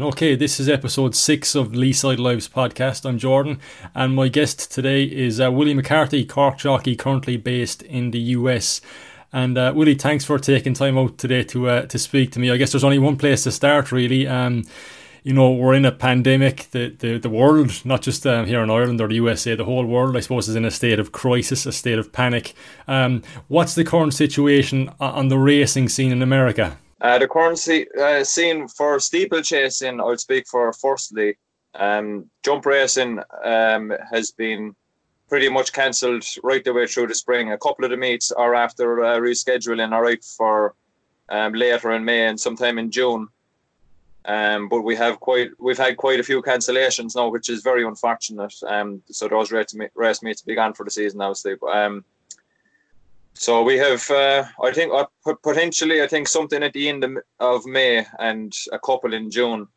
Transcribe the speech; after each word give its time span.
Okay, 0.00 0.36
this 0.36 0.60
is 0.60 0.68
episode 0.68 1.16
six 1.16 1.56
of 1.56 1.72
Leeside 1.72 2.20
Lives 2.20 2.46
podcast. 2.48 3.04
I'm 3.04 3.18
Jordan, 3.18 3.58
and 3.96 4.14
my 4.14 4.28
guest 4.28 4.70
today 4.70 5.02
is 5.02 5.40
uh, 5.40 5.50
Willie 5.50 5.74
McCarthy, 5.74 6.24
Cork 6.24 6.56
jockey, 6.56 6.94
currently 6.94 7.36
based 7.36 7.82
in 7.82 8.12
the 8.12 8.20
US. 8.20 8.80
And 9.32 9.58
uh, 9.58 9.72
Willie, 9.74 9.96
thanks 9.96 10.24
for 10.24 10.38
taking 10.38 10.72
time 10.72 10.96
out 10.96 11.18
today 11.18 11.42
to 11.42 11.68
uh, 11.68 11.86
to 11.86 11.98
speak 11.98 12.30
to 12.30 12.38
me. 12.38 12.48
I 12.48 12.58
guess 12.58 12.70
there's 12.70 12.84
only 12.84 13.00
one 13.00 13.16
place 13.16 13.42
to 13.42 13.50
start, 13.50 13.90
really. 13.90 14.28
Um, 14.28 14.66
you 15.24 15.32
know, 15.32 15.50
we're 15.50 15.74
in 15.74 15.84
a 15.84 15.90
pandemic. 15.90 16.68
The 16.70 16.94
the, 16.96 17.18
the 17.18 17.28
world, 17.28 17.84
not 17.84 18.00
just 18.00 18.24
um, 18.24 18.46
here 18.46 18.62
in 18.62 18.70
Ireland 18.70 19.00
or 19.00 19.08
the 19.08 19.16
USA, 19.16 19.56
the 19.56 19.64
whole 19.64 19.84
world, 19.84 20.16
I 20.16 20.20
suppose, 20.20 20.48
is 20.48 20.54
in 20.54 20.64
a 20.64 20.70
state 20.70 21.00
of 21.00 21.10
crisis, 21.10 21.66
a 21.66 21.72
state 21.72 21.98
of 21.98 22.12
panic. 22.12 22.54
Um, 22.86 23.24
what's 23.48 23.74
the 23.74 23.82
current 23.82 24.14
situation 24.14 24.92
on 25.00 25.26
the 25.26 25.38
racing 25.38 25.88
scene 25.88 26.12
in 26.12 26.22
America? 26.22 26.78
Uh, 27.00 27.18
the 27.18 27.28
currency 27.28 27.86
uh, 28.00 28.24
scene 28.24 28.66
for 28.68 28.98
steeplechasing, 28.98 30.00
I 30.00 30.04
would 30.04 30.20
speak 30.20 30.46
for 30.46 30.72
firstly. 30.72 31.36
Um, 31.74 32.28
jump 32.42 32.66
racing 32.66 33.20
um, 33.44 33.92
has 34.10 34.32
been 34.32 34.74
pretty 35.28 35.48
much 35.48 35.72
cancelled 35.72 36.24
right 36.42 36.64
the 36.64 36.72
way 36.72 36.86
through 36.86 37.06
the 37.06 37.14
spring. 37.14 37.52
A 37.52 37.58
couple 37.58 37.84
of 37.84 37.90
the 37.90 37.96
meets 37.96 38.32
are 38.32 38.54
after 38.54 39.04
uh, 39.04 39.18
rescheduling, 39.18 39.98
right, 39.98 40.24
for 40.24 40.74
um, 41.28 41.52
later 41.52 41.92
in 41.92 42.04
May 42.04 42.26
and 42.26 42.40
sometime 42.40 42.78
in 42.78 42.90
June. 42.90 43.28
Um, 44.24 44.68
but 44.68 44.82
we 44.82 44.96
have 44.96 45.20
quite 45.20 45.50
we've 45.58 45.78
had 45.78 45.96
quite 45.96 46.20
a 46.20 46.24
few 46.24 46.42
cancellations 46.42 47.14
now, 47.14 47.28
which 47.28 47.48
is 47.48 47.62
very 47.62 47.84
unfortunate. 47.84 48.54
Um, 48.66 49.02
so 49.10 49.28
those 49.28 49.52
race, 49.52 49.74
race 49.94 50.22
meets 50.22 50.42
be 50.42 50.54
gone 50.54 50.74
for 50.74 50.84
the 50.84 50.90
season, 50.90 51.20
obviously. 51.20 51.54
But, 51.54 51.76
um, 51.76 52.04
so 53.38 53.62
we 53.62 53.78
have, 53.78 54.10
uh, 54.10 54.44
I 54.62 54.72
think, 54.72 54.92
uh, 54.92 55.06
potentially, 55.42 56.02
I 56.02 56.08
think 56.08 56.26
something 56.26 56.62
at 56.62 56.72
the 56.72 56.88
end 56.88 57.06
of 57.38 57.66
May 57.66 58.04
and 58.18 58.52
a 58.72 58.78
couple 58.78 59.14
in 59.14 59.30
June. 59.30 59.68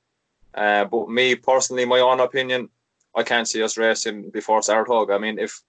Uh, 0.54 0.86
but 0.86 1.10
me 1.10 1.36
personally, 1.36 1.86
my 1.86 2.00
own 2.00 2.20
opinion, 2.20 2.70
I 3.16 3.24
can't 3.24 3.48
see 3.48 3.62
us 3.62 3.78
racing 3.78 4.32
before 4.32 4.62
Saratoga. 4.64 5.14
I 5.14 5.20
mean, 5.20 5.38
if 5.38 5.62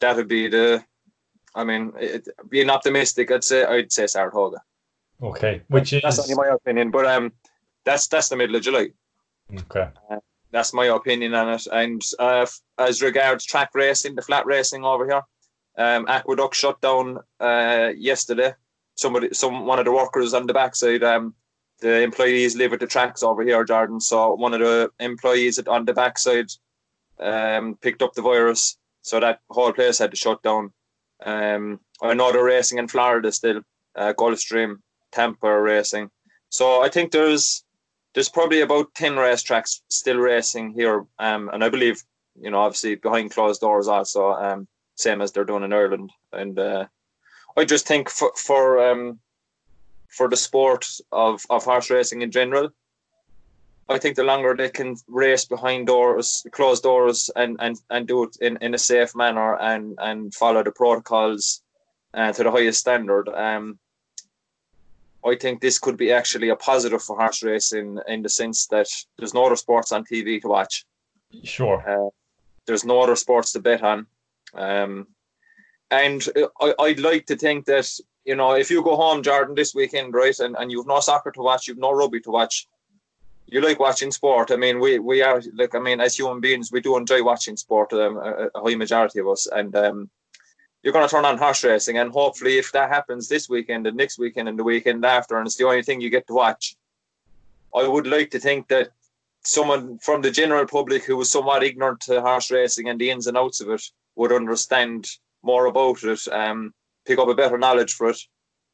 that 0.00 0.16
would 0.16 0.28
be 0.28 0.48
the, 0.48 0.84
I 1.54 1.64
mean, 1.64 1.92
it, 1.98 2.28
being 2.48 2.68
optimistic, 2.68 3.30
I'd 3.30 3.44
say 3.44 3.64
I'd 3.64 3.92
say 3.92 4.06
Saratoga. 4.06 4.60
Okay, 5.22 5.62
which 5.68 5.92
is 5.92 6.02
that's 6.02 6.18
only 6.18 6.34
my 6.34 6.48
opinion, 6.48 6.90
but 6.90 7.06
um, 7.06 7.32
that's 7.84 8.08
that's 8.08 8.28
the 8.28 8.36
middle 8.36 8.56
of 8.56 8.62
July. 8.62 8.88
Okay. 9.54 9.88
Uh, 10.10 10.18
that's 10.50 10.72
my 10.72 10.86
opinion 10.86 11.34
on 11.34 11.48
it. 11.50 11.66
And 11.70 12.02
uh, 12.18 12.46
as 12.78 13.02
regards 13.02 13.44
track 13.44 13.70
racing, 13.74 14.16
the 14.16 14.22
flat 14.22 14.46
racing 14.46 14.84
over 14.84 15.06
here, 15.06 15.22
um, 15.80 16.04
Aqueduct 16.08 16.54
shut 16.54 16.80
down 16.80 17.18
uh, 17.40 17.90
yesterday. 17.96 18.52
Somebody, 18.96 19.32
some 19.32 19.64
one 19.64 19.78
of 19.78 19.86
the 19.86 19.92
workers 19.92 20.34
on 20.34 20.46
the 20.46 20.52
backside, 20.52 21.02
um, 21.02 21.34
the 21.80 22.02
employees 22.02 22.54
live 22.54 22.74
at 22.74 22.80
the 22.80 22.86
tracks 22.86 23.22
over 23.22 23.42
here, 23.42 23.64
Jordan. 23.64 23.98
So 24.00 24.34
one 24.34 24.52
of 24.52 24.60
the 24.60 24.90
employees 25.00 25.58
on 25.58 25.86
the 25.86 25.94
backside 25.94 26.50
um, 27.18 27.76
picked 27.80 28.02
up 28.02 28.12
the 28.12 28.20
virus, 28.20 28.76
so 29.00 29.20
that 29.20 29.40
whole 29.48 29.72
place 29.72 29.98
had 29.98 30.10
to 30.10 30.16
shut 30.16 30.42
down. 30.42 30.70
Um, 31.24 31.80
racing 32.02 32.78
in 32.78 32.88
Florida 32.88 33.32
still, 33.32 33.62
uh, 33.96 34.12
Gulfstream, 34.12 34.76
Tampa 35.12 35.60
racing. 35.60 36.10
So 36.50 36.82
I 36.82 36.90
think 36.90 37.12
there's 37.12 37.64
there's 38.14 38.28
probably 38.28 38.60
about 38.60 38.94
ten 38.94 39.14
racetracks 39.14 39.80
still 39.88 40.18
racing 40.18 40.74
here, 40.74 41.06
um, 41.18 41.48
and 41.54 41.64
I 41.64 41.70
believe 41.70 42.02
you 42.38 42.50
know 42.50 42.60
obviously 42.60 42.96
behind 42.96 43.30
closed 43.30 43.62
doors 43.62 43.88
also. 43.88 44.32
Um, 44.32 44.68
same 45.00 45.20
as 45.20 45.32
they're 45.32 45.44
doing 45.44 45.64
in 45.64 45.72
Ireland. 45.72 46.12
And 46.32 46.58
uh, 46.58 46.86
I 47.56 47.64
just 47.64 47.86
think 47.86 48.08
for 48.08 48.32
for 48.36 48.90
um, 48.90 49.18
for 50.08 50.28
the 50.28 50.36
sport 50.36 50.86
of, 51.12 51.42
of 51.50 51.64
horse 51.64 51.88
racing 51.90 52.22
in 52.22 52.30
general, 52.30 52.70
I 53.88 53.98
think 53.98 54.16
the 54.16 54.24
longer 54.24 54.54
they 54.54 54.68
can 54.68 54.96
race 55.08 55.44
behind 55.44 55.86
doors, 55.86 56.46
closed 56.52 56.82
doors, 56.82 57.30
and, 57.34 57.56
and, 57.60 57.76
and 57.90 58.06
do 58.06 58.24
it 58.24 58.36
in, 58.40 58.58
in 58.60 58.74
a 58.74 58.78
safe 58.78 59.16
manner 59.16 59.56
and, 59.56 59.96
and 59.98 60.34
follow 60.34 60.62
the 60.62 60.72
protocols 60.72 61.62
uh, 62.14 62.32
to 62.32 62.44
the 62.44 62.50
highest 62.50 62.80
standard, 62.80 63.28
um, 63.28 63.78
I 65.24 65.34
think 65.34 65.60
this 65.60 65.78
could 65.78 65.96
be 65.96 66.12
actually 66.12 66.48
a 66.48 66.56
positive 66.56 67.02
for 67.02 67.16
horse 67.16 67.42
racing 67.42 67.98
in 68.08 68.22
the 68.22 68.28
sense 68.28 68.66
that 68.68 68.86
there's 69.18 69.34
no 69.34 69.46
other 69.46 69.56
sports 69.56 69.92
on 69.92 70.04
TV 70.04 70.40
to 70.40 70.48
watch. 70.48 70.86
Sure. 71.44 71.84
Uh, 71.86 72.10
there's 72.66 72.84
no 72.84 73.00
other 73.00 73.16
sports 73.16 73.52
to 73.52 73.60
bet 73.60 73.82
on. 73.82 74.06
Um, 74.54 75.06
and 75.90 76.26
I, 76.60 76.74
I'd 76.80 77.00
like 77.00 77.26
to 77.26 77.36
think 77.36 77.66
that 77.66 77.90
you 78.24 78.36
know 78.36 78.52
if 78.52 78.70
you 78.70 78.82
go 78.82 78.96
home, 78.96 79.22
Jordan, 79.22 79.54
this 79.54 79.74
weekend, 79.74 80.14
right, 80.14 80.38
and, 80.38 80.56
and 80.58 80.70
you've 80.70 80.86
no 80.86 81.00
soccer 81.00 81.30
to 81.32 81.42
watch, 81.42 81.68
you've 81.68 81.78
no 81.78 81.92
rugby 81.92 82.20
to 82.20 82.30
watch, 82.30 82.66
you 83.46 83.60
like 83.60 83.80
watching 83.80 84.12
sport. 84.12 84.50
I 84.50 84.56
mean, 84.56 84.80
we 84.80 84.98
we 84.98 85.22
are 85.22 85.42
like 85.54 85.74
I 85.74 85.78
mean, 85.80 86.00
as 86.00 86.16
human 86.16 86.40
beings, 86.40 86.70
we 86.70 86.80
do 86.80 86.96
enjoy 86.96 87.22
watching 87.22 87.56
sport. 87.56 87.92
Um, 87.92 88.16
a, 88.16 88.48
a 88.54 88.60
high 88.62 88.76
majority 88.76 89.18
of 89.18 89.28
us, 89.28 89.46
and 89.46 89.74
um, 89.74 90.10
you're 90.82 90.92
going 90.92 91.06
to 91.06 91.10
turn 91.10 91.24
on 91.24 91.38
horse 91.38 91.64
racing, 91.64 91.98
and 91.98 92.12
hopefully, 92.12 92.58
if 92.58 92.72
that 92.72 92.88
happens 92.88 93.28
this 93.28 93.48
weekend 93.48 93.86
and 93.86 93.96
next 93.96 94.18
weekend 94.18 94.48
and 94.48 94.58
the 94.58 94.64
weekend 94.64 95.04
after, 95.04 95.38
and 95.38 95.46
it's 95.46 95.56
the 95.56 95.66
only 95.66 95.82
thing 95.82 96.00
you 96.00 96.10
get 96.10 96.26
to 96.28 96.34
watch, 96.34 96.76
I 97.74 97.86
would 97.86 98.06
like 98.06 98.30
to 98.30 98.40
think 98.40 98.68
that 98.68 98.90
someone 99.42 99.98
from 99.98 100.22
the 100.22 100.30
general 100.30 100.66
public 100.66 101.04
who 101.04 101.16
was 101.16 101.30
somewhat 101.30 101.62
ignorant 101.62 102.00
to 102.00 102.20
horse 102.20 102.50
racing 102.50 102.88
and 102.88 103.00
the 103.00 103.10
ins 103.10 103.26
and 103.26 103.38
outs 103.38 103.60
of 103.60 103.70
it 103.70 103.82
would 104.16 104.32
understand 104.32 105.08
more 105.42 105.66
about 105.66 106.02
it, 106.02 106.20
um, 106.32 106.72
pick 107.06 107.18
up 107.18 107.28
a 107.28 107.34
better 107.34 107.58
knowledge 107.58 107.94
for 107.94 108.10
it, 108.10 108.20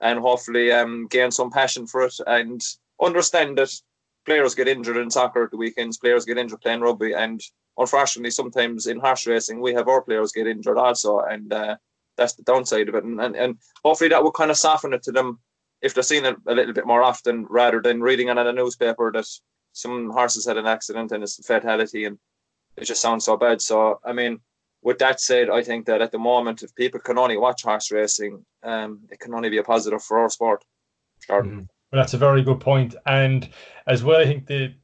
and 0.01 0.19
hopefully 0.19 0.73
um, 0.73 1.07
gain 1.09 1.31
some 1.31 1.51
passion 1.51 1.87
for 1.87 2.03
it 2.03 2.15
and 2.27 2.61
understand 3.03 3.59
that 3.59 3.73
players 4.25 4.55
get 4.55 4.69
injured 4.69 4.97
in 4.97 5.11
soccer 5.11 5.45
at 5.45 5.51
the 5.51 5.57
weekends, 5.57 5.99
players 5.99 6.25
get 6.25 6.39
injured 6.39 6.61
playing 6.61 6.81
rugby, 6.81 7.13
and 7.13 7.41
unfortunately, 7.79 8.31
sometimes 8.31 8.87
in 8.87 8.99
horse 8.99 9.27
racing, 9.27 9.61
we 9.61 9.75
have 9.75 9.89
our 9.89 10.03
players 10.03 10.33
get 10.33 10.47
injured 10.47 10.79
also, 10.79 11.21
and 11.21 11.53
uh, 11.53 11.77
that's 12.17 12.35
the 12.35 12.43
downside 12.43 12.89
of 12.89 12.95
it. 12.95 13.05
And, 13.05 13.21
and, 13.21 13.37
and 13.37 13.59
hopefully, 13.85 14.09
that 14.11 14.23
will 14.23 14.33
kind 14.33 14.51
of 14.51 14.57
soften 14.57 14.93
it 14.93 15.03
to 15.05 15.13
them 15.13 15.39
if 15.83 15.95
they're 15.95 16.03
seeing 16.03 16.25
it 16.25 16.37
a 16.47 16.55
little 16.55 16.73
bit 16.73 16.87
more 16.87 17.03
often 17.03 17.47
rather 17.49 17.81
than 17.81 18.01
reading 18.01 18.29
it 18.29 18.39
in 18.39 18.47
a 18.47 18.53
newspaper 18.53 19.13
that 19.13 19.27
some 19.73 20.11
horses 20.11 20.47
had 20.47 20.57
an 20.57 20.67
accident 20.67 21.13
and 21.13 21.23
it's 21.23 21.39
a 21.39 21.43
fatality 21.43 22.07
and 22.07 22.19
it 22.77 22.85
just 22.85 23.03
sounds 23.03 23.25
so 23.25 23.37
bad. 23.37 23.61
So, 23.61 24.01
I 24.05 24.13
mean, 24.13 24.41
with 24.87 24.99
that 25.01 25.21
said, 25.21 25.51
I 25.51 25.65
think 25.65 25.85
that 25.87 26.01
at 26.01 26.13
the 26.13 26.19
moment, 26.19 26.63
if 26.63 26.73
people 26.77 27.01
can 27.01 27.19
only 27.19 27.37
watch 27.37 27.65
horse 27.65 27.91
racing, 27.91 28.47
um, 28.63 29.01
it 29.11 29.19
can 29.19 29.35
only 29.35 29.51
be 29.51 29.59
a 29.59 29.65
positive 29.65 30.01
for 30.01 30.21
our 30.21 30.31
sport. 30.31 30.65
Mm-hmm. 31.29 31.59
Well, 31.59 31.67
that's 32.03 32.15
a 32.15 32.19
very 32.19 32.45
good 32.45 32.61
point. 32.61 32.95
And 33.05 33.49
as 33.89 34.05
well, 34.05 34.21
I 34.21 34.27
think 34.27 34.47
the 34.47 34.75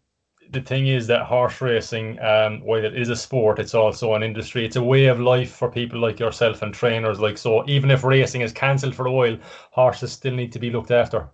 the 0.50 0.60
thing 0.60 0.88
is 0.88 1.06
that 1.06 1.22
horse 1.22 1.60
racing, 1.60 2.18
um, 2.20 2.60
while 2.62 2.84
it 2.84 2.98
is 2.98 3.10
a 3.10 3.16
sport, 3.16 3.60
it's 3.60 3.76
also 3.76 4.14
an 4.14 4.24
industry. 4.24 4.66
It's 4.66 4.74
a 4.74 4.82
way 4.82 5.04
of 5.06 5.20
life 5.20 5.52
for 5.52 5.70
people 5.70 6.00
like 6.00 6.18
yourself 6.18 6.62
and 6.62 6.74
trainers 6.74 7.20
like 7.20 7.38
so. 7.38 7.64
Even 7.68 7.92
if 7.92 8.02
racing 8.02 8.40
is 8.40 8.52
cancelled 8.52 8.96
for 8.96 9.06
a 9.06 9.12
while, 9.12 9.38
horses 9.70 10.10
still 10.12 10.34
need 10.34 10.50
to 10.52 10.58
be 10.58 10.70
looked 10.70 10.90
after. 10.90 11.28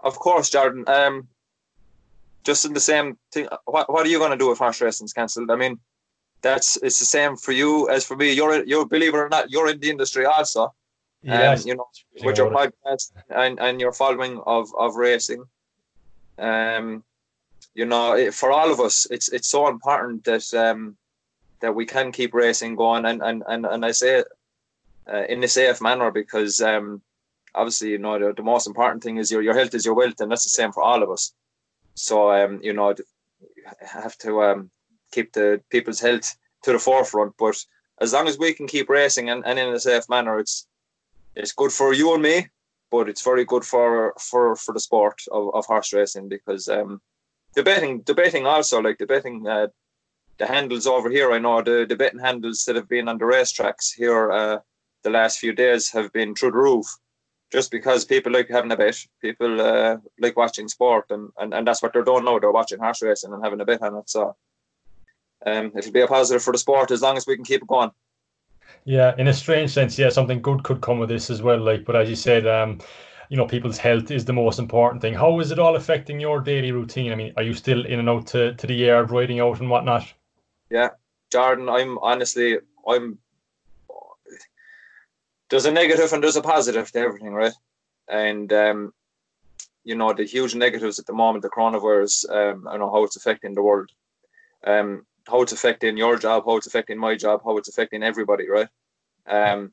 Of 0.00 0.18
course, 0.18 0.50
Jordan. 0.50 0.84
Um, 0.86 1.28
just 2.44 2.66
in 2.66 2.74
the 2.74 2.86
same 2.92 3.16
thing. 3.32 3.48
What 3.64 3.90
What 3.90 4.04
are 4.04 4.10
you 4.10 4.18
going 4.18 4.32
to 4.32 4.44
do 4.44 4.52
if 4.52 4.58
horse 4.58 4.82
racing 4.82 5.06
is 5.06 5.14
cancelled? 5.14 5.50
I 5.50 5.56
mean, 5.56 5.80
that's 6.44 6.76
it's 6.86 6.98
the 6.98 7.10
same 7.16 7.36
for 7.36 7.52
you 7.52 7.88
as 7.88 8.04
for 8.04 8.16
me. 8.16 8.32
You're 8.32 8.64
you're 8.70 8.86
believe 8.86 9.14
it 9.14 9.24
or 9.26 9.30
not, 9.36 9.50
you're 9.50 9.70
in 9.70 9.80
the 9.80 9.90
industry 9.90 10.26
also. 10.26 10.72
Yes. 11.22 11.62
Um, 11.62 11.68
you 11.68 11.74
know, 11.76 11.88
with 12.22 12.36
your 12.36 12.50
podcast 12.50 13.12
and, 13.30 13.58
and 13.58 13.80
your 13.80 13.92
following 13.92 14.42
of, 14.46 14.68
of 14.78 14.96
racing. 14.96 15.42
Um, 16.38 17.02
you 17.74 17.86
know, 17.86 18.14
it, 18.14 18.34
for 18.34 18.52
all 18.52 18.70
of 18.70 18.78
us, 18.78 19.06
it's 19.10 19.28
it's 19.30 19.48
so 19.48 19.68
important 19.68 20.24
that 20.24 20.44
um, 20.52 20.96
that 21.60 21.74
we 21.74 21.86
can 21.86 22.12
keep 22.12 22.34
racing 22.34 22.76
going, 22.76 23.06
and 23.06 23.22
and 23.22 23.42
and, 23.48 23.64
and 23.64 23.86
I 23.86 23.92
say 23.92 24.18
it 24.20 24.26
uh, 25.10 25.24
in 25.32 25.42
a 25.42 25.48
safe 25.48 25.80
manner 25.80 26.10
because 26.10 26.60
um, 26.60 27.00
obviously, 27.54 27.90
you 27.92 27.98
know, 27.98 28.18
the, 28.18 28.34
the 28.34 28.42
most 28.42 28.66
important 28.66 29.02
thing 29.02 29.16
is 29.16 29.30
your 29.30 29.42
your 29.42 29.54
health 29.54 29.74
is 29.74 29.86
your 29.86 29.94
wealth, 29.94 30.20
and 30.20 30.30
that's 30.30 30.44
the 30.44 30.50
same 30.50 30.72
for 30.72 30.82
all 30.82 31.02
of 31.02 31.10
us. 31.10 31.32
So, 31.94 32.30
um, 32.30 32.60
you 32.62 32.74
know, 32.74 32.94
you 33.40 33.64
have 33.80 34.18
to 34.18 34.42
um, 34.42 34.70
keep 35.14 35.32
the 35.32 35.60
people's 35.70 36.00
health 36.00 36.36
to 36.64 36.72
the 36.72 36.78
forefront. 36.78 37.34
But 37.38 37.56
as 38.00 38.12
long 38.12 38.26
as 38.28 38.38
we 38.38 38.52
can 38.52 38.66
keep 38.66 38.88
racing 38.88 39.30
and, 39.30 39.44
and 39.46 39.58
in 39.58 39.68
a 39.74 39.80
safe 39.80 40.08
manner, 40.08 40.38
it's 40.38 40.66
it's 41.36 41.52
good 41.52 41.72
for 41.72 41.92
you 41.92 42.14
and 42.14 42.22
me, 42.22 42.48
but 42.90 43.08
it's 43.08 43.24
very 43.30 43.44
good 43.44 43.64
for 43.64 44.14
for 44.18 44.56
for 44.56 44.72
the 44.74 44.80
sport 44.80 45.18
of, 45.32 45.54
of 45.54 45.66
horse 45.66 45.92
racing 45.92 46.28
because 46.28 46.68
um, 46.68 47.00
the 47.54 47.62
betting 47.62 48.02
the 48.06 48.14
betting 48.14 48.46
also 48.46 48.80
like 48.80 48.98
the 48.98 49.06
betting 49.06 49.46
uh, 49.46 49.68
the 50.38 50.46
handles 50.46 50.86
over 50.86 51.10
here. 51.10 51.32
I 51.32 51.38
know 51.38 51.62
the 51.62 51.86
the 51.88 51.96
betting 51.96 52.20
handles 52.28 52.64
that 52.64 52.76
have 52.76 52.88
been 52.88 53.08
on 53.08 53.18
the 53.18 53.24
racetracks 53.24 53.94
here 53.96 54.32
uh, 54.32 54.58
the 55.04 55.10
last 55.10 55.38
few 55.38 55.52
days 55.52 55.90
have 55.90 56.12
been 56.12 56.34
through 56.34 56.52
the 56.52 56.58
roof. 56.58 56.86
Just 57.52 57.70
because 57.70 58.04
people 58.04 58.32
like 58.32 58.48
having 58.48 58.72
a 58.72 58.76
bet, 58.76 58.98
people 59.20 59.60
uh, 59.60 59.98
like 60.18 60.36
watching 60.36 60.66
sport, 60.66 61.04
and, 61.10 61.30
and, 61.38 61.54
and 61.54 61.64
that's 61.66 61.82
what 61.82 61.92
they're 61.92 62.02
doing 62.02 62.24
now. 62.24 62.38
They're 62.38 62.50
watching 62.50 62.80
horse 62.80 63.02
racing 63.02 63.32
and 63.32 63.44
having 63.44 63.60
a 63.60 63.64
bet 63.64 63.82
on 63.82 63.96
it. 63.96 64.10
So 64.10 64.34
um, 65.46 65.72
it'll 65.76 65.92
be 65.92 66.00
a 66.00 66.06
positive 66.06 66.42
for 66.42 66.52
the 66.52 66.58
sport 66.58 66.90
as 66.90 67.02
long 67.02 67.16
as 67.16 67.26
we 67.26 67.36
can 67.36 67.44
keep 67.44 67.62
it 67.62 67.68
going. 67.68 67.90
Yeah, 68.84 69.14
in 69.16 69.28
a 69.28 69.32
strange 69.32 69.70
sense, 69.70 69.98
yeah, 69.98 70.10
something 70.10 70.42
good 70.42 70.62
could 70.62 70.80
come 70.80 70.98
with 70.98 71.08
this 71.08 71.30
as 71.30 71.42
well. 71.42 71.58
Like, 71.58 71.84
but 71.84 71.96
as 71.96 72.08
you 72.08 72.16
said, 72.16 72.46
um, 72.46 72.80
you 73.28 73.36
know 73.36 73.46
people's 73.46 73.78
health 73.78 74.10
is 74.10 74.24
the 74.24 74.32
most 74.32 74.58
important 74.58 75.00
thing. 75.00 75.14
How 75.14 75.40
is 75.40 75.50
it 75.50 75.58
all 75.58 75.76
affecting 75.76 76.20
your 76.20 76.40
daily 76.40 76.72
routine? 76.72 77.12
I 77.12 77.14
mean, 77.14 77.32
are 77.36 77.42
you 77.42 77.54
still 77.54 77.84
in 77.86 77.98
and 77.98 78.08
out 78.08 78.26
to, 78.28 78.54
to 78.54 78.66
the 78.66 78.74
yard 78.74 79.10
riding 79.10 79.40
out 79.40 79.60
and 79.60 79.70
whatnot? 79.70 80.12
Yeah, 80.70 80.90
Jordan, 81.32 81.68
I'm 81.68 81.98
honestly 81.98 82.58
I'm 82.86 83.18
there's 85.50 85.66
a 85.66 85.70
negative 85.70 86.12
and 86.12 86.22
there's 86.22 86.36
a 86.36 86.42
positive 86.42 86.90
to 86.92 86.98
everything, 86.98 87.32
right? 87.32 87.52
And 88.08 88.52
um, 88.52 88.92
you 89.84 89.94
know 89.94 90.12
the 90.12 90.24
huge 90.24 90.54
negatives 90.54 90.98
at 90.98 91.06
the 91.06 91.12
moment, 91.12 91.42
the 91.42 91.50
coronavirus, 91.50 92.30
um, 92.30 92.68
I 92.68 92.76
know 92.76 92.90
how 92.90 93.04
it's 93.04 93.16
affecting 93.16 93.54
the 93.54 93.62
world, 93.62 93.90
um, 94.66 95.06
how 95.26 95.42
it's 95.42 95.52
affecting 95.52 95.96
your 95.96 96.16
job, 96.16 96.44
how 96.46 96.56
it's 96.56 96.66
affecting 96.66 96.98
my 96.98 97.16
job, 97.16 97.42
how 97.44 97.56
it's 97.56 97.68
affecting 97.68 98.02
everybody, 98.02 98.48
right? 98.48 98.68
Um, 99.26 99.72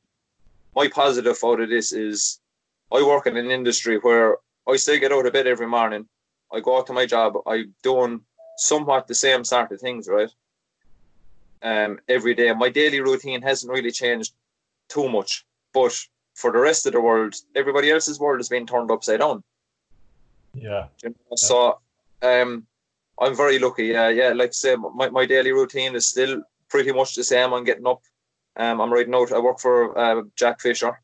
my 0.74 0.88
positive 0.88 1.38
out 1.44 1.60
of 1.60 1.68
this 1.68 1.92
is 1.92 2.40
I 2.90 3.02
work 3.02 3.26
in 3.26 3.36
an 3.36 3.50
industry 3.50 3.98
where 3.98 4.38
I 4.68 4.76
still 4.76 4.98
get 4.98 5.12
out 5.12 5.26
of 5.26 5.32
bed 5.32 5.46
every 5.46 5.66
morning. 5.66 6.06
I 6.52 6.60
go 6.60 6.78
out 6.78 6.86
to 6.86 6.92
my 6.92 7.06
job. 7.06 7.34
I'm 7.46 7.74
doing 7.82 8.20
somewhat 8.56 9.08
the 9.08 9.14
same 9.14 9.44
sort 9.44 9.72
of 9.72 9.80
things, 9.80 10.08
right? 10.08 10.30
Um, 11.62 12.00
every 12.08 12.34
day. 12.34 12.52
My 12.52 12.68
daily 12.68 13.00
routine 13.00 13.42
hasn't 13.42 13.72
really 13.72 13.90
changed 13.90 14.34
too 14.88 15.08
much, 15.08 15.46
but 15.72 15.98
for 16.34 16.52
the 16.52 16.58
rest 16.58 16.86
of 16.86 16.92
the 16.92 17.00
world, 17.00 17.34
everybody 17.54 17.90
else's 17.90 18.18
world 18.18 18.38
has 18.38 18.48
been 18.48 18.66
turned 18.66 18.90
upside 18.90 19.20
down. 19.20 19.42
Yeah. 20.54 20.86
You 21.02 21.10
know? 21.10 21.36
So, 21.36 21.78
um, 22.22 22.66
I'm 23.22 23.36
very 23.36 23.58
lucky. 23.58 23.86
Yeah, 23.86 24.08
yeah. 24.08 24.30
Like 24.30 24.50
I 24.50 24.52
say, 24.52 24.76
my, 24.76 25.08
my 25.10 25.26
daily 25.26 25.52
routine 25.52 25.94
is 25.94 26.08
still 26.08 26.42
pretty 26.68 26.92
much 26.92 27.14
the 27.14 27.22
same. 27.22 27.52
I'm 27.52 27.64
getting 27.64 27.86
up. 27.86 28.02
Um, 28.56 28.80
I'm 28.80 28.92
riding 28.92 29.14
out. 29.14 29.32
I 29.32 29.38
work 29.38 29.60
for 29.60 29.96
uh, 29.96 30.22
Jack 30.36 30.60
Fisher 30.60 31.00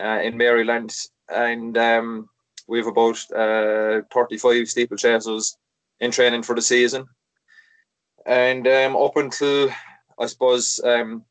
uh, 0.00 0.20
in 0.22 0.36
Maryland, 0.36 0.94
and 1.28 1.76
um, 1.76 2.28
we 2.66 2.78
have 2.78 2.86
about 2.86 3.18
uh, 3.32 4.00
35 4.12 4.66
steeplechasers 4.66 5.56
in 6.00 6.10
training 6.10 6.42
for 6.42 6.56
the 6.56 6.62
season. 6.62 7.04
And 8.24 8.66
um, 8.66 8.96
up 8.96 9.16
until, 9.16 9.70
I 10.18 10.26
suppose, 10.26 10.80
um, 10.84 11.24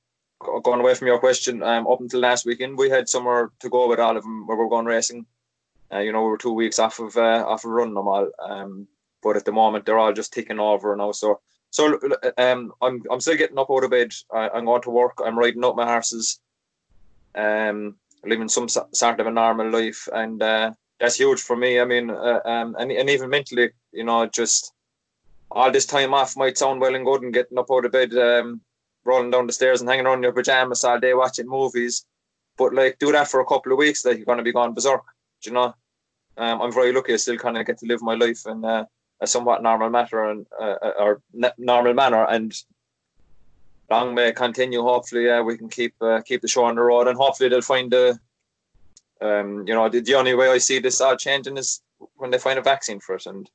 going 0.63 0.79
away 0.79 0.94
from 0.94 1.07
your 1.07 1.19
question, 1.19 1.63
um, 1.63 1.88
up 1.88 2.00
until 2.00 2.19
last 2.19 2.45
weekend, 2.45 2.77
we 2.77 2.89
had 2.89 3.09
somewhere 3.09 3.51
to 3.59 3.69
go 3.69 3.88
with 3.89 4.00
all 4.00 4.15
of 4.15 4.23
them 4.23 4.45
where 4.45 4.57
we 4.57 4.65
are 4.65 4.69
going 4.69 4.85
racing. 4.85 5.25
Uh, 5.91 6.00
you 6.00 6.12
know, 6.12 6.21
we 6.21 6.29
were 6.29 6.38
two 6.38 6.53
weeks 6.53 6.79
off 6.79 7.00
of 7.00 7.18
uh, 7.18 7.44
off 7.47 7.65
of 7.65 7.71
running 7.71 7.95
them 7.95 8.07
all. 8.07 8.29
Um, 8.39 8.88
but 9.21 9.38
at 9.38 9.45
the 9.45 9.51
moment, 9.51 9.85
they're 9.85 10.00
all 10.00 10.13
just 10.13 10.33
ticking 10.33 10.59
over 10.59 10.95
now. 10.95 11.12
So, 11.12 11.39
so 11.69 12.00
um, 12.38 12.73
I'm 12.81 13.03
I'm 13.12 13.21
still 13.21 13.38
getting 13.38 13.59
up 13.59 13.69
out 13.69 13.83
of 13.83 13.91
bed. 13.91 14.13
I, 14.33 14.57
am 14.57 14.65
going 14.65 14.81
to 14.83 14.89
work. 14.89 15.19
I'm 15.23 15.38
riding 15.38 15.63
up 15.63 15.75
my 15.75 15.85
horses. 15.85 16.39
Um, 17.35 17.95
living 18.23 18.50
some 18.50 18.68
sort 18.69 19.19
of 19.19 19.27
a 19.27 19.31
normal 19.31 19.69
life, 19.69 20.07
and 20.13 20.41
uh, 20.41 20.71
that's 21.00 21.15
huge 21.15 21.41
for 21.41 21.56
me. 21.56 21.79
I 21.79 21.85
mean, 21.85 22.09
uh, 22.09 22.41
um, 22.45 22.75
and 22.77 22.91
and 22.91 23.09
even 23.09 23.29
mentally, 23.29 23.71
you 23.91 24.03
know, 24.03 24.25
just 24.27 24.73
all 25.50 25.71
this 25.71 25.85
time 25.85 26.13
off 26.13 26.38
might 26.38 26.57
sound 26.57 26.81
well 26.81 26.95
and 26.95 27.06
good, 27.06 27.23
and 27.23 27.33
getting 27.33 27.57
up 27.57 27.71
out 27.71 27.85
of 27.85 27.91
bed, 27.91 28.13
um, 28.13 28.62
rolling 29.03 29.31
down 29.31 29.47
the 29.47 29.53
stairs, 29.53 29.81
and 29.81 29.89
hanging 29.89 30.06
around 30.06 30.19
in 30.19 30.23
your 30.23 30.33
pajamas 30.33 30.83
all 30.83 31.00
day 31.00 31.13
watching 31.13 31.47
movies. 31.47 32.06
But 32.57 32.73
like, 32.73 33.00
do 33.00 33.12
that 33.12 33.29
for 33.29 33.39
a 33.39 33.45
couple 33.45 33.71
of 33.71 33.77
weeks, 33.77 34.06
like 34.06 34.18
you're 34.18 34.25
going 34.25 34.38
to 34.38 34.44
be 34.44 34.53
gone 34.53 34.73
berserk. 34.73 35.03
You 35.44 35.53
know? 35.53 35.73
Um, 36.38 36.62
I'm 36.62 36.71
very 36.71 36.94
lucky. 36.94 37.13
I 37.13 37.18
still 37.18 37.38
kind 37.38 37.57
of 37.57 37.65
get 37.65 37.79
to 37.79 37.85
live 37.85 38.01
my 38.01 38.13
life 38.13 38.45
in 38.45 38.63
uh, 38.63 38.85
a 39.21 39.27
somewhat 39.27 39.63
normal 39.63 39.89
matter 39.89 40.23
and 40.25 40.45
uh, 40.59 40.75
uh 40.81 40.94
or 41.00 41.21
normal 41.57 41.94
manner, 41.94 42.25
and 42.25 42.53
long 43.89 44.15
may 44.15 44.31
continue. 44.31 44.81
Hopefully, 44.81 45.29
uh, 45.29 45.44
we 45.44 45.57
can 45.57 45.69
keep 45.69 45.94
uh, 46.01 46.21
keep 46.21 46.41
the 46.41 46.47
show 46.47 46.65
on 46.65 46.75
the 46.75 46.81
road, 46.81 47.07
and 47.07 47.18
hopefully 47.18 47.50
they'll 47.50 47.62
find 47.62 47.91
the. 47.91 48.19
Um, 49.21 49.68
you 49.68 49.75
know, 49.75 49.88
the, 49.88 50.00
the 50.00 50.15
only 50.15 50.33
way 50.33 50.50
I 50.50 50.57
see 50.57 50.79
this 50.79 51.00
all 51.00 51.15
changing 51.15 51.56
is 51.56 51.83
when 52.15 52.31
they 52.31 52.39
find 52.39 52.57
a 52.57 52.63
vaccine 52.63 53.00
for 53.00 53.15
it, 53.15 53.27
and 53.27 53.47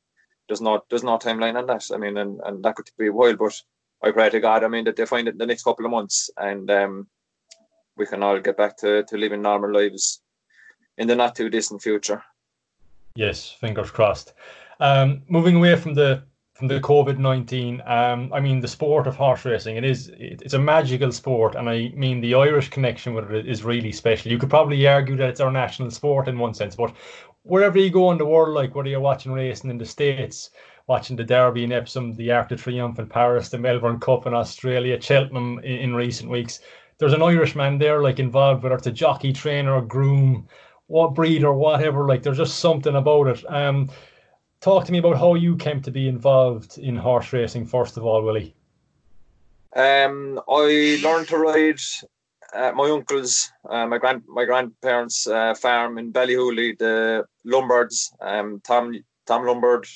there's 0.49 0.61
not 0.61 0.89
there's 0.89 1.03
no 1.03 1.19
timeline 1.19 1.57
on 1.57 1.67
that. 1.67 1.85
I 1.93 1.97
mean, 1.97 2.17
and, 2.17 2.41
and 2.45 2.65
that 2.65 2.77
could 2.77 2.89
be 2.97 3.09
a 3.09 3.13
while, 3.13 3.35
but 3.37 3.61
I 4.03 4.13
pray 4.13 4.31
to 4.31 4.41
God, 4.41 4.63
I 4.63 4.69
mean, 4.69 4.85
that 4.85 4.97
they 4.97 5.07
find 5.07 5.27
it 5.27 5.33
in 5.33 5.39
the 5.39 5.47
next 5.47 5.65
couple 5.65 5.85
of 5.85 5.91
months, 5.91 6.31
and 6.37 6.71
um, 6.71 7.09
we 7.97 8.07
can 8.07 8.23
all 8.23 8.39
get 8.39 8.57
back 8.57 8.77
to, 8.79 9.03
to 9.05 9.17
living 9.17 9.43
normal 9.43 9.73
lives 9.73 10.21
in 10.99 11.09
the 11.09 11.17
not 11.17 11.35
too 11.35 11.49
distant 11.49 11.83
future. 11.83 12.23
Yes, 13.15 13.51
fingers 13.51 13.91
crossed. 13.91 14.35
Um, 14.81 15.23
moving 15.29 15.57
away 15.57 15.77
from 15.77 15.95
the 15.95 16.25
from 16.55 16.69
the 16.69 16.81
COVID 16.81 17.19
nineteen. 17.19 17.83
Um, 17.87 18.33
I 18.33 18.41
mean, 18.41 18.61
the 18.61 18.69
sport 18.69 19.07
of 19.07 19.17
horse 19.17 19.45
racing. 19.45 19.77
It 19.77 19.85
is. 19.85 20.11
It's 20.19 20.55
a 20.55 20.59
magical 20.59 21.13
sport, 21.13 21.55
and 21.55 21.69
I 21.69 21.93
mean 21.95 22.21
the 22.21 22.35
Irish 22.35 22.71
connection 22.71 23.15
with 23.15 23.31
it 23.31 23.47
is 23.47 23.65
really 23.65 23.93
special. 23.93 24.33
You 24.33 24.39
could 24.39 24.51
probably 24.51 24.87
argue 24.87 25.17
that 25.17 25.29
it's 25.29 25.41
our 25.41 25.53
national 25.53 25.91
sport 25.91 26.29
in 26.29 26.39
one 26.39 26.55
sense, 26.55 26.75
but 26.75 26.95
wherever 27.43 27.79
you 27.79 27.91
go 27.91 28.11
in 28.11 28.19
the 28.19 28.27
world, 28.27 28.55
like 28.55 28.75
whether 28.75 28.89
you're 28.89 29.01
watching 29.01 29.33
racing 29.33 29.71
in 29.71 29.79
the 29.79 29.87
states, 29.87 30.51
watching 30.87 31.17
the 31.17 31.25
Derby 31.25 31.65
in 31.65 31.73
Epsom, 31.73 32.15
the 32.15 32.31
Arc 32.33 32.49
de 32.49 32.57
Triomphe 32.57 32.99
in 32.99 33.07
Paris, 33.07 33.49
the 33.49 33.59
Melbourne 33.59 34.01
Cup 34.01 34.27
in 34.27 34.35
Australia, 34.35 35.01
Cheltenham 35.01 35.59
in, 35.61 35.79
in 35.79 35.95
recent 35.95 36.31
weeks. 36.31 36.61
There's 36.99 37.13
an 37.13 37.23
Irishman 37.23 37.79
there, 37.79 38.03
like 38.03 38.19
involved, 38.19 38.63
whether 38.63 38.75
it's 38.75 38.87
a 38.87 38.93
jockey, 38.93 39.33
trainer, 39.33 39.75
or 39.75 39.83
groom, 39.83 40.49
what 40.87 41.15
breed 41.15 41.45
or 41.45 41.55
whatever. 41.55 42.07
Like 42.07 42.23
there's 42.23 42.39
just 42.39 42.59
something 42.59 42.97
about 42.97 43.27
it. 43.29 43.45
Um, 43.53 43.91
talk 44.61 44.85
to 44.85 44.93
me 44.93 44.99
about 44.99 45.19
how 45.19 45.35
you 45.35 45.57
came 45.57 45.81
to 45.83 45.91
be 45.91 46.09
involved 46.09 46.79
in 46.79 46.97
horse 46.97 47.33
racing 47.33 47.67
first 47.67 47.97
of 47.97 48.05
all, 48.05 48.23
Willie. 48.23 48.55
Um, 49.75 50.41
I 50.49 50.99
learned 51.03 51.29
to 51.29 51.39
ride 51.39 51.81
at 52.55 52.75
my 52.75 52.89
uncle's, 52.91 53.53
uh, 53.69 53.87
my 53.87 53.99
grand 53.99 54.23
my 54.27 54.45
grandparents' 54.45 55.27
uh, 55.27 55.55
farm 55.55 55.99
in 55.99 56.13
Ballyhooly, 56.13 56.79
the 56.79 57.27
Lombards, 57.45 58.13
um, 58.21 58.61
Tom 58.65 58.95
Tom 59.27 59.47
Lombard, 59.47 59.87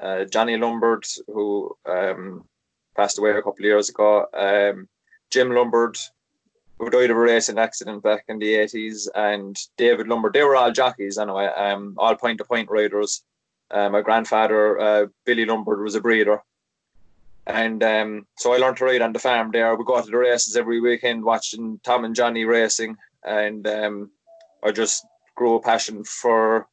uh, 0.00 0.24
Johnny 0.24 0.56
Lombard, 0.56 1.04
who 1.26 1.76
um, 1.86 2.44
passed 2.96 3.18
away 3.18 3.30
a 3.30 3.42
couple 3.42 3.52
of 3.52 3.60
years 3.60 3.88
ago, 3.88 4.26
um, 4.34 4.88
Jim 5.30 5.50
Lombard, 5.50 5.96
who 6.78 6.90
died 6.90 7.10
of 7.10 7.16
a 7.16 7.20
racing 7.20 7.58
accident 7.58 8.02
back 8.02 8.24
in 8.28 8.38
the 8.38 8.54
80s, 8.54 9.08
and 9.14 9.56
David 9.76 10.08
Lombard. 10.08 10.34
They 10.34 10.44
were 10.44 10.56
all 10.56 10.72
jockeys 10.72 11.18
anyway, 11.18 11.46
um, 11.46 11.94
all 11.98 12.14
point 12.14 12.38
to 12.38 12.44
point 12.44 12.70
riders. 12.70 13.22
Uh, 13.70 13.88
my 13.88 14.00
grandfather, 14.00 14.80
uh, 14.80 15.06
Billy 15.24 15.44
Lombard, 15.44 15.80
was 15.80 15.94
a 15.94 16.00
breeder. 16.00 16.42
And 17.46 17.82
um, 17.82 18.26
so 18.36 18.52
I 18.52 18.58
learned 18.58 18.76
to 18.78 18.84
ride 18.84 19.02
on 19.02 19.12
the 19.12 19.18
farm 19.18 19.50
there. 19.50 19.74
We 19.74 19.84
go 19.84 20.00
to 20.00 20.10
the 20.10 20.16
races 20.16 20.56
every 20.56 20.80
weekend, 20.80 21.24
watching 21.24 21.80
Tom 21.82 22.04
and 22.04 22.14
Johnny 22.14 22.44
racing. 22.44 22.96
And 23.24 23.66
um, 23.66 24.10
I 24.62 24.72
just 24.72 25.04
grew 25.34 25.54
a 25.54 25.60
passion 25.60 26.04
for 26.04 26.68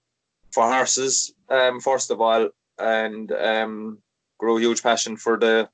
for 0.52 0.64
horses, 0.64 1.34
um, 1.50 1.80
first 1.80 2.10
of 2.10 2.22
all, 2.22 2.50
and 2.80 3.32
um, 3.32 4.00
grew 4.38 4.58
a 4.58 4.62
huge 4.62 4.82
passion 4.82 5.18
for 5.18 5.38
the 5.38 5.70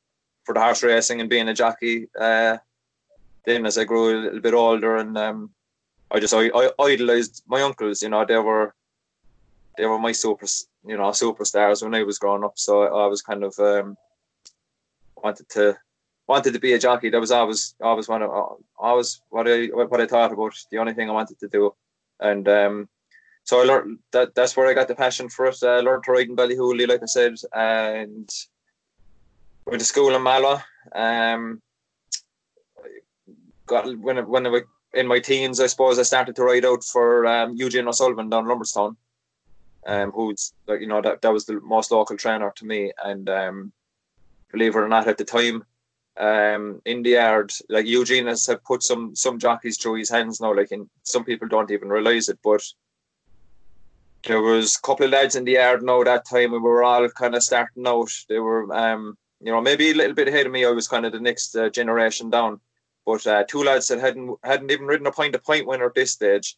for 0.46 0.54
the 0.54 0.62
horse 0.62 0.84
racing 0.84 1.22
and 1.22 1.30
being 1.30 1.50
a 1.50 1.54
jockey. 1.54 2.10
Uh, 2.20 2.58
then 3.46 3.66
as 3.66 3.78
I 3.78 3.84
grew 3.84 4.10
a 4.10 4.20
little 4.24 4.40
bit 4.40 4.54
older, 4.54 4.98
and 4.98 5.18
um, 5.18 5.52
I 6.12 6.20
just 6.20 6.34
I, 6.34 6.48
I 6.48 6.72
idolized 6.80 7.44
my 7.48 7.62
uncles. 7.62 8.02
You 8.02 8.10
know, 8.10 8.26
they 8.26 8.38
were 8.38 8.74
they 9.78 9.86
were 9.86 10.00
my 10.00 10.12
super 10.12 10.48
you 10.86 10.98
know 10.98 11.10
superstars 11.10 11.84
when 11.84 11.96
I 11.96 12.04
was 12.04 12.20
growing 12.20 12.44
up. 12.44 12.58
So 12.58 12.84
I 12.84 13.08
was 13.08 13.22
kind 13.22 13.44
of 13.44 13.58
um, 13.60 13.98
wanted 15.24 15.50
to 15.50 15.78
wanted 16.28 16.54
to 16.54 16.60
be 16.60 16.74
a 16.74 16.80
jockey. 16.80 17.10
That 17.10 17.22
was 17.22 17.32
always 17.32 17.76
always 17.82 18.08
one 18.08 18.22
of 18.22 18.58
always 18.78 19.22
what 19.30 19.48
I 19.48 19.66
what 19.68 20.02
I 20.02 20.08
thought 20.08 20.34
about. 20.34 20.54
The 20.72 20.78
only 20.78 20.94
thing 20.94 21.10
I 21.10 21.14
wanted 21.14 21.40
to 21.40 21.48
do, 21.48 21.74
and 22.20 22.48
um, 22.48 22.90
so 23.44 23.62
I 23.62 23.66
learned 23.66 24.00
that 24.12 24.36
that's 24.36 24.56
where 24.56 24.68
I 24.68 24.74
got 24.74 24.88
the 24.88 24.96
passion 24.96 25.30
for 25.30 25.46
it. 25.48 25.64
I 25.64 25.80
learned 25.80 26.04
to 26.06 26.12
ride 26.12 26.30
in 26.30 26.36
Ballyhooly, 26.36 26.88
like 26.88 27.04
I 27.04 27.08
said, 27.08 27.36
and 27.54 28.30
went 29.66 29.80
to 29.80 29.86
school 29.86 30.16
in 30.16 30.24
Mallow. 30.24 30.60
Um, 30.94 31.62
got 33.66 33.98
when 33.98 34.18
when 34.28 34.46
I 34.48 34.50
was 34.50 34.64
in 34.94 35.08
my 35.08 35.20
teens, 35.20 35.60
I 35.60 35.68
suppose 35.68 35.98
I 35.98 36.04
started 36.04 36.36
to 36.36 36.44
ride 36.44 36.66
out 36.66 36.84
for 36.84 37.26
um, 37.26 37.56
Eugene 37.56 37.88
O'Sullivan 37.88 38.30
down 38.30 38.46
Lombardstown 38.46 38.96
um, 39.86 40.12
who's 40.12 40.54
like 40.68 40.82
you 40.82 40.88
know 40.88 41.02
that 41.02 41.22
that 41.22 41.34
was 41.34 41.46
the 41.46 41.60
most 41.62 41.92
local 41.92 42.18
trainer 42.18 42.52
to 42.56 42.66
me, 42.66 42.92
and 43.04 43.30
um, 43.30 43.72
believe 44.52 44.76
it 44.76 44.80
or 44.80 44.88
not, 44.88 45.08
at 45.08 45.18
the 45.18 45.26
time, 45.26 45.64
um, 46.18 46.82
in 46.86 47.04
the 47.04 47.12
yard, 47.12 47.52
like 47.70 47.86
Eugene 47.86 48.28
has 48.28 48.50
put 48.66 48.84
some 48.84 49.16
some 49.16 49.40
jockeys 49.40 49.78
through 49.78 49.96
his 49.96 50.10
hands 50.10 50.40
now. 50.40 50.56
Like, 50.56 50.72
and 50.72 50.90
some 51.04 51.24
people 51.24 51.48
don't 51.48 51.72
even 51.72 51.90
realize 51.90 52.30
it, 52.30 52.40
but 52.44 52.64
there 54.26 54.42
was 54.42 54.78
a 54.78 54.82
couple 54.82 55.06
of 55.06 55.12
lads 55.12 55.36
in 55.36 55.44
the 55.44 55.54
yard 55.54 55.84
now 55.84 56.04
that 56.04 56.26
time 56.26 56.52
we 56.52 56.60
were 56.60 56.84
all 56.84 57.10
kind 57.10 57.36
of 57.36 57.44
starting 57.44 57.86
out. 57.88 58.12
They 58.30 58.40
were, 58.40 58.74
um, 58.74 59.18
you 59.42 59.52
know, 59.52 59.62
maybe 59.62 59.92
a 59.92 59.96
little 59.96 60.16
bit 60.16 60.30
ahead 60.30 60.46
of 60.46 60.52
me. 60.52 60.66
I 60.66 60.70
was 60.70 60.88
kind 60.88 61.06
of 61.06 61.12
the 61.12 61.20
next 61.20 61.56
uh, 61.56 61.70
generation 61.70 62.30
down. 62.30 62.60
But 63.06 63.28
uh, 63.28 63.44
two 63.44 63.64
lads 63.64 63.88
that 63.90 64.00
hadn't 64.00 64.38
hadn't 64.44 64.72
even 64.72 64.86
ridden 64.86 65.08
a 65.08 65.12
point 65.12 65.34
to 65.34 65.40
point 65.40 65.68
winner 65.68 65.88
at 65.88 65.96
this 65.96 66.12
stage. 66.12 66.58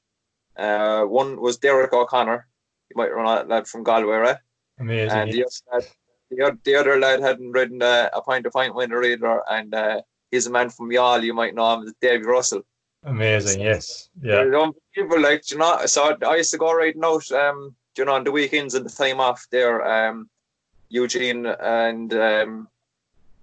Uh, 0.55 1.03
one 1.03 1.41
was 1.41 1.58
Derek 1.58 1.91
O'Connor, 1.91 2.48
you 2.89 2.96
might 2.96 3.13
run 3.13 3.25
that 3.25 3.48
lad 3.48 3.68
from 3.68 3.84
Galway, 3.84 4.18
right? 4.18 4.38
Amazing. 4.80 5.18
And 5.18 5.32
the, 5.32 5.46
other 5.46 5.86
lad, 6.32 6.60
the, 6.63 6.75
other 6.75 7.00
lad 7.00 7.22
hadn't 7.22 7.51
ridden 7.51 7.82
uh, 7.82 8.10
a 8.13 8.22
point 8.22 8.44
to 8.44 8.51
point 8.51 8.75
winner 8.75 9.04
either, 9.04 9.42
and 9.50 9.74
uh, 9.74 10.01
he's 10.32 10.48
a 10.48 10.51
man 10.51 10.70
from 10.70 10.89
Youghal. 10.89 11.24
You 11.24 11.34
might 11.34 11.56
know 11.56 11.74
him 11.74 11.88
as 11.88 11.94
Davy 12.01 12.25
Russell. 12.25 12.63
Amazing, 13.04 13.62
yes, 13.62 14.10
yeah. 14.22 14.44
People 14.96 15.22
like 15.22 15.50
you 15.51 15.58
know, 15.58 15.86
so 15.86 16.18
I 16.25 16.38
used 16.38 16.51
to 16.51 16.58
go 16.58 16.74
riding 16.74 17.06
out, 17.06 17.30
um, 17.32 17.75
you 17.98 18.06
know, 18.06 18.15
on 18.15 18.24
the 18.24 18.32
weekends 18.32 18.74
and 18.74 18.86
the 18.86 18.89
time 18.89 19.20
off 19.20 19.46
there. 19.51 19.86
Um, 19.86 20.30
Eugene 20.89 21.46
and 21.46 22.13
um, 22.13 22.68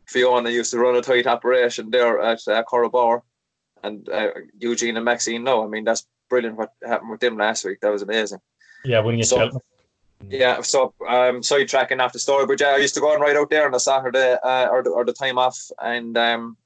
Fiona 0.07 0.51
used 0.51 0.73
to 0.73 0.79
run 0.79 0.97
a 0.97 1.03
tight 1.03 1.27
operation 1.27 1.91
there 1.91 2.21
at 2.21 2.41
uh, 2.49 2.63
Corrobar, 2.65 3.23
and 3.85 4.09
uh, 4.09 4.31
Eugene 4.59 4.97
and 4.97 5.05
Maxine. 5.05 5.45
No, 5.45 5.65
I 5.65 5.69
mean 5.69 5.85
that's 5.85 6.07
brilliant. 6.29 6.57
What 6.57 6.73
happened 6.85 7.11
with 7.11 7.21
them 7.21 7.37
last 7.37 7.65
week? 7.65 7.81
That 7.81 7.93
was 7.93 8.03
amazing. 8.03 8.41
Yeah, 8.85 9.01
winning 9.01 9.21
a 9.21 9.25
so, 9.25 9.61
Yeah, 10.29 10.61
so 10.63 10.95
um, 11.09 11.41
sidetracking 11.41 12.01
after 12.01 12.19
story, 12.19 12.47
but 12.47 12.61
yeah, 12.61 12.69
I 12.69 12.77
used 12.79 12.95
to 12.95 13.01
go 13.01 13.13
and 13.13 13.21
ride 13.23 13.37
out 13.37 13.51
there 13.51 13.67
on 13.67 13.75
a 13.75 13.81
Saturday 13.81 14.37
uh, 14.43 14.69
or, 14.69 14.83
the, 14.83 14.91
or 14.91 15.05
the 15.05 15.13
time 15.13 15.39
off, 15.39 15.71
and 15.81 16.17
um, 16.17 16.57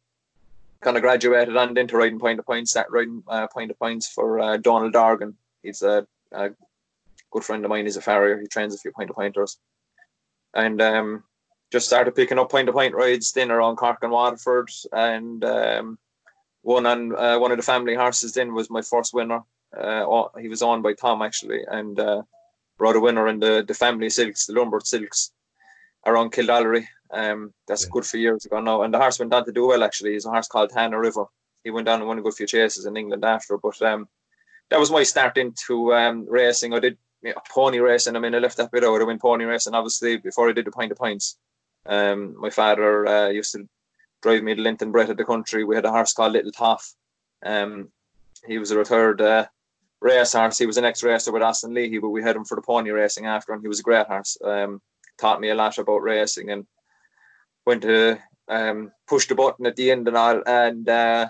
kind 0.80 0.96
of 0.96 1.02
graduated 1.02 1.56
and 1.56 1.76
into 1.78 1.96
riding 1.96 2.18
point 2.18 2.38
of 2.38 2.46
points, 2.46 2.70
start 2.70 2.88
riding 2.90 3.22
uh, 3.28 3.46
point 3.48 3.70
of 3.70 3.78
points 3.78 4.08
for 4.08 4.40
uh, 4.40 4.56
Donald 4.56 4.92
Dargan. 4.92 5.34
He's 5.62 5.82
a, 5.82 6.06
a, 6.32 6.50
good 7.30 7.44
friend 7.44 7.64
of 7.64 7.68
mine. 7.70 7.84
He's 7.84 7.96
a 7.96 8.02
farrier. 8.02 8.40
He 8.40 8.46
trains 8.46 8.74
a 8.74 8.78
few 8.78 8.92
point 8.92 9.10
of 9.10 9.16
pointers, 9.16 9.58
and 10.54 10.80
um, 10.80 11.24
just 11.70 11.86
started 11.86 12.14
picking 12.14 12.38
up 12.38 12.50
point 12.50 12.66
to 12.66 12.72
point 12.72 12.94
rides 12.94 13.32
then 13.32 13.50
around 13.50 13.76
Cork 13.76 13.98
and 14.02 14.12
Waterford, 14.12 14.70
and 14.92 15.44
um, 15.44 15.98
one 16.62 16.86
on 16.86 17.16
uh, 17.16 17.38
one 17.38 17.50
of 17.50 17.58
the 17.58 17.62
family 17.62 17.94
horses. 17.94 18.32
Then 18.32 18.54
was 18.54 18.70
my 18.70 18.82
first 18.82 19.12
winner. 19.12 19.42
Uh, 19.78 20.28
he 20.40 20.48
was 20.48 20.62
on 20.62 20.82
by 20.82 20.94
Tom 20.94 21.22
actually, 21.22 21.62
and 21.68 21.98
uh, 21.98 22.22
brought 22.78 22.96
a 22.96 23.00
winner 23.00 23.28
in 23.28 23.40
the 23.40 23.64
the 23.66 23.74
family 23.74 24.10
silks, 24.10 24.46
the 24.46 24.52
Lombard 24.52 24.86
silks, 24.86 25.32
around 26.04 26.32
Kildorrery. 26.32 26.86
Um, 27.10 27.52
that's 27.68 27.84
yeah. 27.84 27.90
good 27.92 28.06
for 28.06 28.16
years 28.16 28.44
ago 28.44 28.60
now, 28.60 28.82
and 28.82 28.92
the 28.92 28.98
horse 28.98 29.18
went 29.18 29.34
on 29.34 29.44
to 29.44 29.52
do 29.52 29.66
well. 29.66 29.84
Actually, 29.84 30.12
he's 30.12 30.26
a 30.26 30.30
horse 30.30 30.48
called 30.48 30.72
Hannah 30.72 30.98
River. 30.98 31.26
He 31.62 31.70
went 31.70 31.86
down 31.86 32.00
and 32.00 32.08
won 32.08 32.18
a 32.18 32.22
good 32.22 32.34
few 32.34 32.46
chases 32.46 32.86
in 32.86 32.96
England 32.96 33.24
after, 33.24 33.58
but 33.58 33.80
um, 33.82 34.08
that 34.70 34.80
was 34.80 34.90
my 34.90 35.02
start 35.02 35.36
into 35.36 35.94
um, 35.94 36.26
racing. 36.28 36.74
I 36.74 36.80
did 36.80 36.96
you 37.22 37.30
know, 37.30 37.40
pony 37.48 37.78
racing. 37.78 38.16
I 38.16 38.18
mean, 38.20 38.34
I 38.34 38.38
left 38.38 38.56
that 38.58 38.70
bit 38.70 38.84
out. 38.84 39.00
I 39.00 39.04
went 39.04 39.20
pony 39.20 39.44
racing 39.44 39.74
obviously 39.74 40.16
before 40.16 40.48
I 40.48 40.52
did 40.52 40.64
the 40.64 40.70
point 40.70 40.92
of 40.92 40.98
points. 40.98 41.38
Um, 41.86 42.36
my 42.38 42.50
father 42.50 43.06
uh, 43.06 43.28
used 43.28 43.52
to 43.52 43.68
drive 44.22 44.42
me 44.42 44.54
the 44.54 44.62
length 44.62 44.82
and 44.82 44.92
breadth 44.92 45.10
of 45.10 45.16
the 45.16 45.24
country. 45.24 45.64
We 45.64 45.76
had 45.76 45.84
a 45.84 45.90
horse 45.90 46.12
called 46.12 46.32
Little 46.32 46.52
Toff. 46.52 46.94
Um, 47.44 47.88
he 48.46 48.58
was 48.58 48.70
a 48.70 48.78
retired 48.78 49.20
uh, 49.20 49.46
race 50.00 50.32
horse. 50.32 50.58
He 50.58 50.66
was 50.66 50.76
an 50.76 50.84
ex-racer 50.84 51.32
with 51.32 51.42
Aston 51.42 51.74
Leahy, 51.74 51.98
but 51.98 52.10
we 52.10 52.22
had 52.22 52.36
him 52.36 52.44
for 52.44 52.54
the 52.54 52.62
pony 52.62 52.90
racing 52.90 53.26
after, 53.26 53.52
and 53.52 53.62
he 53.62 53.68
was 53.68 53.80
a 53.80 53.84
great 53.84 54.06
horse. 54.06 54.36
Um, 54.44 54.80
taught 55.18 55.40
me 55.40 55.50
a 55.50 55.54
lot 55.54 55.78
about 55.78 56.02
racing 56.02 56.50
and 56.50 56.66
went 57.64 57.82
to 57.82 58.18
um, 58.48 58.92
push 59.06 59.26
the 59.26 59.34
button 59.34 59.66
at 59.66 59.76
the 59.76 59.90
end 59.90 60.08
and 60.08 60.16
all, 60.16 60.42
and 60.46 60.88
uh, 60.88 61.28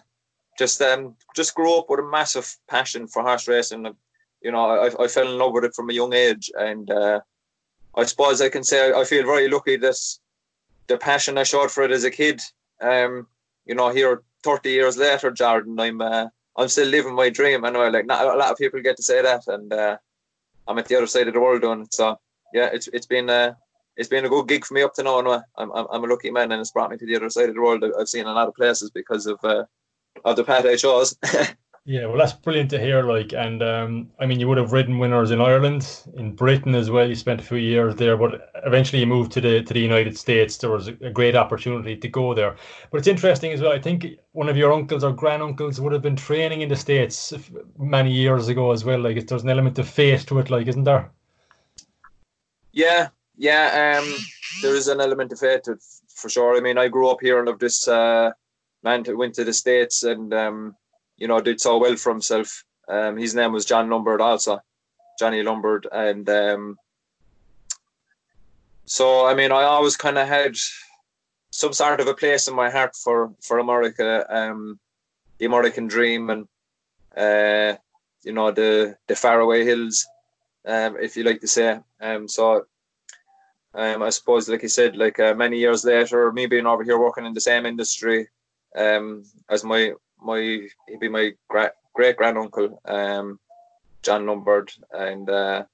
just 0.59 0.81
um, 0.83 1.15
just 1.35 1.55
grew 1.55 1.79
up 1.79 1.87
with 1.89 2.01
a 2.01 2.03
massive 2.03 2.57
passion 2.69 3.07
for 3.07 3.23
horse 3.23 3.49
racing. 3.49 3.87
You 4.43 4.53
know, 4.53 4.67
I, 4.67 5.05
I 5.05 5.09
fell 5.09 5.29
in 5.29 5.39
love 5.39 5.53
with 5.53 5.65
it 5.65 5.75
from 5.75 5.91
a 5.91 5.95
young 5.95 6.13
age, 6.13 6.51
and 6.59 6.91
uh, 6.91 7.21
I 7.95 8.05
suppose 8.05 8.41
I 8.41 8.49
can 8.49 8.65
say 8.65 8.93
I 8.93 9.05
feel 9.05 9.25
very 9.25 9.49
lucky 9.49 9.77
that 9.77 9.97
the 10.87 10.99
passion 10.99 11.39
I 11.39 11.43
showed 11.43 11.71
for 11.71 11.83
it 11.83 11.91
as 11.91 12.05
a 12.05 12.11
kid. 12.11 12.41
Um, 12.81 13.27
you 13.65 13.75
know, 13.75 13.89
here 13.91 14.23
30 14.45 14.71
years 14.71 14.97
later, 14.97 15.31
Jordan, 15.31 15.79
I'm 15.81 16.01
uh, 16.01 16.27
I'm 16.59 16.69
still 16.69 16.89
living 16.89 17.15
my 17.15 17.31
dream. 17.31 17.65
I 17.65 17.71
know, 17.71 17.89
like 17.89 18.07
not 18.07 18.25
a 18.25 18.37
lot 18.37 18.51
of 18.51 18.59
people 18.59 18.81
get 18.81 18.97
to 18.97 19.03
say 19.03 19.23
that, 19.23 19.47
and 19.49 19.73
uh, 19.73 19.97
I'm 20.67 20.79
at 20.79 20.87
the 20.87 20.97
other 20.97 21.07
side 21.07 21.29
of 21.29 21.35
the 21.35 21.41
world 21.41 21.63
doing 21.63 21.83
it. 21.83 21.95
So 21.95 22.19
yeah, 22.53 22.71
it's 22.73 22.89
it's 22.89 23.07
been 23.07 23.29
uh, 23.29 23.55
it's 23.97 24.09
been 24.09 24.25
a 24.25 24.29
good 24.29 24.49
gig 24.49 24.65
for 24.65 24.75
me 24.75 24.83
up 24.83 24.95
to 24.95 25.03
now. 25.03 25.19
And 25.19 25.29
I'm, 25.29 25.73
I'm 25.73 25.87
I'm 25.91 26.05
a 26.05 26.07
lucky 26.07 26.31
man, 26.31 26.53
and 26.53 26.61
it's 26.61 26.71
brought 26.71 26.91
me 26.91 26.97
to 26.97 27.07
the 27.07 27.17
other 27.17 27.31
side 27.31 27.49
of 27.49 27.55
the 27.55 27.61
world. 27.61 27.85
I've 27.85 28.09
seen 28.09 28.27
a 28.27 28.33
lot 28.33 28.49
of 28.49 28.55
places 28.55 28.91
because 28.91 29.27
of 29.27 29.39
uh, 29.45 29.65
of 30.25 30.37
the 30.37 30.45
path 30.45 30.65
I 30.65 30.77
chose. 30.77 31.17
Yeah, 31.89 32.07
well, 32.07 32.19
that's 32.19 32.33
brilliant 32.33 32.71
to 32.71 32.81
hear. 32.81 33.05
Like, 33.05 33.33
and 33.33 33.63
um, 33.63 34.11
I 34.19 34.27
mean, 34.27 34.41
you 34.41 34.49
would 34.49 34.59
have 34.59 34.73
ridden 34.73 34.99
winners 34.99 35.31
in 35.31 35.41
Ireland, 35.41 35.89
in 36.17 36.35
Britain 36.35 36.75
as 36.75 36.91
well. 36.91 37.09
You 37.09 37.15
spent 37.15 37.41
a 37.41 37.45
few 37.45 37.59
years 37.59 37.95
there, 37.95 38.17
but 38.17 38.51
eventually 38.65 38.99
you 38.99 39.07
moved 39.07 39.31
to 39.33 39.41
the 39.41 39.63
to 39.63 39.73
the 39.73 39.79
United 39.81 40.19
States. 40.19 40.57
There 40.57 40.71
was 40.71 40.89
a, 40.89 40.93
great 40.93 41.37
opportunity 41.37 41.97
to 41.97 42.09
go 42.09 42.35
there. 42.35 42.57
But 42.91 42.99
it's 42.99 43.07
interesting 43.07 43.53
as 43.53 43.61
well. 43.61 43.71
I 43.71 43.79
think 43.81 44.05
one 44.33 44.49
of 44.49 44.57
your 44.57 44.73
uncles 44.73 45.05
or 45.05 45.13
granduncles 45.13 45.79
would 45.79 45.93
have 45.93 46.03
been 46.03 46.17
training 46.17 46.63
in 46.63 46.69
the 46.69 46.75
states 46.75 47.33
many 47.79 48.11
years 48.11 48.49
ago 48.49 48.73
as 48.73 48.85
well. 48.85 48.99
Like, 48.99 49.25
there's 49.25 49.45
an 49.45 49.51
element 49.51 49.79
of 49.79 49.89
fate 49.89 50.27
to 50.27 50.41
it, 50.41 50.51
like, 50.51 50.67
isn't 50.67 50.83
there? 50.83 51.13
Yeah, 52.73 53.11
yeah. 53.37 54.01
Um, 54.01 54.13
there 54.61 54.75
is 54.75 54.89
an 54.89 55.01
element 55.01 55.31
of 55.31 55.39
fate 55.39 55.63
to 55.65 55.79
for 56.09 56.29
sure. 56.29 56.57
I 56.57 56.61
mean, 56.61 56.79
I 56.79 56.89
grew 56.89 57.09
up 57.09 57.21
here 57.21 57.39
and 57.39 57.49
of 57.49 57.61
this 57.61 57.87
uh, 57.87 58.33
went 58.83 59.07
to 59.37 59.45
the 59.45 59.53
states 59.53 60.03
and. 60.03 60.35
Um, 60.35 60.75
you 61.17 61.29
know, 61.29 61.41
did 61.41 61.61
so 61.61 61.79
well 61.79 61.97
for 61.97 62.11
himself. 62.11 62.65
Um, 62.89 63.17
his 63.17 63.35
name 63.35 63.53
was 63.53 63.65
John 63.65 63.91
Lombard 63.91 64.21
also, 64.21 64.61
Johnny 65.19 65.43
Lombard, 65.43 65.87
and 65.91 66.29
um, 66.29 66.77
so 68.85 69.27
I 69.27 69.35
mean, 69.35 69.53
I 69.53 69.65
always 69.65 69.97
kind 69.97 70.19
of 70.19 70.29
had 70.29 70.57
some 71.51 71.73
sort 71.73 72.01
of 72.01 72.07
a 72.07 72.15
place 72.15 72.49
in 72.49 72.55
my 72.55 72.71
heart 72.71 72.95
for 72.97 73.33
for 73.43 73.59
America, 73.59 74.25
um, 74.29 74.79
the 75.39 75.47
American 75.47 75.89
dream, 75.89 76.31
and 76.31 76.47
uh, 77.17 77.77
you 78.23 78.33
know 78.33 78.51
the 78.53 78.97
the 79.09 79.17
faraway 79.17 79.65
hills, 79.65 80.07
um, 80.67 80.97
if 81.01 81.17
you 81.17 81.25
like 81.25 81.41
to 81.41 81.49
say. 81.49 81.81
Um, 82.01 82.29
so 82.29 82.67
um, 83.75 84.03
I 84.03 84.11
suppose, 84.11 84.49
like 84.49 84.65
I 84.65 84.69
said, 84.69 84.97
like 84.97 85.19
uh, 85.19 85.35
many 85.35 85.59
years 85.59 85.85
later, 85.85 86.33
me 86.33 86.47
being 86.47 86.67
over 86.67 86.83
here 86.83 86.99
working 86.99 87.27
in 87.27 87.35
the 87.35 87.41
same 87.41 87.67
industry 87.67 88.29
um, 88.77 89.25
as 89.51 89.65
my 89.65 89.93
my 90.23 90.67
he'd 90.89 91.01
be 91.01 91.09
my 91.09 91.33
great 91.49 91.71
great 91.95 92.17
granduncle, 92.17 92.81
um, 92.85 93.39
John 94.03 94.27
Lombard, 94.27 94.73
and 94.93 95.29
uh, 95.29 95.65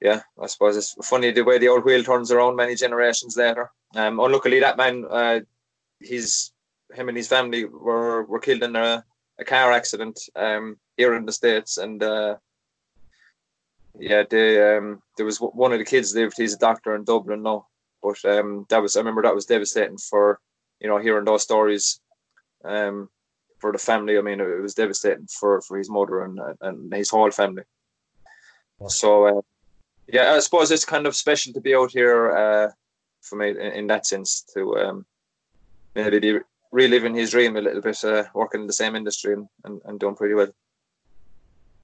yeah, 0.00 0.20
I 0.40 0.46
suppose 0.46 0.76
it's 0.76 0.94
funny 1.08 1.32
the 1.32 1.42
way 1.42 1.58
the 1.58 1.68
old 1.68 1.84
wheel 1.84 2.04
turns 2.04 2.30
around 2.30 2.56
many 2.56 2.74
generations 2.74 3.36
later. 3.36 3.70
Um, 3.96 4.20
unluckily, 4.20 4.60
that 4.60 4.76
man, 4.76 5.04
uh, 5.10 5.40
his 6.00 6.52
him 6.94 7.08
and 7.08 7.16
his 7.16 7.28
family 7.28 7.64
were 7.64 8.24
were 8.24 8.40
killed 8.40 8.62
in 8.62 8.76
a, 8.76 9.04
a 9.38 9.44
car 9.44 9.72
accident 9.72 10.20
um, 10.36 10.76
here 10.96 11.14
in 11.14 11.26
the 11.26 11.32
states, 11.32 11.78
and 11.78 12.02
uh, 12.02 12.36
yeah, 13.98 14.22
they, 14.28 14.76
um, 14.76 15.02
there 15.16 15.26
was 15.26 15.38
one 15.38 15.72
of 15.72 15.78
the 15.78 15.84
kids 15.84 16.14
lived. 16.14 16.34
He's 16.36 16.54
a 16.54 16.58
doctor 16.58 16.94
in 16.94 17.04
Dublin 17.04 17.42
now, 17.42 17.66
but 18.02 18.24
um, 18.24 18.66
that 18.68 18.80
was 18.80 18.96
I 18.96 19.00
remember 19.00 19.22
that 19.22 19.34
was 19.34 19.46
devastating 19.46 19.98
for 19.98 20.38
you 20.80 20.88
know 20.88 20.98
hearing 20.98 21.24
those 21.24 21.42
stories. 21.42 22.00
Um, 22.64 23.08
for 23.58 23.72
the 23.72 23.78
family. 23.78 24.18
I 24.18 24.22
mean, 24.22 24.40
it 24.40 24.62
was 24.62 24.74
devastating 24.74 25.26
for, 25.26 25.60
for 25.62 25.78
his 25.78 25.90
mother 25.90 26.24
and 26.24 26.38
and 26.60 26.92
his 26.92 27.10
whole 27.10 27.30
family. 27.30 27.64
So, 28.86 29.38
uh, 29.38 29.40
yeah, 30.06 30.34
I 30.34 30.38
suppose 30.38 30.70
it's 30.70 30.84
kind 30.84 31.06
of 31.06 31.16
special 31.16 31.52
to 31.52 31.60
be 31.60 31.74
out 31.74 31.90
here 31.90 32.30
uh, 32.30 32.70
for 33.22 33.36
me 33.36 33.50
in, 33.50 33.56
in, 33.56 33.86
that 33.88 34.06
sense 34.06 34.44
to 34.54 34.76
um, 34.76 35.06
maybe 35.96 36.20
be 36.20 36.38
reliving 36.70 37.14
his 37.14 37.32
dream 37.32 37.56
a 37.56 37.60
little 37.60 37.82
bit, 37.82 38.04
uh, 38.04 38.24
working 38.34 38.60
in 38.60 38.66
the 38.68 38.72
same 38.72 38.94
industry 38.94 39.32
and, 39.32 39.48
and, 39.64 39.80
and 39.84 39.98
doing 39.98 40.14
pretty 40.14 40.34
well. 40.34 40.48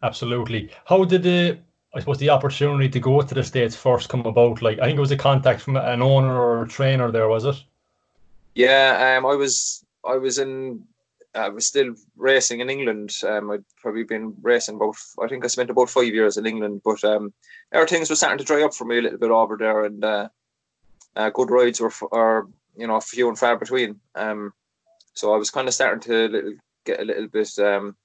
Absolutely. 0.03 0.71
How 0.85 1.05
did 1.05 1.23
the 1.23 1.59
I 1.95 2.01
suppose 2.01 2.19
the 2.19 2.31
opportunity 2.31 2.89
to 2.89 3.01
go 3.01 3.23
to 3.23 3.35
the 3.35 3.45
states 3.45 3.77
first 3.77 4.09
come 4.09 4.27
about? 4.27 4.63
Like 4.63 4.79
I 4.79 4.87
think 4.87 4.99
it 4.99 5.01
was 5.01 5.13
a 5.13 5.17
contact 5.17 5.61
from 5.61 5.77
an 5.77 6.03
owner 6.03 6.41
or 6.41 6.63
a 6.63 6.69
trainer 6.69 7.11
there, 7.11 7.29
was 7.29 7.45
it? 7.45 7.57
Yeah, 8.55 9.17
um, 9.17 9.27
I 9.27 9.35
was 9.35 9.85
I 10.05 10.17
was 10.17 10.39
in 10.39 10.85
I 11.35 11.49
was 11.49 11.67
still 11.67 11.95
racing 12.17 12.61
in 12.61 12.71
England. 12.71 13.13
Um, 13.27 13.51
I'd 13.51 13.65
probably 13.81 14.05
been 14.05 14.35
racing 14.41 14.77
about, 14.77 14.97
I 15.23 15.27
think 15.27 15.45
I 15.45 15.49
spent 15.49 15.71
about 15.71 15.91
five 15.91 16.15
years 16.15 16.37
in 16.37 16.47
England, 16.47 16.83
but 16.85 17.03
um, 17.05 17.33
things 17.89 18.09
were 18.09 18.17
starting 18.17 18.39
to 18.39 18.45
dry 18.45 18.63
up 18.63 18.75
for 18.75 18.85
me 18.85 18.99
a 18.99 19.03
little 19.03 19.19
bit 19.19 19.31
over 19.31 19.57
there, 19.57 19.85
and 19.85 20.05
uh, 20.05 20.29
uh, 21.17 21.31
good 21.31 21.51
rides 21.51 21.81
were, 21.81 21.93
are, 22.13 22.47
you 22.77 22.87
know, 22.87 23.01
few 23.01 23.29
and 23.29 23.39
far 23.39 23.57
between. 23.57 24.01
Um, 24.15 24.53
so 25.15 25.35
I 25.35 25.37
was 25.37 25.51
kind 25.51 25.69
of 25.69 25.75
starting 25.75 26.01
to 26.03 26.29
little, 26.29 26.55
get 26.85 27.01
a 27.01 27.05
little 27.05 27.29
bit, 27.29 27.59
um, 27.59 27.97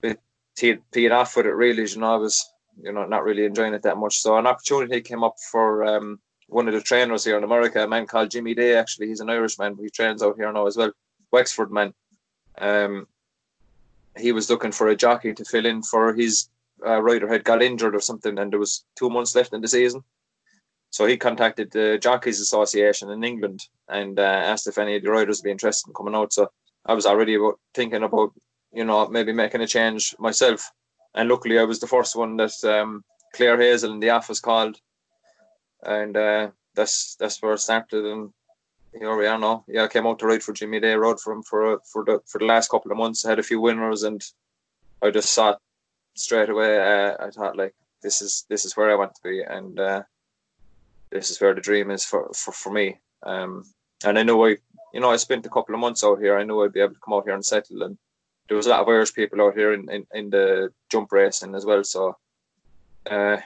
bit 0.00 0.20
teed 0.56 1.12
off 1.12 1.36
with 1.36 1.46
it, 1.46 1.54
really. 1.54 1.88
You 1.88 1.98
know, 1.98 2.14
I 2.14 2.16
was, 2.16 2.52
you 2.82 2.92
know, 2.92 3.06
not 3.06 3.24
really 3.24 3.44
enjoying 3.44 3.74
it 3.74 3.82
that 3.82 3.96
much. 3.96 4.18
So 4.18 4.36
an 4.36 4.46
opportunity 4.46 5.00
came 5.00 5.22
up 5.22 5.36
for 5.50 5.84
um, 5.84 6.18
one 6.48 6.68
of 6.68 6.74
the 6.74 6.80
trainers 6.80 7.24
here 7.24 7.38
in 7.38 7.44
America, 7.44 7.82
a 7.82 7.88
man 7.88 8.06
called 8.06 8.30
Jimmy 8.30 8.54
Day. 8.54 8.76
Actually, 8.76 9.08
he's 9.08 9.20
an 9.20 9.30
Irishman, 9.30 9.74
but 9.74 9.82
he 9.82 9.90
trains 9.90 10.22
out 10.22 10.36
here 10.36 10.52
now 10.52 10.66
as 10.66 10.76
well. 10.76 10.92
Wexford 11.32 11.72
man. 11.72 11.92
Um, 12.58 13.06
he 14.18 14.32
was 14.32 14.50
looking 14.50 14.72
for 14.72 14.88
a 14.88 14.96
jockey 14.96 15.32
to 15.34 15.44
fill 15.44 15.66
in 15.66 15.82
for 15.82 16.12
his 16.12 16.48
uh, 16.86 17.00
rider 17.00 17.28
had 17.28 17.44
got 17.44 17.62
injured 17.62 17.94
or 17.94 18.00
something, 18.00 18.38
and 18.38 18.52
there 18.52 18.60
was 18.60 18.84
two 18.96 19.08
months 19.08 19.34
left 19.34 19.52
in 19.52 19.60
the 19.60 19.68
season. 19.68 20.02
So 20.90 21.06
he 21.06 21.16
contacted 21.16 21.70
the 21.70 21.98
Jockeys 21.98 22.40
Association 22.40 23.10
in 23.10 23.24
England 23.24 23.66
and 23.88 24.18
uh, 24.18 24.22
asked 24.22 24.66
if 24.66 24.76
any 24.76 24.96
of 24.96 25.02
the 25.02 25.10
riders 25.10 25.38
would 25.38 25.44
be 25.44 25.50
interested 25.50 25.88
in 25.88 25.94
coming 25.94 26.14
out. 26.14 26.32
So 26.34 26.50
I 26.84 26.92
was 26.92 27.06
already 27.06 27.34
about 27.36 27.58
thinking 27.74 28.02
about, 28.02 28.32
you 28.72 28.84
know, 28.84 29.08
maybe 29.08 29.32
making 29.32 29.62
a 29.62 29.66
change 29.66 30.14
myself. 30.18 30.70
And 31.14 31.30
luckily, 31.30 31.58
I 31.58 31.64
was 31.64 31.80
the 31.80 31.86
first 31.86 32.14
one 32.14 32.36
that 32.36 32.52
um, 32.64 33.04
Claire 33.34 33.60
Hazel 33.60 33.92
in 33.92 34.00
the 34.00 34.10
office 34.10 34.40
called, 34.40 34.76
and 35.82 36.16
uh, 36.16 36.50
that's 36.74 37.16
that's 37.16 37.40
where 37.42 37.52
I 37.52 37.56
started. 37.56 38.04
And 38.04 38.30
here 38.98 39.16
we 39.16 39.26
are 39.26 39.38
now. 39.38 39.64
Yeah, 39.68 39.84
I 39.84 39.88
came 39.88 40.06
out 40.06 40.18
to 40.20 40.26
ride 40.26 40.42
for 40.42 40.52
Jimmy 40.52 40.80
Day, 40.80 40.94
rode 40.94 41.20
for 41.20 41.32
him 41.32 41.42
for 41.42 41.80
for 41.90 42.04
the 42.04 42.20
for 42.26 42.38
the 42.38 42.46
last 42.46 42.70
couple 42.70 42.90
of 42.90 42.98
months. 42.98 43.24
I 43.24 43.30
had 43.30 43.38
a 43.38 43.42
few 43.42 43.60
winners, 43.60 44.02
and 44.02 44.22
I 45.02 45.10
just 45.10 45.32
saw 45.32 45.56
straight 46.14 46.50
away. 46.50 46.78
Uh, 46.78 47.16
I 47.20 47.30
thought 47.30 47.56
like 47.56 47.74
this 48.02 48.22
is 48.22 48.44
this 48.48 48.64
is 48.64 48.76
where 48.76 48.90
I 48.90 48.94
want 48.94 49.14
to 49.14 49.22
be, 49.22 49.42
and 49.42 49.78
uh, 49.78 50.02
this 51.10 51.30
is 51.30 51.40
where 51.40 51.54
the 51.54 51.60
dream 51.60 51.90
is 51.90 52.04
for 52.04 52.30
for, 52.34 52.52
for 52.52 52.70
me. 52.72 52.98
Um, 53.22 53.64
and 54.04 54.18
I 54.18 54.22
know 54.22 54.44
I, 54.44 54.56
you 54.92 55.00
know, 55.00 55.10
I 55.10 55.16
spent 55.16 55.46
a 55.46 55.50
couple 55.50 55.74
of 55.74 55.80
months 55.80 56.04
out 56.04 56.18
here. 56.18 56.36
I 56.36 56.44
knew 56.44 56.62
I'd 56.62 56.72
be 56.72 56.80
able 56.80 56.94
to 56.94 57.00
come 57.00 57.14
out 57.14 57.24
here 57.24 57.34
and 57.34 57.44
settle. 57.44 57.82
And 57.82 57.96
there 58.48 58.56
was 58.56 58.66
a 58.66 58.70
lot 58.70 58.80
of 58.80 58.88
Irish 58.88 59.14
people 59.14 59.40
out 59.40 59.54
here 59.54 59.72
in, 59.72 59.88
in, 59.90 60.06
in 60.12 60.30
the 60.30 60.72
jump 60.90 61.12
racing 61.12 61.54
as 61.54 61.64
well. 61.64 61.84
So 61.84 62.16
uh, 63.10 63.36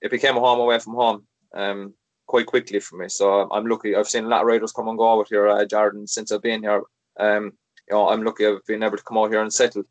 it 0.00 0.10
became 0.10 0.36
a 0.36 0.40
home 0.40 0.60
away 0.60 0.78
from 0.78 0.94
home 0.94 1.26
um, 1.54 1.94
quite 2.26 2.46
quickly 2.46 2.80
for 2.80 2.96
me. 2.96 3.08
So 3.08 3.48
I'm 3.50 3.66
lucky. 3.66 3.94
I've 3.94 4.08
seen 4.08 4.24
a 4.24 4.28
lot 4.28 4.42
of 4.42 4.46
riders 4.46 4.72
come 4.72 4.88
and 4.88 4.98
go 4.98 5.18
out 5.18 5.28
here, 5.28 5.48
uh, 5.48 5.64
Jordan, 5.64 6.06
since 6.06 6.32
I've 6.32 6.42
been 6.42 6.62
here. 6.62 6.82
Um, 7.18 7.52
you 7.88 7.94
know, 7.94 8.08
I'm 8.08 8.22
lucky 8.22 8.46
I've 8.46 8.64
been 8.66 8.82
able 8.82 8.96
to 8.96 9.02
come 9.02 9.18
out 9.18 9.30
here 9.30 9.42
and 9.42 9.52
settle 9.52 9.84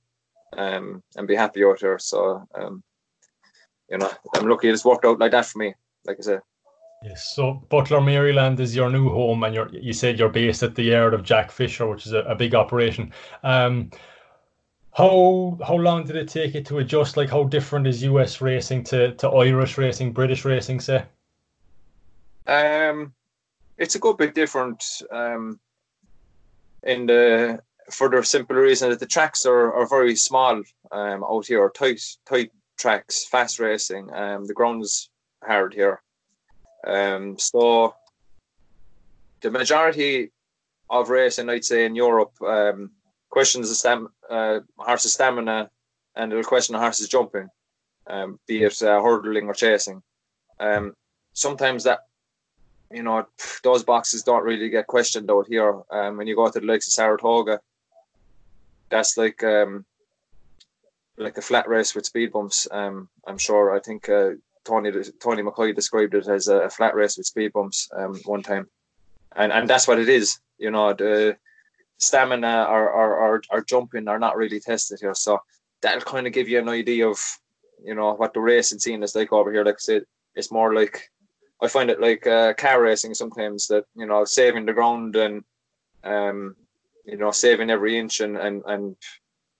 um, 0.58 1.02
and 1.16 1.28
be 1.28 1.36
happy 1.36 1.64
out 1.64 1.80
here. 1.80 1.98
So, 2.00 2.46
um, 2.56 2.84
you 3.90 3.98
know, 3.98 4.12
I'm 4.36 4.48
lucky 4.48 4.70
it's 4.70 4.86
worked 4.86 5.06
out 5.06 5.20
like 5.20 5.32
that 5.32 5.46
for 5.46 5.60
me. 5.60 5.74
Like 6.06 6.18
I 6.20 6.24
said. 6.24 6.42
Yes. 7.04 7.34
So 7.36 7.66
Butler, 7.70 8.02
Maryland 8.02 8.60
is 8.60 8.76
your 8.76 8.90
new 8.90 9.10
home, 9.10 9.44
and 9.44 9.54
you're 9.54 9.70
you 9.70 9.94
said 9.94 10.18
you're 10.18 10.30
based 10.30 10.64
at 10.64 10.76
the 10.76 10.84
yard 10.84 11.14
of 11.14 11.24
Jack 11.24 11.52
Fisher, 11.52 11.88
which 11.88 12.06
is 12.06 12.14
a, 12.14 12.20
a 12.20 12.36
big 12.36 12.56
operation. 12.56 13.12
Um, 13.44 13.92
how 14.92 15.58
how 15.66 15.76
long 15.76 16.06
did 16.06 16.16
it 16.16 16.30
take 16.30 16.56
you 16.56 16.64
to 16.64 16.80
adjust? 16.80 17.18
Like, 17.18 17.30
how 17.30 17.44
different 17.44 17.86
is 17.86 18.02
US 18.04 18.42
racing 18.42 18.84
to 18.86 19.14
to 19.16 19.30
Irish 19.30 19.78
racing, 19.78 20.14
British 20.14 20.46
racing, 20.46 20.80
say? 20.80 21.06
Um, 22.48 23.14
it's 23.78 23.96
a 23.96 24.00
good 24.00 24.18
bit 24.18 24.36
different. 24.36 24.84
Um, 25.12 25.60
in 26.84 27.06
the 27.08 27.62
for 27.92 28.10
the 28.10 28.24
simple 28.24 28.56
reason 28.56 28.90
that 28.90 29.00
the 29.00 29.06
tracks 29.06 29.46
are, 29.46 29.74
are 29.74 29.88
very 29.88 30.16
small 30.16 30.62
um, 30.92 31.24
out 31.24 31.48
here, 31.48 31.70
tight 31.70 32.02
tight 32.26 32.52
tracks, 32.78 33.26
fast 33.26 33.60
racing. 33.60 34.14
Um, 34.14 34.46
the 34.46 34.54
ground's 34.54 35.10
hard 35.44 35.74
here. 35.74 36.02
Um, 36.86 37.38
so 37.38 37.96
the 39.42 39.52
majority 39.52 40.32
of 40.90 41.10
racing, 41.10 41.50
I'd 41.50 41.66
say, 41.66 41.86
in 41.86 41.96
Europe, 41.96 42.34
um, 42.42 42.92
questions 43.30 43.70
the 43.70 43.76
stam- 43.76 44.14
uh, 44.30 44.60
horse's 44.78 45.14
stamina 45.14 45.70
and 46.16 46.32
it'll 46.32 46.44
question 46.44 46.74
the 46.74 46.80
horse's 46.80 47.08
jumping, 47.08 47.50
um, 48.08 48.40
be 48.48 48.64
it 48.64 48.82
uh, 48.82 49.02
hurdling 49.02 49.48
or 49.48 49.54
chasing. 49.54 50.02
Um, 50.60 50.96
sometimes 51.34 51.84
that, 51.84 52.00
you 52.92 53.04
know, 53.04 53.28
those 53.64 53.84
boxes 53.84 54.24
don't 54.24 54.44
really 54.44 54.70
get 54.70 54.88
questioned 54.88 55.30
out 55.32 55.48
here. 55.48 55.82
Um, 55.92 56.18
when 56.18 56.28
you 56.28 56.36
go 56.36 56.50
to 56.50 56.60
the 56.60 56.66
likes 56.66 56.88
of 56.88 56.94
Saratoga, 56.94 57.60
that's 58.90 59.18
like 59.18 59.44
um, 59.44 59.86
like 61.18 61.38
a 61.38 61.42
flat 61.42 61.68
race 61.68 61.96
with 61.96 62.06
speed 62.06 62.32
bumps. 62.32 62.68
Um, 62.72 63.10
I'm 63.28 63.38
sure. 63.38 63.76
I 63.76 63.80
think 63.80 64.10
uh, 64.10 64.32
Tony 64.66 64.92
Tony 65.20 65.44
McCoy 65.44 65.76
described 65.76 66.14
it 66.14 66.28
as 66.28 66.48
a, 66.48 66.70
flat 66.70 66.96
race 66.96 67.18
with 67.18 67.26
speed 67.28 67.54
bumps 67.54 67.90
um, 67.96 68.16
one 68.26 68.44
time, 68.44 68.68
and 69.36 69.52
and 69.52 69.70
that's 69.70 69.88
what 69.88 70.00
it 70.00 70.10
is. 70.10 70.40
You 70.58 70.72
know, 70.72 70.94
the 70.94 71.38
stamina 71.98 72.66
or 72.70 72.90
or, 72.90 73.16
or, 73.16 73.42
or 73.50 73.64
jumping 73.64 74.08
are 74.08 74.20
not 74.20 74.38
really 74.38 74.60
tested 74.60 75.00
here, 75.02 75.16
so 75.16 75.40
that'll 75.82 76.02
kind 76.02 76.28
of 76.28 76.34
give 76.34 76.50
you 76.50 76.60
an 76.60 76.70
idea 76.70 77.08
of 77.08 77.20
you 77.84 77.96
know 77.96 78.14
what 78.14 78.34
the 78.34 78.40
racing 78.40 78.80
scene 78.80 79.04
is 79.04 79.16
like 79.16 79.32
over 79.34 79.52
here. 79.52 79.64
Like 79.64 79.76
I 79.76 79.80
said, 79.80 80.04
it's 80.36 80.52
more 80.52 80.74
like 80.74 81.10
I 81.66 81.68
find 81.68 81.90
it 81.90 82.00
like 82.00 82.28
uh, 82.28 82.54
car 82.54 82.82
racing 82.82 83.16
sometimes 83.16 83.68
that 83.68 83.86
you 83.96 84.06
know 84.06 84.24
saving 84.24 84.66
the 84.66 84.74
ground 84.74 85.16
and 85.16 85.44
um, 86.04 86.56
you 87.06 87.18
know 87.18 87.32
saving 87.32 87.70
every 87.72 87.98
inch 87.98 88.22
and 88.22 88.38
and 88.38 88.64
and 88.66 88.96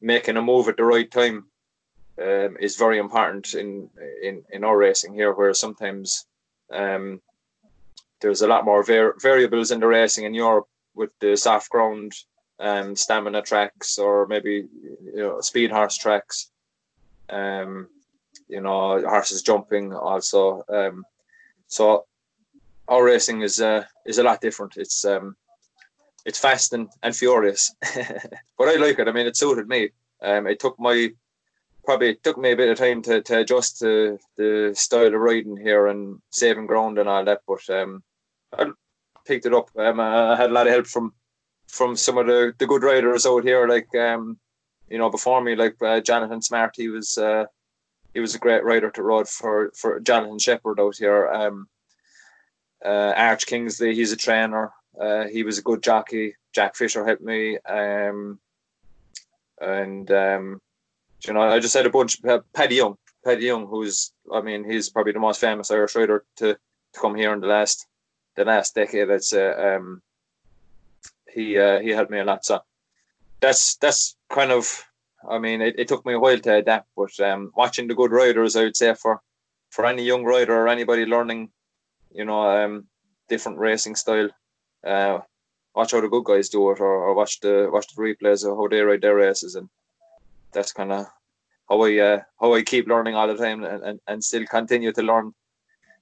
making 0.02 0.38
a 0.38 0.42
move 0.42 0.68
at 0.68 0.78
the 0.78 0.84
right 0.84 1.10
time 1.10 1.48
um, 2.22 2.58
is 2.60 2.78
very 2.78 3.00
important 3.00 3.56
in 3.56 3.90
in 4.22 4.44
in 4.52 4.64
our 4.64 4.78
racing 4.78 5.14
here, 5.16 5.34
where 5.34 5.54
sometimes 5.54 6.28
um, 6.72 7.22
there's 8.22 8.44
a 8.44 8.48
lot 8.48 8.66
more 8.66 8.84
var- 8.84 9.16
variables 9.20 9.72
in 9.72 9.80
the 9.80 9.88
racing 9.88 10.26
in 10.26 10.34
Europe 10.34 10.68
with 10.94 11.12
the 11.20 11.36
soft 11.36 11.70
ground 11.70 12.14
um, 12.60 12.96
stamina 12.96 13.42
tracks 13.42 13.98
or 13.98 14.28
maybe 14.28 14.68
you 15.04 15.24
know 15.24 15.42
speed 15.42 15.72
horse 15.72 15.98
tracks. 15.98 16.52
Um, 17.30 17.88
you 18.48 18.62
know 18.62 19.02
horses 19.02 19.42
jumping 19.42 19.94
also. 19.94 20.64
Um, 20.70 21.04
so 21.68 22.06
our 22.88 23.04
racing 23.04 23.42
is 23.42 23.60
uh, 23.62 23.84
is 24.06 24.18
a 24.18 24.24
lot 24.24 24.42
different. 24.42 24.78
It's 24.78 25.06
um, 25.06 25.36
it's 26.26 26.40
fast 26.40 26.74
and, 26.74 26.90
and 27.04 27.16
furious, 27.16 27.74
but 28.58 28.68
I 28.68 28.76
like 28.76 29.00
it. 29.00 29.08
I 29.08 29.12
mean, 29.12 29.28
it 29.28 29.38
suited 29.38 29.68
me. 29.68 29.90
Um, 30.22 30.48
it 30.48 30.60
took 30.60 30.80
my 30.80 31.12
probably 31.84 32.16
took 32.16 32.38
me 32.38 32.52
a 32.52 32.56
bit 32.56 32.70
of 32.70 32.78
time 32.78 33.02
to, 33.04 33.22
to 33.22 33.40
adjust 33.40 33.80
to 33.80 34.18
the 34.38 34.74
style 34.76 35.14
of 35.14 35.14
riding 35.14 35.56
here 35.56 35.88
and 35.88 36.20
saving 36.32 36.66
ground 36.66 36.98
and 36.98 37.08
all 37.08 37.24
that. 37.24 37.42
But 37.48 37.70
um, 37.70 38.04
I 38.58 38.72
picked 39.26 39.46
it 39.46 39.54
up. 39.54 39.70
Um, 39.78 40.00
I 40.00 40.36
had 40.36 40.50
a 40.50 40.54
lot 40.54 40.68
of 40.68 40.74
help 40.74 40.88
from 40.88 41.14
from 41.68 41.96
some 41.96 42.18
of 42.18 42.28
the, 42.28 42.54
the 42.58 42.68
good 42.68 42.84
riders 42.84 43.26
out 43.26 43.44
here, 43.44 43.68
like 43.68 43.94
um, 43.96 44.38
you 44.90 44.98
know, 44.98 45.10
before 45.10 45.42
me, 45.42 45.56
like 45.56 45.76
uh, 45.82 46.00
Jonathan 46.02 46.42
Smart. 46.42 46.74
He 46.76 46.90
was 46.90 47.18
uh, 47.18 47.46
he 48.16 48.22
was 48.22 48.34
a 48.34 48.40
great 48.40 48.64
rider 48.64 48.90
to 48.90 49.04
ride 49.04 49.28
for 49.28 49.72
for 49.76 50.00
Jonathan 50.00 50.40
Sheppard 50.40 50.80
out 50.80 50.96
here. 50.96 51.28
Um, 51.28 51.68
uh, 52.84 53.14
Arch 53.16 53.46
Kingsley, 53.46 53.94
he's 53.94 54.14
a 54.14 54.16
trainer. 54.16 54.72
Uh, 55.00 55.26
he 55.26 55.44
was 55.44 55.58
a 55.58 55.62
good 55.62 55.84
jockey. 55.84 56.36
Jack 56.54 56.78
Fisher 56.78 57.06
helped 57.06 57.22
me. 57.22 57.58
Um, 57.60 58.40
and 59.60 60.10
um, 60.12 60.62
you 61.28 61.34
know, 61.34 61.42
I 61.42 61.60
just 61.60 61.76
had 61.76 61.86
a 61.86 61.90
bunch. 61.90 62.24
Uh, 62.24 62.40
Paddy 62.54 62.76
Young, 62.76 62.96
Paddy 63.26 63.48
Young, 63.48 63.68
who's 63.68 64.14
I 64.34 64.42
mean, 64.42 64.64
he's 64.64 64.90
probably 64.90 65.12
the 65.12 65.20
most 65.20 65.42
famous 65.42 65.70
Irish 65.70 65.96
rider 65.96 66.24
to, 66.38 66.54
to 66.54 66.60
come 66.98 67.16
here 67.16 67.34
in 67.34 67.42
the 67.42 67.48
last 67.48 67.86
the 68.38 68.46
last 68.46 68.76
decade. 68.76 69.12
I'd 69.12 69.26
say 69.26 69.46
um, 69.50 70.02
he 71.30 71.60
uh, 71.60 71.80
he 71.80 71.90
helped 71.90 72.12
me 72.12 72.20
a 72.20 72.24
lot. 72.24 72.46
So 72.46 72.62
that's 73.42 73.76
that's 73.76 74.16
kind 74.30 74.54
of. 74.54 74.86
I 75.30 75.40
mean, 75.40 75.62
it, 75.62 75.76
it 75.78 75.88
took 75.88 76.06
me 76.06 76.14
a 76.14 76.20
while 76.20 76.40
to 76.40 76.56
adapt, 76.56 76.88
but 76.96 77.20
um, 77.20 77.52
watching 77.56 77.88
the 77.88 77.96
good 77.96 78.12
riders, 78.12 78.56
I 78.56 78.64
would 78.64 78.78
say 78.78 78.94
for 78.94 79.22
for 79.70 79.86
any 79.86 80.04
young 80.04 80.24
rider 80.24 80.56
or 80.56 80.68
anybody 80.68 81.06
learning, 81.06 81.50
you 82.12 82.26
know, 82.26 82.42
um, 82.50 82.86
different 83.28 83.58
racing 83.58 83.96
style, 83.96 84.30
uh, 84.86 85.20
watch 85.76 85.92
how 85.92 86.02
the 86.02 86.08
good 86.08 86.24
guys 86.24 86.50
do 86.50 86.72
it, 86.72 86.80
or, 86.80 86.88
or 86.88 87.14
watch 87.14 87.40
the 87.40 87.70
watch 87.72 87.88
the 87.94 88.02
replays 88.02 88.50
of 88.50 88.58
how 88.58 88.68
they 88.68 88.82
ride 88.82 89.02
their 89.02 89.16
races, 89.16 89.56
and 89.56 89.70
that's 90.52 90.72
kind 90.72 90.92
of 90.92 91.08
how 91.70 91.82
I 91.84 91.98
uh, 91.98 92.22
how 92.40 92.54
I 92.54 92.62
keep 92.62 92.88
learning 92.88 93.16
all 93.16 93.28
the 93.28 93.36
time 93.36 93.64
and, 93.64 93.84
and, 93.84 94.00
and 94.08 94.24
still 94.24 94.46
continue 94.46 94.92
to 94.94 95.02
learn 95.02 95.34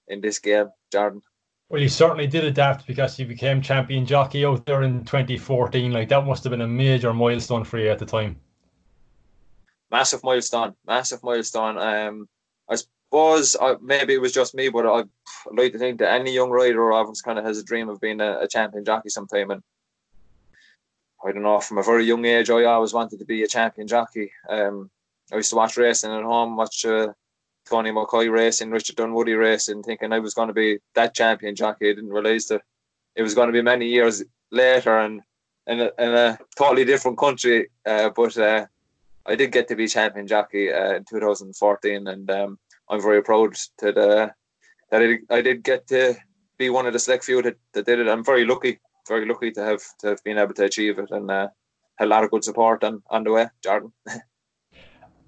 in 0.08 0.22
this 0.22 0.40
game, 0.40 0.70
Jordan. 0.92 1.22
Well, 1.70 1.82
you 1.82 1.90
certainly 1.90 2.28
did 2.28 2.44
adapt 2.44 2.86
because 2.86 3.18
you 3.18 3.26
became 3.26 3.62
champion 3.62 4.06
jockey 4.06 4.46
out 4.46 4.66
there 4.66 4.84
in 4.84 5.04
2014. 5.06 5.92
Like 5.92 6.10
that 6.10 6.26
must 6.26 6.44
have 6.44 6.52
been 6.52 6.62
a 6.62 6.68
major 6.68 7.14
milestone 7.14 7.64
for 7.64 7.80
you 7.80 7.90
at 7.90 7.98
the 8.00 8.06
time. 8.06 8.36
Massive 9.94 10.24
milestone, 10.24 10.74
massive 10.88 11.22
milestone. 11.24 11.78
Um, 11.78 12.28
I 12.68 12.78
suppose 12.78 13.56
uh, 13.56 13.76
maybe 13.80 14.16
it 14.16 14.22
was 14.22 14.34
just 14.34 14.56
me, 14.56 14.70
but 14.70 14.88
I 14.88 15.04
like 15.52 15.72
to 15.74 15.78
think 15.78 16.00
that 16.00 16.12
any 16.12 16.34
young 16.34 16.50
rider 16.50 16.82
or 16.82 16.94
always 16.94 17.22
kind 17.22 17.38
of 17.38 17.46
has 17.46 17.60
a 17.60 17.64
dream 17.64 17.90
of 17.90 18.02
being 18.02 18.20
a, 18.20 18.40
a 18.40 18.48
champion 18.48 18.84
jockey 18.84 19.10
sometime. 19.10 19.52
And 19.52 19.62
I 21.24 21.32
don't 21.32 21.44
know, 21.44 21.60
from 21.60 21.78
a 21.78 21.84
very 21.84 22.06
young 22.06 22.26
age, 22.26 22.50
I 22.50 22.64
always 22.64 22.92
wanted 22.92 23.20
to 23.20 23.26
be 23.26 23.44
a 23.44 23.48
champion 23.48 23.88
jockey. 23.88 24.32
Um, 24.50 24.90
I 25.32 25.36
used 25.36 25.52
to 25.52 25.58
watch 25.58 25.78
racing 25.78 26.12
at 26.12 26.24
home, 26.24 26.58
watch 26.58 26.84
uh, 26.86 27.14
Tony 27.70 27.92
McCoy 27.92 28.32
racing, 28.32 28.72
Richard 28.72 28.96
Dunwoody 28.96 29.34
racing, 29.34 29.84
thinking 29.84 30.12
I 30.12 30.18
was 30.18 30.34
going 30.34 30.48
to 30.48 30.56
be 30.56 30.80
that 30.96 31.14
champion 31.14 31.56
jockey. 31.56 31.92
I 31.92 31.94
didn't 31.94 32.10
realize 32.10 32.48
that 32.48 32.64
it 33.16 33.22
was 33.22 33.36
going 33.36 33.48
to 33.48 33.54
be 33.54 33.62
many 33.62 33.86
years 33.86 34.24
later 34.52 34.98
and 34.98 35.22
in 35.68 35.82
a, 35.82 35.92
in 36.00 36.14
a 36.14 36.40
totally 36.58 36.84
different 36.84 37.20
country. 37.20 37.70
Uh, 37.86 38.10
but 38.10 38.36
uh, 38.40 38.66
I 39.26 39.36
did 39.36 39.52
get 39.52 39.68
to 39.70 39.76
be 39.76 39.88
champion 39.88 40.28
jockey 40.28 40.72
uh, 40.72 40.96
in 40.96 41.06
2014, 41.10 42.08
and 42.08 42.30
um, 42.32 42.60
I'm 42.90 43.02
very 43.02 43.24
proud 43.24 43.56
to 43.80 43.92
the, 43.92 44.32
that 44.92 45.02
I, 45.02 45.36
I 45.36 45.42
did 45.42 45.64
get 45.64 45.88
to 45.88 46.16
be 46.58 46.70
one 46.70 46.86
of 46.86 46.94
the 46.94 47.00
select 47.00 47.24
few 47.24 47.42
that, 47.42 47.58
that 47.74 47.86
did 47.86 48.00
it. 48.00 48.08
I'm 48.08 48.24
very 48.24 48.46
lucky 48.46 48.80
very 49.08 49.26
lucky 49.26 49.52
to 49.52 49.64
have 49.64 49.82
to 50.00 50.08
have 50.08 50.24
been 50.24 50.38
able 50.38 50.54
to 50.54 50.66
achieve 50.66 51.00
it 51.00 51.12
and 51.12 51.30
uh, 51.30 51.48
had 51.98 52.08
a 52.08 52.10
lot 52.10 52.24
of 52.24 52.32
good 52.32 52.44
support 52.44 52.84
on, 52.84 53.02
on 53.10 53.24
the 53.24 53.32
way, 53.32 53.48
Jordan. 53.64 53.92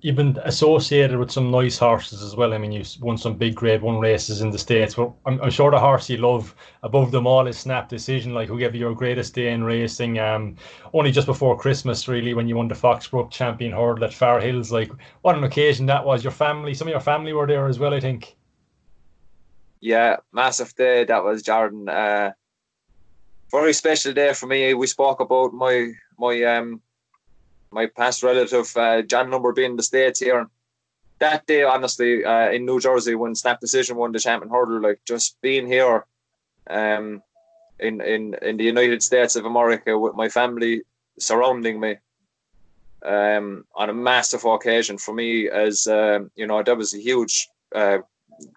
You've 0.02 0.16
been 0.16 0.38
associated 0.44 1.18
with 1.18 1.32
some 1.32 1.50
nice 1.50 1.80
horses 1.80 2.22
as 2.22 2.36
well. 2.36 2.54
I 2.54 2.60
mean, 2.60 2.72
you've 2.72 2.96
won 3.02 3.18
some 3.18 3.38
big 3.38 3.56
Grade 3.56 3.82
One 3.82 4.00
races 4.00 4.42
in 4.42 4.52
the 4.52 4.60
states. 4.60 4.94
But 4.94 5.12
I'm, 5.26 5.42
I'm 5.42 5.50
sure 5.50 5.72
the 5.72 5.80
horse 5.80 6.10
you 6.10 6.18
love 6.18 6.54
above 6.84 7.12
them 7.12 7.26
all 7.26 7.48
is 7.48 7.58
Snap 7.58 7.90
Decision. 7.90 8.34
Like, 8.34 8.48
who 8.48 8.60
gave 8.60 8.76
you 8.76 8.82
your 8.82 8.94
greatest 8.94 9.34
day 9.34 9.52
in 9.52 9.64
racing? 9.64 10.20
Um, 10.20 10.58
only 10.94 11.12
just 11.12 11.26
before 11.26 11.58
Christmas, 11.58 12.08
really, 12.08 12.36
when 12.36 12.48
you 12.48 12.56
won 12.56 12.68
the 12.68 12.76
Foxbrook 12.76 13.32
Champion 13.32 13.72
Hurdle 13.72 14.04
at 14.04 14.14
Far 14.14 14.40
Hills. 14.40 14.72
Like, 14.72 14.92
what 15.22 15.36
an 15.36 15.44
occasion 15.44 15.88
that 15.88 16.06
was! 16.06 16.24
Your 16.24 16.32
family, 16.32 16.76
some 16.76 16.88
of 16.88 16.92
your 16.92 17.00
family 17.00 17.34
were 17.34 17.48
there 17.48 17.68
as 17.68 17.80
well, 17.80 17.94
I 17.94 18.00
think. 18.00 18.36
Yeah, 19.80 20.18
massive 20.32 20.76
day 20.76 21.04
that 21.06 21.24
was, 21.24 21.42
Jordan. 21.42 21.90
Uh, 21.90 22.32
very 23.52 23.74
special 23.74 24.14
day 24.14 24.34
for 24.34 24.48
me. 24.48 24.74
We 24.74 24.88
spoke 24.88 25.20
about 25.20 25.54
my 25.54 25.92
my 26.18 26.44
um 26.44 26.82
my 27.76 27.86
past 27.88 28.24
relative 28.24 28.68
uh, 28.78 29.02
John 29.02 29.30
Lombard 29.30 29.56
being 29.56 29.72
in 29.72 29.78
the 29.78 29.84
states 29.84 30.20
here. 30.22 30.40
And 30.40 30.50
that 31.20 31.46
day, 31.46 31.64
honestly, 31.64 32.24
uh, 32.24 32.50
in 32.56 32.66
New 32.66 32.80
Jersey 32.80 33.16
when 33.16 33.36
Snap 33.36 33.60
Decision 33.60 33.98
won 33.98 34.14
the 34.14 34.20
champion 34.20 34.50
hurdle, 34.50 34.82
like 34.82 35.00
just 35.06 35.40
being 35.42 35.68
here, 35.68 36.06
um, 36.70 37.22
in 37.80 38.02
in 38.02 38.34
in 38.42 38.58
the 38.58 38.64
United 38.64 39.04
States 39.04 39.36
of 39.36 39.46
America 39.46 40.00
with 40.00 40.16
my 40.16 40.30
family 40.30 40.82
surrounding 41.20 41.80
me, 41.80 41.98
um, 43.06 43.66
on 43.76 43.90
a 43.90 43.94
massive 43.94 44.46
occasion 44.46 44.98
for 44.98 45.14
me 45.14 45.50
as 45.50 45.88
um, 45.88 46.32
you 46.36 46.48
know 46.48 46.64
that 46.64 46.78
was 46.78 46.94
a 46.94 47.06
huge 47.10 47.50
uh, 47.76 48.00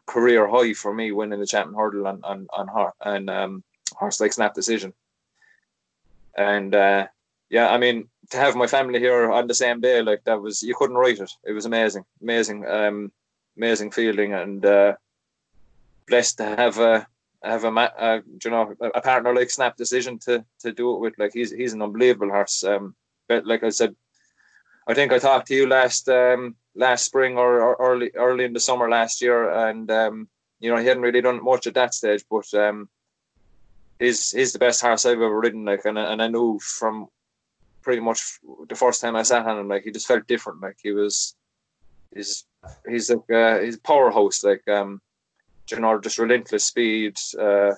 career 0.07 0.49
high 0.49 0.73
for 0.73 0.95
me 0.95 1.13
winning 1.13 1.41
the 1.41 1.47
champion 1.47 1.77
hurdle 1.77 2.07
on 2.07 2.21
on 2.23 2.47
on 2.53 2.67
her 2.69 2.89
um, 3.29 3.63
horse 3.95 4.21
like 4.21 4.33
snap 4.33 4.55
decision. 4.55 4.93
And 6.37 6.73
uh, 6.75 7.09
yeah, 7.51 7.69
I 7.69 7.79
mean 7.79 8.09
to 8.31 8.37
have 8.37 8.57
my 8.57 8.67
family 8.67 8.99
here 8.99 9.31
on 9.31 9.47
the 9.47 9.55
same 9.55 9.81
day 9.81 10.03
like 10.03 10.23
that 10.25 10.41
was 10.41 10.63
you 10.63 10.75
couldn't 10.75 10.97
write 10.97 11.19
it. 11.19 11.31
It 11.45 11.53
was 11.53 11.67
amazing, 11.67 12.05
amazing, 12.23 12.67
um, 12.67 13.13
amazing 13.57 13.91
feeling, 13.91 14.35
and 14.35 14.65
uh, 14.65 14.95
blessed 16.07 16.39
to 16.39 16.45
have 16.45 16.79
a 16.79 17.07
have 17.43 17.65
a, 17.65 17.69
uh, 17.69 18.21
you 18.45 18.51
know 18.51 18.75
a 18.95 19.01
partner 19.01 19.35
like 19.35 19.51
Snap 19.51 19.77
Decision 19.77 20.19
to 20.21 20.45
to 20.61 20.73
do 20.73 20.95
it 20.95 21.01
with. 21.01 21.15
Like 21.19 21.33
he's 21.33 21.51
he's 21.51 21.73
an 21.73 21.83
unbelievable 21.83 22.31
horse. 22.31 22.65
Um, 22.65 22.95
but 23.29 23.47
like 23.47 23.63
I 23.63 23.71
said, 23.71 23.95
I 24.87 24.95
think 24.95 25.13
I 25.13 25.19
talked 25.19 25.49
to 25.49 25.55
you 25.55 25.67
last 25.67 26.09
um, 26.09 26.55
last 26.75 27.05
spring 27.05 27.39
or, 27.39 27.61
or, 27.61 27.77
early 27.79 28.11
early 28.15 28.45
in 28.45 28.53
the 28.53 28.61
summer 28.61 28.91
last 28.91 29.23
year, 29.23 29.51
and 29.69 29.91
um, 29.91 30.29
you 30.61 30.71
know 30.71 30.77
he 30.77 30.87
hadn't 30.87 31.03
really 31.03 31.23
done 31.23 31.43
much 31.43 31.67
at 31.67 31.75
that 31.75 31.95
stage, 31.95 32.25
but 32.31 32.53
um, 32.55 32.89
he's 33.99 34.33
he's 34.33 34.53
the 34.53 34.59
best 34.59 34.83
horse 34.83 35.07
I've 35.07 35.23
ever 35.23 35.41
ridden. 35.41 35.65
Like, 35.65 35.87
and 35.87 35.99
and 35.99 36.23
I 36.23 36.29
knew 36.29 36.59
from 36.59 37.09
pretty 37.83 38.01
much 38.01 38.38
the 38.69 38.75
first 38.75 39.01
time 39.01 39.17
I 39.17 39.23
sat 39.23 39.47
on 39.47 39.59
him, 39.59 39.69
like 39.69 39.85
he 39.85 39.91
just 39.91 40.07
felt 40.07 40.27
different. 40.27 40.61
Like 40.61 40.77
he 40.83 40.93
was, 40.93 41.37
he's 42.14 42.45
he's 42.88 43.11
like 43.11 43.31
uh, 43.31 43.61
he's 43.61 43.77
a 43.77 43.81
powerhouse. 43.81 44.45
Like 44.45 44.67
um, 44.69 45.01
you 45.71 45.81
know, 45.81 46.01
just 46.01 46.19
relentless 46.19 46.67
speed. 46.67 47.17
Uh, 47.38 47.73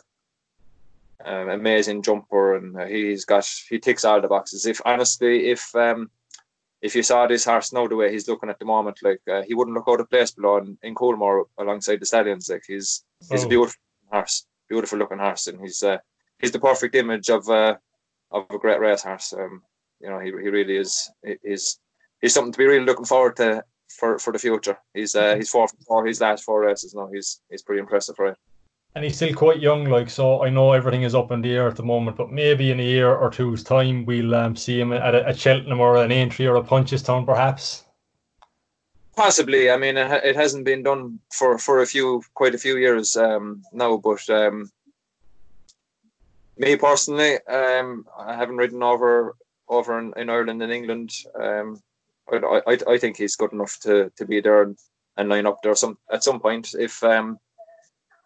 um, 1.24 1.50
amazing 1.50 2.02
jumper, 2.02 2.56
and 2.56 2.76
uh, 2.76 2.86
he's 2.86 3.24
got 3.24 3.46
he 3.68 3.78
ticks 3.78 4.04
all 4.04 4.20
the 4.20 4.28
boxes. 4.28 4.66
If 4.66 4.80
honestly, 4.84 5.50
if 5.50 5.74
um, 5.74 6.10
if 6.80 6.94
you 6.94 7.02
saw 7.02 7.26
this 7.26 7.44
horse 7.44 7.72
now 7.72 7.86
the 7.86 7.96
way 7.96 8.10
he's 8.10 8.28
looking 8.28 8.48
at 8.48 8.58
the 8.58 8.64
moment, 8.64 8.98
like 9.02 9.20
uh, 9.30 9.42
he 9.42 9.54
wouldn't 9.54 9.76
look 9.76 9.88
out 9.88 10.00
of 10.00 10.10
place 10.10 10.30
below 10.30 10.58
in, 10.58 10.78
in 10.82 10.94
Coolmore 10.94 11.44
alongside 11.58 12.00
the 12.00 12.06
stallions. 12.06 12.48
Like 12.48 12.64
he's 12.66 13.04
he's 13.30 13.42
oh. 13.42 13.46
a 13.46 13.48
beautiful 13.48 13.80
horse, 14.10 14.46
beautiful 14.68 14.98
looking 14.98 15.18
horse, 15.18 15.46
and 15.46 15.60
he's 15.60 15.82
uh, 15.82 15.98
he's 16.38 16.52
the 16.52 16.58
perfect 16.58 16.94
image 16.94 17.28
of 17.28 17.48
uh, 17.48 17.76
of 18.30 18.46
a 18.50 18.58
great 18.58 18.80
race 18.80 19.02
horse. 19.02 19.32
Um, 19.32 19.62
you 20.00 20.08
know, 20.08 20.18
he, 20.18 20.30
he 20.30 20.48
really 20.48 20.76
is. 20.76 21.10
He's 21.42 21.78
he's 22.20 22.34
something 22.34 22.52
to 22.52 22.58
be 22.58 22.66
really 22.66 22.84
looking 22.84 23.04
forward 23.04 23.36
to 23.36 23.64
for, 23.98 24.18
for 24.18 24.32
the 24.32 24.38
future. 24.38 24.78
He's 24.94 25.14
uh, 25.14 25.36
he's 25.36 25.50
four 25.50 25.68
for 25.86 26.06
his 26.06 26.20
last 26.20 26.44
four 26.44 26.62
races 26.62 26.94
now. 26.94 27.08
He's 27.12 27.40
he's 27.50 27.62
pretty 27.62 27.80
impressive, 27.80 28.18
right? 28.18 28.36
and 28.94 29.04
he's 29.04 29.16
still 29.16 29.34
quite 29.34 29.60
young, 29.60 29.84
like 29.84 30.10
so. 30.10 30.42
I 30.42 30.50
know 30.50 30.72
everything 30.72 31.02
is 31.02 31.14
up 31.14 31.30
in 31.30 31.42
the 31.42 31.52
air 31.52 31.68
at 31.68 31.76
the 31.76 31.82
moment, 31.82 32.16
but 32.16 32.32
maybe 32.32 32.72
in 32.72 32.80
a 32.80 32.84
year 32.84 33.14
or 33.14 33.30
two's 33.30 33.62
time, 33.62 34.04
we'll 34.04 34.34
um, 34.34 34.56
see 34.56 34.80
him 34.80 34.92
at, 34.92 35.14
a, 35.14 35.28
at 35.28 35.38
Cheltenham 35.38 35.80
or 35.80 35.96
an 35.96 36.10
entry 36.10 36.46
or 36.46 36.56
a 36.56 36.62
Punchestown, 36.62 37.24
perhaps. 37.24 37.84
Possibly. 39.14 39.70
I 39.70 39.76
mean, 39.76 39.96
it, 39.96 40.34
hasn't 40.34 40.64
been 40.64 40.82
done 40.82 41.20
for, 41.32 41.58
for 41.58 41.82
a 41.82 41.86
few, 41.86 42.22
quite 42.34 42.54
a 42.54 42.58
few 42.58 42.78
years 42.78 43.16
um, 43.16 43.62
now. 43.72 43.96
But 43.96 44.28
um, 44.28 44.70
me 46.58 46.74
personally, 46.76 47.38
um, 47.46 48.06
I 48.18 48.34
haven't 48.34 48.56
ridden 48.56 48.82
over 48.82 49.36
over 49.70 49.98
in, 49.98 50.12
in 50.16 50.28
Ireland 50.28 50.62
and 50.62 50.72
England. 50.72 51.12
Um, 51.40 51.80
I, 52.30 52.61
I, 52.66 52.78
I 52.88 52.98
think 52.98 53.16
he's 53.16 53.37
good 53.37 53.52
enough 53.52 53.78
to, 53.80 54.12
to 54.16 54.26
be 54.26 54.40
there 54.40 54.62
and, 54.62 54.78
and 55.16 55.28
line 55.28 55.46
up 55.46 55.59
there 55.62 55.74
some 55.74 55.98
at 56.12 56.22
some 56.22 56.38
point 56.38 56.74
if 56.78 57.02
um 57.02 57.38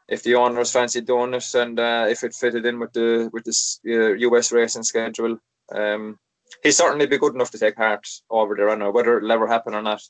if 0.09 0.22
the 0.22 0.35
owners 0.35 0.72
fancied 0.72 1.07
doing 1.07 1.35
it 1.35 1.54
and 1.54 1.80
uh, 1.80 2.07
if 2.09 2.24
it 2.24 2.35
fitted 2.35 2.66
in 2.66 2.78
with 2.78 2.92
the 2.92 3.30
with 3.33 3.44
this 3.44 3.80
uh, 3.87 4.12
US 4.12 4.52
racing 4.52 4.83
schedule. 4.83 5.38
Um, 5.72 6.18
he'd 6.62 6.72
certainly 6.72 7.07
be 7.07 7.18
good 7.18 7.35
enough 7.35 7.50
to 7.52 7.59
take 7.59 7.76
part 7.76 8.07
over 8.28 8.54
there. 8.54 8.70
I 8.70 8.74
know 8.74 8.90
whether 8.90 9.16
it'll 9.16 9.33
ever 9.33 9.46
happen 9.46 9.74
or 9.74 9.83
not. 9.83 10.02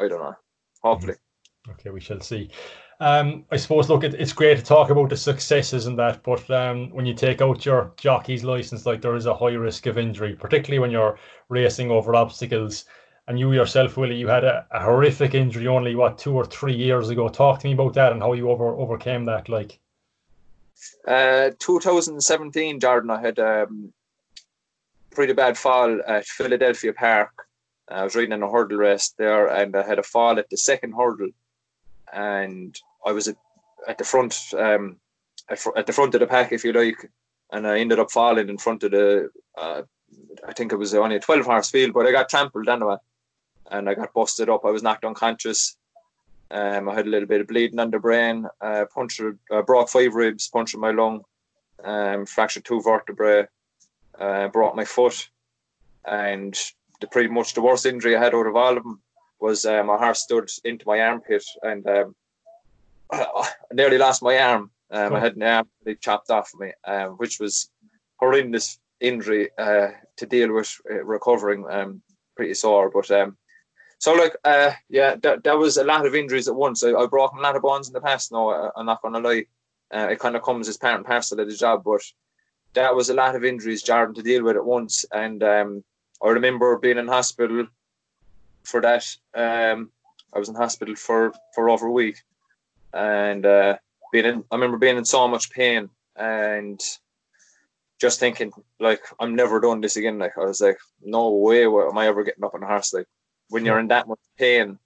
I 0.00 0.08
don't 0.08 0.22
know. 0.22 0.34
Hopefully. 0.82 1.14
Mm-hmm. 1.14 1.72
Okay, 1.72 1.90
we 1.90 2.00
shall 2.00 2.20
see. 2.20 2.50
Um, 3.00 3.44
I 3.50 3.56
suppose, 3.56 3.88
look, 3.88 4.04
it, 4.04 4.14
it's 4.14 4.32
great 4.32 4.56
to 4.56 4.64
talk 4.64 4.90
about 4.90 5.10
the 5.10 5.16
successes 5.16 5.86
and 5.86 5.98
that, 5.98 6.22
but 6.22 6.48
um, 6.50 6.90
when 6.90 7.06
you 7.06 7.14
take 7.14 7.42
out 7.42 7.66
your 7.66 7.92
jockey's 7.96 8.44
license, 8.44 8.86
like 8.86 9.02
there 9.02 9.16
is 9.16 9.26
a 9.26 9.34
high 9.34 9.54
risk 9.54 9.86
of 9.86 9.98
injury, 9.98 10.34
particularly 10.34 10.78
when 10.78 10.90
you're 10.90 11.18
racing 11.48 11.90
over 11.90 12.14
obstacles 12.14 12.84
and 13.26 13.38
you 13.38 13.52
yourself, 13.52 13.96
Willie, 13.96 14.16
you 14.16 14.28
had 14.28 14.44
a, 14.44 14.66
a, 14.70 14.80
horrific 14.80 15.34
injury 15.34 15.66
only 15.66 15.94
what 15.94 16.18
two 16.18 16.34
or 16.34 16.44
three 16.44 16.74
years 16.74 17.08
ago. 17.08 17.28
Talk 17.28 17.60
to 17.60 17.66
me 17.66 17.72
about 17.72 17.94
that 17.94 18.12
and 18.12 18.22
how 18.22 18.34
you 18.34 18.50
over 18.50 18.76
overcame 18.76 19.24
that. 19.24 19.48
Like, 19.48 19.78
uh, 21.08 21.50
2017, 21.58 22.80
Jordan, 22.80 23.10
I 23.10 23.20
had 23.20 23.38
um, 23.38 23.92
pretty 25.10 25.32
bad 25.32 25.56
fall 25.56 26.00
at 26.06 26.26
Philadelphia 26.26 26.92
Park. 26.92 27.30
I 27.88 28.04
was 28.04 28.14
riding 28.14 28.32
in 28.32 28.42
a 28.42 28.50
hurdle 28.50 28.78
race 28.78 29.14
there, 29.18 29.46
and 29.46 29.74
I 29.74 29.86
had 29.86 29.98
a 29.98 30.02
fall 30.02 30.38
at 30.38 30.50
the 30.50 30.56
second 30.56 30.92
hurdle, 30.92 31.30
and 32.14 32.78
I 33.04 33.12
was 33.12 33.28
at, 33.28 33.36
at 33.88 33.98
the 33.98 34.04
front, 34.04 34.38
um, 34.56 34.96
at, 35.50 35.58
fr- 35.58 35.76
at, 35.76 35.86
the 35.86 35.92
front 35.92 36.14
of 36.14 36.20
the 36.20 36.26
pack, 36.26 36.52
if 36.52 36.64
you 36.64 36.72
like, 36.72 37.10
and 37.52 37.66
I 37.66 37.78
ended 37.78 37.98
up 37.98 38.10
falling 38.10 38.48
in 38.48 38.58
front 38.58 38.82
of 38.84 38.92
the. 38.92 39.30
Uh, 39.56 39.82
I 40.46 40.52
think 40.52 40.72
it 40.72 40.76
was 40.76 40.94
only 40.94 41.16
a 41.16 41.20
12 41.20 41.44
horse 41.44 41.70
field, 41.70 41.92
but 41.92 42.06
I 42.06 42.12
got 42.12 42.28
trampled 42.28 42.68
anyway 42.68 42.96
and 43.70 43.88
I 43.88 43.94
got 43.94 44.12
busted 44.12 44.48
up. 44.48 44.64
I 44.64 44.70
was 44.70 44.82
knocked 44.82 45.04
unconscious. 45.04 45.76
Um, 46.50 46.88
I 46.88 46.94
had 46.94 47.06
a 47.06 47.10
little 47.10 47.26
bit 47.26 47.40
of 47.40 47.48
bleeding 47.48 47.80
on 47.80 47.90
the 47.90 47.98
brain, 47.98 48.46
uh, 48.60 48.84
punctured, 48.94 49.38
uh, 49.50 49.62
broke 49.62 49.88
five 49.88 50.14
ribs, 50.14 50.48
punctured 50.48 50.80
my 50.80 50.90
lung, 50.90 51.22
um, 51.82 52.26
fractured 52.26 52.64
two 52.64 52.80
vertebrae, 52.82 53.46
uh, 54.18 54.48
broke 54.48 54.76
my 54.76 54.84
foot, 54.84 55.30
and 56.04 56.54
the 57.00 57.06
pretty 57.08 57.28
much 57.28 57.54
the 57.54 57.62
worst 57.62 57.86
injury 57.86 58.14
I 58.14 58.20
had 58.20 58.34
out 58.34 58.46
of 58.46 58.56
all 58.56 58.76
of 58.76 58.84
them 58.84 59.00
was 59.44 59.66
uh, 59.66 59.84
my 59.84 59.98
heart 59.98 60.16
stood 60.16 60.48
into 60.64 60.84
my 60.86 60.98
armpit, 61.00 61.44
and 61.62 61.86
um, 61.86 62.14
I 63.12 63.48
nearly 63.72 63.98
lost 63.98 64.22
my 64.22 64.36
arm. 64.38 64.70
Um, 64.90 65.14
I 65.14 65.20
had 65.20 65.36
an 65.36 65.42
arm 65.42 65.68
chopped 66.00 66.30
off 66.30 66.50
me, 66.58 66.72
um, 66.86 67.10
which 67.22 67.38
was 67.40 67.70
horrendous 68.16 68.78
injury 69.00 69.50
uh, 69.58 69.88
to 70.18 70.24
deal 70.26 70.50
with 70.54 70.70
uh, 70.90 71.04
recovering. 71.04 71.60
Um, 71.76 72.02
pretty 72.36 72.54
sore, 72.54 72.90
but 72.90 73.08
um, 73.10 73.36
so 73.98 74.14
look, 74.14 74.36
uh, 74.44 74.72
yeah, 74.88 75.14
that, 75.22 75.44
that 75.44 75.56
was 75.56 75.76
a 75.76 75.84
lot 75.84 76.04
of 76.06 76.14
injuries 76.14 76.48
at 76.48 76.62
once. 76.66 76.82
I, 76.82 76.92
I 76.92 77.06
broken 77.06 77.38
a 77.38 77.42
lot 77.42 77.56
of 77.56 77.62
bones 77.62 77.86
in 77.88 77.92
the 77.92 78.00
past. 78.00 78.32
No, 78.32 78.50
I, 78.50 78.70
I'm 78.76 78.86
not 78.86 79.02
gonna 79.02 79.20
lie. 79.20 79.44
Uh, 79.94 80.08
it 80.10 80.18
kind 80.18 80.36
of 80.36 80.42
comes 80.42 80.68
as 80.68 80.78
part 80.78 80.96
and 80.96 81.04
parcel 81.04 81.38
of 81.38 81.48
the 81.48 81.54
job, 81.54 81.82
but 81.84 82.02
that 82.72 82.94
was 82.94 83.10
a 83.10 83.14
lot 83.22 83.36
of 83.36 83.44
injuries, 83.44 83.82
Jordan, 83.82 84.14
to 84.14 84.22
deal 84.22 84.42
with 84.42 84.56
at 84.56 84.64
once. 84.64 85.04
And 85.12 85.42
um, 85.42 85.84
I 86.24 86.30
remember 86.30 86.78
being 86.78 86.98
in 86.98 87.08
hospital 87.08 87.66
for 88.64 88.80
that. 88.80 89.04
Um, 89.34 89.90
I 90.32 90.38
was 90.38 90.48
in 90.48 90.54
hospital 90.54 90.96
for 90.96 91.32
for 91.54 91.70
over 91.70 91.86
a 91.86 91.92
week, 91.92 92.22
and 92.92 93.44
uh, 93.46 93.76
being 94.12 94.26
in. 94.26 94.44
I 94.50 94.54
remember 94.56 94.78
being 94.78 94.96
in 94.96 95.04
so 95.04 95.28
much 95.28 95.50
pain 95.50 95.88
and 96.16 96.80
just 98.00 98.20
thinking 98.20 98.52
like 98.80 99.02
I'm 99.20 99.34
never 99.34 99.60
doing 99.60 99.80
this 99.80 99.96
again. 99.96 100.18
Like 100.18 100.36
I 100.36 100.44
was 100.44 100.60
like, 100.60 100.78
no 101.02 101.30
way 101.30 101.64
am 101.64 101.98
I 101.98 102.06
ever 102.06 102.24
getting 102.24 102.44
up 102.44 102.54
on 102.54 102.62
a 102.62 102.66
horse. 102.66 102.92
Like 102.92 103.06
when 103.50 103.64
you're 103.64 103.78
in 103.78 103.88
that 103.88 104.08
much 104.08 104.18
pain, 104.38 104.78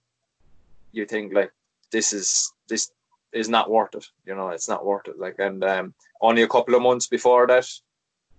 you 0.93 1.07
think 1.07 1.33
like 1.33 1.53
this 1.91 2.13
is 2.13 2.53
this 2.69 2.91
is 3.33 3.49
not 3.49 3.71
worth 3.71 3.95
it. 3.95 4.07
You 4.27 4.35
know, 4.35 4.49
it's 4.51 4.69
not 4.69 4.85
worth 4.85 5.09
it. 5.09 5.19
Like, 5.19 5.39
and 5.39 5.63
um, 5.65 5.95
only 6.21 6.43
a 6.43 6.49
couple 6.49 6.75
of 6.75 6.83
months 6.83 7.07
before 7.07 7.47
that, 7.47 7.67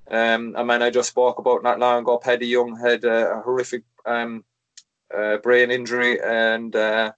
um, 0.09 0.55
a 0.57 0.63
man 0.65 0.81
I 0.81 0.89
just 0.89 1.09
spoke 1.09 1.39
about 1.39 1.63
not 1.63 1.79
long 1.79 2.01
ago, 2.01 2.17
Paddy 2.17 2.47
Young, 2.47 2.75
had 2.75 3.03
a, 3.03 3.33
a 3.33 3.41
horrific 3.41 3.83
um, 4.05 4.43
uh, 5.15 5.37
brain 5.37 5.71
injury, 5.71 6.19
and 6.21 6.75
uh, 6.75 7.11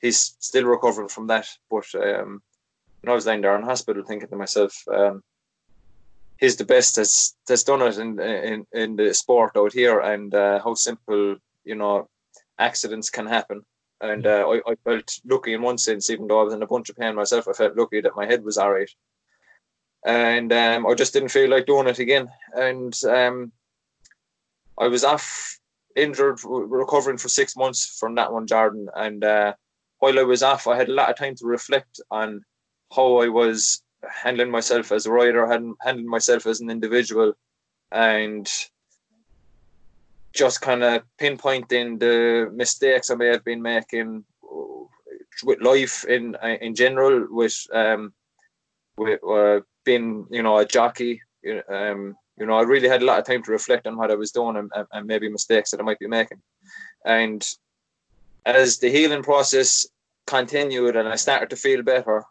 he's 0.00 0.36
still 0.38 0.64
recovering 0.64 1.08
from 1.08 1.26
that. 1.28 1.46
But 1.70 1.86
um, 1.94 2.42
when 3.00 3.10
I 3.10 3.14
was 3.14 3.26
lying 3.26 3.40
there 3.40 3.56
in 3.56 3.62
hospital, 3.62 4.02
thinking 4.04 4.28
to 4.28 4.36
myself, 4.36 4.76
um, 4.92 5.22
he's 6.38 6.56
the 6.56 6.64
best 6.64 6.96
that's 6.96 7.36
that's 7.46 7.64
done 7.64 7.82
it 7.82 7.98
in 7.98 8.20
in 8.20 8.66
in 8.72 8.96
the 8.96 9.14
sport 9.14 9.56
out 9.56 9.72
here, 9.72 10.00
and 10.00 10.34
uh, 10.34 10.60
how 10.62 10.74
simple, 10.74 11.36
you 11.64 11.74
know, 11.74 12.08
accidents 12.58 13.10
can 13.10 13.26
happen. 13.26 13.62
And 14.00 14.26
uh, 14.26 14.48
I, 14.48 14.72
I, 14.72 14.74
felt 14.82 15.20
lucky 15.24 15.54
in 15.54 15.62
one 15.62 15.78
sense, 15.78 16.10
even 16.10 16.26
though 16.26 16.40
I 16.40 16.42
was 16.42 16.54
in 16.54 16.62
a 16.62 16.66
bunch 16.66 16.90
of 16.90 16.96
pain 16.96 17.14
myself. 17.14 17.46
I 17.46 17.52
felt 17.52 17.76
lucky 17.76 18.00
that 18.00 18.16
my 18.16 18.26
head 18.26 18.42
was 18.42 18.58
all 18.58 18.72
right. 18.72 18.90
And 20.04 20.52
um, 20.52 20.86
I 20.88 20.94
just 20.94 21.12
didn't 21.12 21.28
feel 21.28 21.48
like 21.48 21.66
doing 21.66 21.86
it 21.86 22.00
again. 22.00 22.28
And 22.52 22.92
um, 23.04 23.52
I 24.76 24.88
was 24.88 25.04
off 25.04 25.60
injured, 25.96 26.40
recovering 26.44 27.18
for 27.18 27.28
six 27.28 27.56
months 27.56 27.96
from 27.98 28.14
that 28.16 28.32
one, 28.32 28.46
Jordan. 28.46 28.88
And 28.94 29.24
uh, 29.24 29.54
while 29.98 30.18
I 30.18 30.22
was 30.22 30.42
off, 30.42 30.66
I 30.66 30.76
had 30.76 30.88
a 30.88 30.94
lot 30.94 31.10
of 31.10 31.16
time 31.16 31.34
to 31.36 31.46
reflect 31.46 32.00
on 32.10 32.44
how 32.94 33.20
I 33.20 33.28
was 33.28 33.82
handling 34.10 34.50
myself 34.50 34.92
as 34.92 35.06
a 35.06 35.12
rider, 35.12 35.46
handling 35.46 36.08
myself 36.08 36.46
as 36.46 36.60
an 36.60 36.70
individual, 36.70 37.34
and 37.90 38.48
just 40.32 40.60
kind 40.60 40.82
of 40.82 41.02
pinpointing 41.20 42.00
the 42.00 42.50
mistakes 42.52 43.10
I 43.10 43.14
may 43.14 43.26
have 43.26 43.44
been 43.44 43.62
making 43.62 44.24
with 45.44 45.60
life 45.60 46.04
in 46.04 46.36
in 46.60 46.74
general, 46.74 47.26
with 47.30 47.56
um, 47.72 48.12
with 48.96 49.20
uh, 49.24 49.60
being 49.84 50.26
you 50.30 50.42
know 50.42 50.58
a 50.58 50.66
jockey. 50.66 51.20
Um, 51.68 52.16
you 52.38 52.46
know, 52.46 52.54
I 52.54 52.62
really 52.62 52.88
had 52.88 53.02
a 53.02 53.04
lot 53.04 53.18
of 53.18 53.26
time 53.26 53.42
to 53.42 53.52
reflect 53.52 53.86
on 53.86 53.96
what 53.96 54.10
I 54.10 54.14
was 54.14 54.32
doing 54.32 54.56
and, 54.56 54.70
and 54.92 55.06
maybe 55.06 55.28
mistakes 55.28 55.70
that 55.70 55.80
I 55.80 55.84
might 55.84 55.98
be 55.98 56.06
making. 56.08 56.40
And 57.04 57.46
as 58.46 58.78
the 58.78 58.90
healing 58.90 59.22
process 59.22 59.86
continued 60.26 60.96
and 60.96 61.08
I 61.08 61.16
started 61.16 61.50
to 61.50 61.56
feel 61.56 61.82
better 61.82 62.24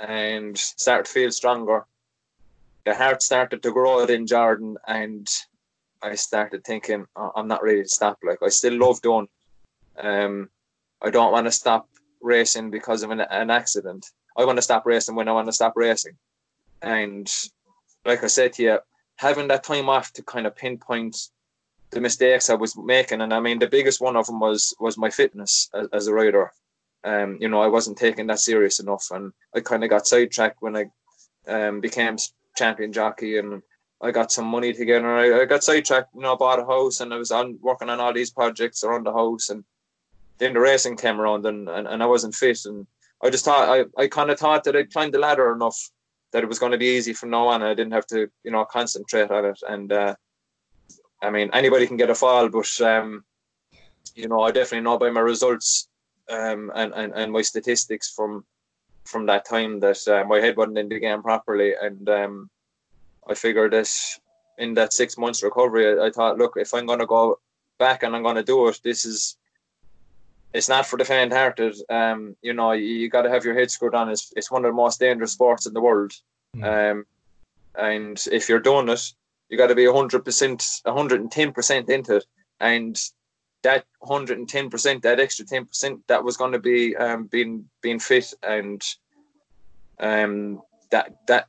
and 0.00 0.56
started 0.58 1.06
to 1.06 1.12
feel 1.12 1.30
stronger, 1.30 1.86
the 2.84 2.94
heart 2.94 3.22
started 3.22 3.62
to 3.62 3.72
grow 3.72 4.04
in 4.04 4.26
Jordan 4.26 4.76
and 4.86 5.26
I 6.02 6.16
started 6.16 6.64
thinking, 6.64 7.06
I'm 7.16 7.48
not 7.48 7.62
ready 7.62 7.82
to 7.82 7.88
stop. 7.88 8.18
Like 8.22 8.38
I 8.42 8.48
still 8.48 8.78
love 8.78 9.00
doing. 9.00 9.28
Um, 9.98 10.50
I 11.00 11.10
don't 11.10 11.32
want 11.32 11.46
to 11.46 11.52
stop 11.52 11.88
racing 12.20 12.70
because 12.70 13.02
of 13.02 13.10
an, 13.10 13.20
an 13.20 13.50
accident. 13.50 14.04
I 14.36 14.44
want 14.44 14.58
to 14.58 14.62
stop 14.62 14.84
racing 14.84 15.14
when 15.14 15.28
I 15.28 15.32
want 15.32 15.46
to 15.46 15.52
stop 15.52 15.72
racing. 15.76 16.16
And 16.82 17.30
like 18.04 18.22
I 18.22 18.26
said 18.26 18.52
to 18.54 18.62
you, 18.62 18.78
having 19.16 19.48
that 19.48 19.64
time 19.64 19.88
off 19.88 20.12
to 20.12 20.22
kind 20.22 20.46
of 20.46 20.56
pinpoint 20.56 21.16
the 21.90 22.00
mistakes 22.00 22.50
I 22.50 22.54
was 22.54 22.76
making, 22.76 23.20
and 23.20 23.32
I 23.32 23.40
mean 23.40 23.58
the 23.58 23.68
biggest 23.68 24.00
one 24.00 24.16
of 24.16 24.26
them 24.26 24.40
was 24.40 24.74
was 24.80 24.98
my 24.98 25.10
fitness 25.10 25.70
as, 25.74 25.88
as 25.92 26.06
a 26.08 26.14
rider. 26.14 26.52
Um, 27.04 27.36
you 27.40 27.48
know, 27.48 27.60
I 27.60 27.68
wasn't 27.68 27.98
taking 27.98 28.26
that 28.28 28.40
serious 28.40 28.80
enough, 28.80 29.06
and 29.10 29.32
I 29.54 29.60
kind 29.60 29.84
of 29.84 29.90
got 29.90 30.06
sidetracked 30.06 30.62
when 30.62 30.76
I 30.76 30.84
um, 31.46 31.80
became 31.80 32.16
champion 32.56 32.92
jockey, 32.92 33.38
and 33.38 33.62
I 34.00 34.10
got 34.10 34.32
some 34.32 34.46
money 34.46 34.72
together. 34.72 35.14
I, 35.14 35.42
I 35.42 35.44
got 35.44 35.62
sidetracked, 35.62 36.14
you 36.14 36.22
know, 36.22 36.36
bought 36.36 36.60
a 36.60 36.64
house, 36.64 37.00
and 37.00 37.12
I 37.12 37.18
was 37.18 37.30
on 37.30 37.58
working 37.62 37.90
on 37.90 38.00
all 38.00 38.12
these 38.12 38.30
projects 38.30 38.84
around 38.84 39.04
the 39.04 39.12
house, 39.12 39.50
and 39.50 39.64
then 40.38 40.54
the 40.54 40.60
racing 40.60 40.96
came 40.96 41.20
around, 41.20 41.46
and, 41.46 41.68
and, 41.68 41.86
and 41.86 42.02
I 42.02 42.06
wasn't 42.06 42.34
fit, 42.34 42.64
and 42.64 42.86
I 43.22 43.30
just 43.30 43.44
thought 43.44 43.68
I, 43.68 44.02
I 44.02 44.08
kind 44.08 44.30
of 44.30 44.38
thought 44.38 44.64
that 44.64 44.76
I'd 44.76 44.92
climbed 44.92 45.14
the 45.14 45.18
ladder 45.18 45.52
enough 45.52 45.78
that 46.34 46.42
it 46.42 46.48
was 46.48 46.58
going 46.58 46.72
to 46.72 46.78
be 46.78 46.96
easy 46.96 47.12
from 47.12 47.30
now 47.30 47.46
on. 47.46 47.62
I 47.62 47.74
didn't 47.74 47.92
have 47.92 48.08
to, 48.08 48.28
you 48.42 48.50
know, 48.50 48.64
concentrate 48.64 49.30
on 49.30 49.44
it. 49.44 49.60
And 49.68 49.92
uh, 49.92 50.16
I 51.22 51.30
mean, 51.30 51.48
anybody 51.52 51.86
can 51.86 51.96
get 51.96 52.10
a 52.10 52.14
fall, 52.14 52.48
but 52.48 52.80
um, 52.80 53.24
you 54.16 54.26
know, 54.26 54.40
I 54.40 54.50
definitely 54.50 54.80
know 54.82 54.98
by 54.98 55.10
my 55.10 55.20
results 55.20 55.88
um, 56.28 56.72
and, 56.74 56.92
and 56.92 57.12
and 57.14 57.32
my 57.32 57.42
statistics 57.42 58.10
from 58.10 58.44
from 59.04 59.26
that 59.26 59.44
time 59.44 59.78
that 59.80 60.00
uh, 60.08 60.24
my 60.26 60.40
head 60.40 60.56
wasn't 60.56 60.78
in 60.78 60.88
the 60.88 60.98
game 60.98 61.22
properly, 61.22 61.72
and 61.80 62.08
um, 62.08 62.50
I 63.30 63.34
figured 63.34 63.72
this 63.72 64.18
in 64.58 64.74
that 64.74 64.92
six 64.92 65.16
months 65.16 65.42
recovery, 65.42 65.86
I, 65.86 66.06
I 66.06 66.10
thought, 66.10 66.38
look, 66.38 66.54
if 66.56 66.74
I'm 66.74 66.86
going 66.86 66.98
to 66.98 67.06
go 67.06 67.38
back 67.78 68.02
and 68.02 68.14
I'm 68.14 68.22
going 68.24 68.36
to 68.36 68.42
do 68.42 68.66
it, 68.68 68.80
this 68.82 69.04
is 69.04 69.36
it's 70.54 70.68
not 70.68 70.86
for 70.86 70.96
the 70.96 71.04
faint-hearted. 71.04 71.74
Um, 71.90 72.36
you 72.40 72.52
know, 72.52 72.72
you, 72.72 72.86
you 72.86 73.10
got 73.10 73.22
to 73.22 73.30
have 73.30 73.44
your 73.44 73.58
head 73.58 73.72
screwed 73.72 73.94
on. 73.94 74.08
It's, 74.08 74.32
it's 74.36 74.52
one 74.52 74.64
of 74.64 74.70
the 74.70 74.76
most 74.76 75.00
dangerous 75.00 75.32
sports 75.32 75.66
in 75.66 75.74
the 75.74 75.80
world. 75.80 76.12
Mm. 76.56 76.92
Um, 76.92 77.06
and 77.74 78.24
if 78.30 78.48
you're 78.48 78.60
doing 78.60 78.88
it, 78.88 79.02
you 79.48 79.58
got 79.58 79.66
to 79.66 79.74
be 79.74 79.84
100%, 79.84 80.22
110% 80.22 81.90
into 81.90 82.16
it. 82.16 82.24
And 82.60 82.96
that 83.64 83.84
110%, 84.04 85.02
that 85.02 85.18
extra 85.18 85.44
10%, 85.44 86.00
that 86.06 86.22
was 86.22 86.36
going 86.36 86.52
to 86.52 86.60
be 86.60 86.94
um, 86.96 87.26
being 87.26 87.68
being 87.82 87.98
fit 87.98 88.32
and 88.42 88.80
um, 89.98 90.62
that 90.90 91.16
that 91.26 91.48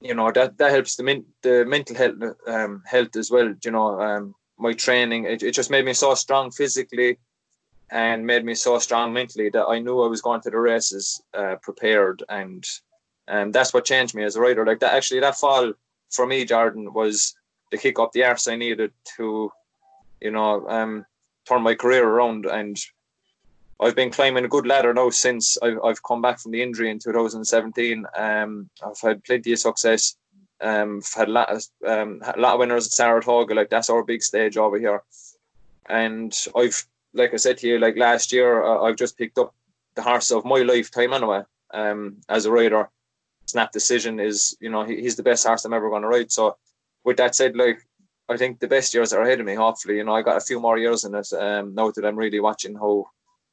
you 0.00 0.14
know 0.14 0.30
that 0.32 0.56
that 0.58 0.70
helps 0.70 0.96
the 0.96 1.02
min- 1.02 1.26
the 1.42 1.64
mental 1.66 1.96
health 1.96 2.16
um, 2.46 2.82
health 2.86 3.16
as 3.16 3.30
well. 3.30 3.52
You 3.64 3.70
know, 3.70 4.00
um, 4.00 4.34
my 4.58 4.72
training 4.72 5.24
it, 5.24 5.42
it 5.42 5.52
just 5.52 5.70
made 5.70 5.84
me 5.84 5.92
so 5.92 6.14
strong 6.14 6.50
physically 6.50 7.18
and 7.90 8.26
made 8.26 8.44
me 8.44 8.54
so 8.54 8.78
strong 8.78 9.12
mentally 9.12 9.50
that 9.50 9.66
I 9.66 9.78
knew 9.78 10.02
I 10.02 10.08
was 10.08 10.22
going 10.22 10.40
to 10.42 10.50
the 10.50 10.58
races 10.58 11.22
uh, 11.34 11.56
prepared, 11.62 12.22
and 12.28 12.64
and 13.28 13.52
that's 13.52 13.72
what 13.74 13.84
changed 13.84 14.14
me 14.14 14.24
as 14.24 14.36
a 14.36 14.40
rider. 14.40 14.64
Like 14.64 14.80
that, 14.80 14.94
actually, 14.94 15.20
that 15.20 15.36
fall 15.36 15.72
for 16.10 16.26
me, 16.26 16.44
Jordan, 16.44 16.92
was 16.92 17.34
the 17.70 17.78
kick 17.78 17.98
up 17.98 18.12
the 18.12 18.24
arse 18.24 18.48
I 18.48 18.56
needed 18.56 18.92
to, 19.16 19.52
you 20.20 20.30
know, 20.30 20.66
um, 20.68 21.04
turn 21.46 21.62
my 21.62 21.74
career 21.74 22.08
around. 22.08 22.46
And 22.46 22.78
I've 23.80 23.96
been 23.96 24.10
climbing 24.10 24.44
a 24.44 24.48
good 24.48 24.66
ladder 24.66 24.94
now 24.94 25.10
since 25.10 25.58
I've, 25.62 25.78
I've 25.84 26.02
come 26.02 26.22
back 26.22 26.40
from 26.40 26.52
the 26.52 26.62
injury 26.62 26.90
in 26.90 26.98
2017. 26.98 28.04
Um, 28.16 28.70
I've 28.84 29.00
had 29.00 29.24
plenty 29.24 29.52
of 29.52 29.58
success. 29.58 30.16
Um, 30.60 31.02
I've 31.04 31.18
had 31.18 31.28
a 31.28 31.32
lot 31.32 31.48
of, 31.50 31.64
um, 31.86 32.20
a 32.34 32.40
lot 32.40 32.54
of 32.54 32.60
winners 32.60 32.86
at 32.86 32.92
Saratoga. 32.92 33.54
Like 33.54 33.70
that's 33.70 33.90
our 33.90 34.02
big 34.02 34.22
stage 34.22 34.56
over 34.56 34.78
here, 34.78 35.02
and 35.86 36.36
I've 36.56 36.84
like 37.14 37.32
I 37.34 37.36
said 37.36 37.58
to 37.58 37.68
you, 37.68 37.78
like 37.78 37.96
last 37.96 38.32
year, 38.32 38.62
uh, 38.62 38.82
I've 38.82 38.96
just 38.96 39.18
picked 39.18 39.38
up 39.38 39.54
the 39.94 40.02
horse 40.02 40.30
of 40.30 40.44
my 40.44 40.58
lifetime 40.58 41.12
anyway. 41.12 41.42
Um, 41.72 42.18
as 42.28 42.46
a 42.46 42.52
rider, 42.52 42.88
Snap 43.46 43.72
Decision 43.72 44.20
is, 44.20 44.56
you 44.60 44.70
know, 44.70 44.84
he, 44.84 45.00
he's 45.00 45.16
the 45.16 45.22
best 45.22 45.46
horse 45.46 45.64
I'm 45.64 45.72
ever 45.72 45.90
going 45.90 46.02
to 46.02 46.08
ride. 46.08 46.30
So, 46.30 46.56
with 47.04 47.16
that 47.16 47.34
said, 47.34 47.56
like 47.56 47.80
I 48.28 48.36
think 48.36 48.60
the 48.60 48.68
best 48.68 48.92
years 48.92 49.12
are 49.12 49.22
ahead 49.22 49.40
of 49.40 49.46
me. 49.46 49.54
Hopefully, 49.54 49.96
you 49.96 50.04
know, 50.04 50.14
I 50.14 50.22
got 50.22 50.36
a 50.36 50.44
few 50.44 50.60
more 50.60 50.78
years 50.78 51.04
in 51.04 51.14
it. 51.14 51.32
Um, 51.32 51.74
now 51.74 51.90
that 51.90 52.04
I'm 52.04 52.16
really 52.16 52.40
watching 52.40 52.74
how 52.74 53.06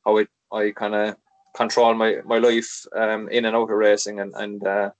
how 0.03 0.17
it 0.17 0.29
I 0.51 0.71
kind 0.71 0.95
of 0.95 1.15
control 1.55 1.93
my 1.93 2.17
my 2.25 2.37
life 2.37 2.85
um 2.95 3.29
in 3.29 3.45
and 3.45 3.55
out 3.55 3.71
of 3.71 3.77
racing 3.77 4.19
and 4.19 4.33
and 4.35 4.67
uh, 4.67 4.91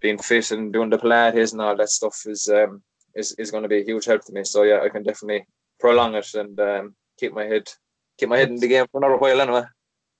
being 0.00 0.18
fit 0.18 0.50
and 0.50 0.72
doing 0.72 0.90
the 0.90 0.98
Pilates 0.98 1.52
and 1.52 1.62
all 1.62 1.76
that 1.76 1.88
stuff 1.88 2.20
is 2.26 2.48
um 2.48 2.82
is 3.14 3.32
is 3.38 3.50
going 3.50 3.62
to 3.62 3.68
be 3.68 3.80
a 3.80 3.84
huge 3.84 4.04
help 4.06 4.24
to 4.24 4.32
me. 4.32 4.44
So 4.44 4.64
yeah, 4.64 4.80
I 4.82 4.88
can 4.88 5.04
definitely 5.04 5.46
prolong 5.78 6.14
it 6.16 6.34
and 6.34 6.58
um 6.58 6.94
keep 7.18 7.32
my 7.32 7.44
head 7.44 7.68
keep 8.18 8.28
my 8.28 8.38
head 8.38 8.50
in 8.50 8.56
the 8.56 8.68
game 8.68 8.86
for 8.90 8.98
another 8.98 9.16
while 9.16 9.40
anyway. 9.40 9.64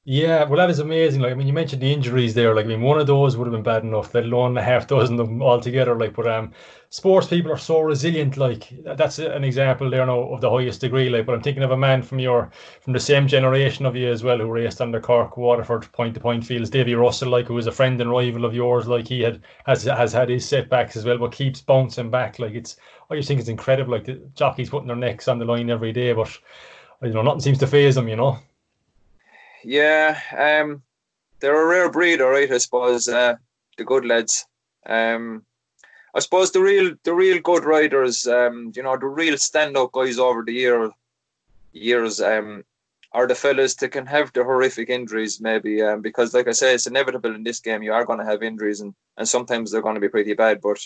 Yeah, 0.07 0.45
well, 0.45 0.59
that 0.59 0.69
is 0.69 0.81
amazing. 0.81 1.23
Like, 1.23 1.33
I 1.33 1.35
mean, 1.35 1.47
you 1.47 1.55
mentioned 1.55 1.81
the 1.81 1.91
injuries 1.91 2.35
there. 2.35 2.55
Like, 2.55 2.67
I 2.67 2.69
mean, 2.69 2.83
one 2.83 3.01
of 3.01 3.07
those 3.07 3.39
would 3.39 3.47
have 3.47 3.53
been 3.55 3.63
bad 3.63 3.85
enough, 3.85 4.13
let 4.15 4.25
alone 4.25 4.59
a 4.59 4.63
half 4.63 4.87
dozen 4.87 5.19
of 5.19 5.29
them 5.29 5.43
altogether. 5.43 5.99
Like, 5.99 6.13
but 6.15 6.27
um, 6.27 6.53
sports 6.91 7.29
people 7.29 7.51
are 7.51 7.57
so 7.57 7.81
resilient. 7.81 8.37
Like, 8.37 8.69
that's 8.85 9.19
an 9.19 9.45
example 9.45 9.89
there 9.89 10.05
now 10.05 10.21
of 10.25 10.43
the 10.43 10.51
highest 10.51 10.83
degree. 10.83 11.09
Like, 11.09 11.25
but 11.25 11.35
I'm 11.35 11.41
thinking 11.41 11.63
of 11.63 11.71
a 11.71 11.77
man 11.79 12.03
from 12.03 12.19
your 12.19 12.51
from 12.83 12.93
the 12.93 13.01
same 13.01 13.27
generation 13.27 13.87
of 13.87 13.97
you 13.97 14.11
as 14.11 14.23
well, 14.23 14.37
who 14.37 14.51
raced 14.51 14.83
under 14.83 15.01
Cork, 15.01 15.39
Waterford, 15.39 15.91
point 15.93 16.13
to 16.13 16.21
point 16.21 16.45
fields. 16.45 16.69
Davy 16.69 16.95
Russell, 16.95 17.31
like, 17.31 17.47
who 17.47 17.55
was 17.55 17.67
a 17.67 17.73
friend 17.73 17.99
and 17.99 18.11
rival 18.11 18.45
of 18.45 18.55
yours. 18.55 18.87
Like, 18.87 19.09
he 19.09 19.23
had 19.23 19.41
has 19.65 19.85
has 19.85 20.13
had 20.13 20.29
his 20.29 20.47
setbacks 20.47 20.97
as 20.99 21.07
well, 21.07 21.17
but 21.17 21.33
keeps 21.33 21.63
bouncing 21.63 22.11
back. 22.11 22.39
Like, 22.39 22.53
it's 22.53 22.77
I 23.09 23.17
just 23.17 23.29
think 23.29 23.41
it's 23.41 23.49
incredible. 23.49 23.93
Like, 23.93 24.05
the 24.05 24.21
jockeys 24.35 24.69
putting 24.69 24.89
their 24.89 24.97
necks 24.97 25.29
on 25.29 25.39
the 25.39 25.47
line 25.47 25.71
every 25.71 25.93
day, 25.93 26.13
but 26.13 26.39
you 27.07 27.15
know, 27.15 27.23
nothing 27.23 27.41
seems 27.41 27.59
to 27.59 27.67
phase 27.67 27.95
them, 27.95 28.09
you 28.09 28.17
know. 28.17 28.39
Yeah, 29.63 30.19
um, 30.37 30.83
they're 31.41 31.63
a 31.63 31.67
rare 31.67 31.91
breed, 31.91 32.21
all 32.21 32.31
right. 32.31 32.51
I 32.51 32.59
suppose 32.59 33.09
uh, 33.09 33.37
the 33.77 33.85
good 33.85 34.05
lads. 34.05 34.47
Um, 34.87 35.45
I 36.15 36.21
suppose 36.21 36.53
the 36.53 36.61
real, 36.61 36.95
the 37.03 37.15
real 37.15 37.41
good 37.41 37.65
riders, 37.65 38.27
um, 38.27 38.73
you 38.77 38.83
know, 38.83 38.97
the 38.97 39.07
real 39.07 39.37
stand-up 39.37 39.93
guys 39.93 40.19
over 40.19 40.45
the 40.45 40.53
year, 40.53 40.91
years, 41.73 42.21
um, 42.21 42.65
are 43.13 43.27
the 43.27 43.35
fellas 43.35 43.75
that 43.77 43.91
can 43.91 44.07
have 44.07 44.33
the 44.33 44.45
horrific 44.45 44.91
injuries, 44.91 45.41
maybe, 45.41 45.83
um, 45.83 46.03
because 46.03 46.35
like 46.35 46.49
I 46.49 46.53
say, 46.53 46.75
it's 46.75 46.87
inevitable 46.87 47.35
in 47.35 47.45
this 47.45 47.61
game. 47.61 47.83
You 47.83 47.93
are 47.93 48.05
going 48.05 48.19
to 48.19 48.25
have 48.25 48.43
injuries, 48.43 48.81
and 48.81 48.95
and 49.17 49.29
sometimes 49.29 49.71
they're 49.71 49.83
going 49.83 49.95
to 49.95 50.01
be 50.01 50.09
pretty 50.09 50.35
bad. 50.35 50.61
But 50.61 50.79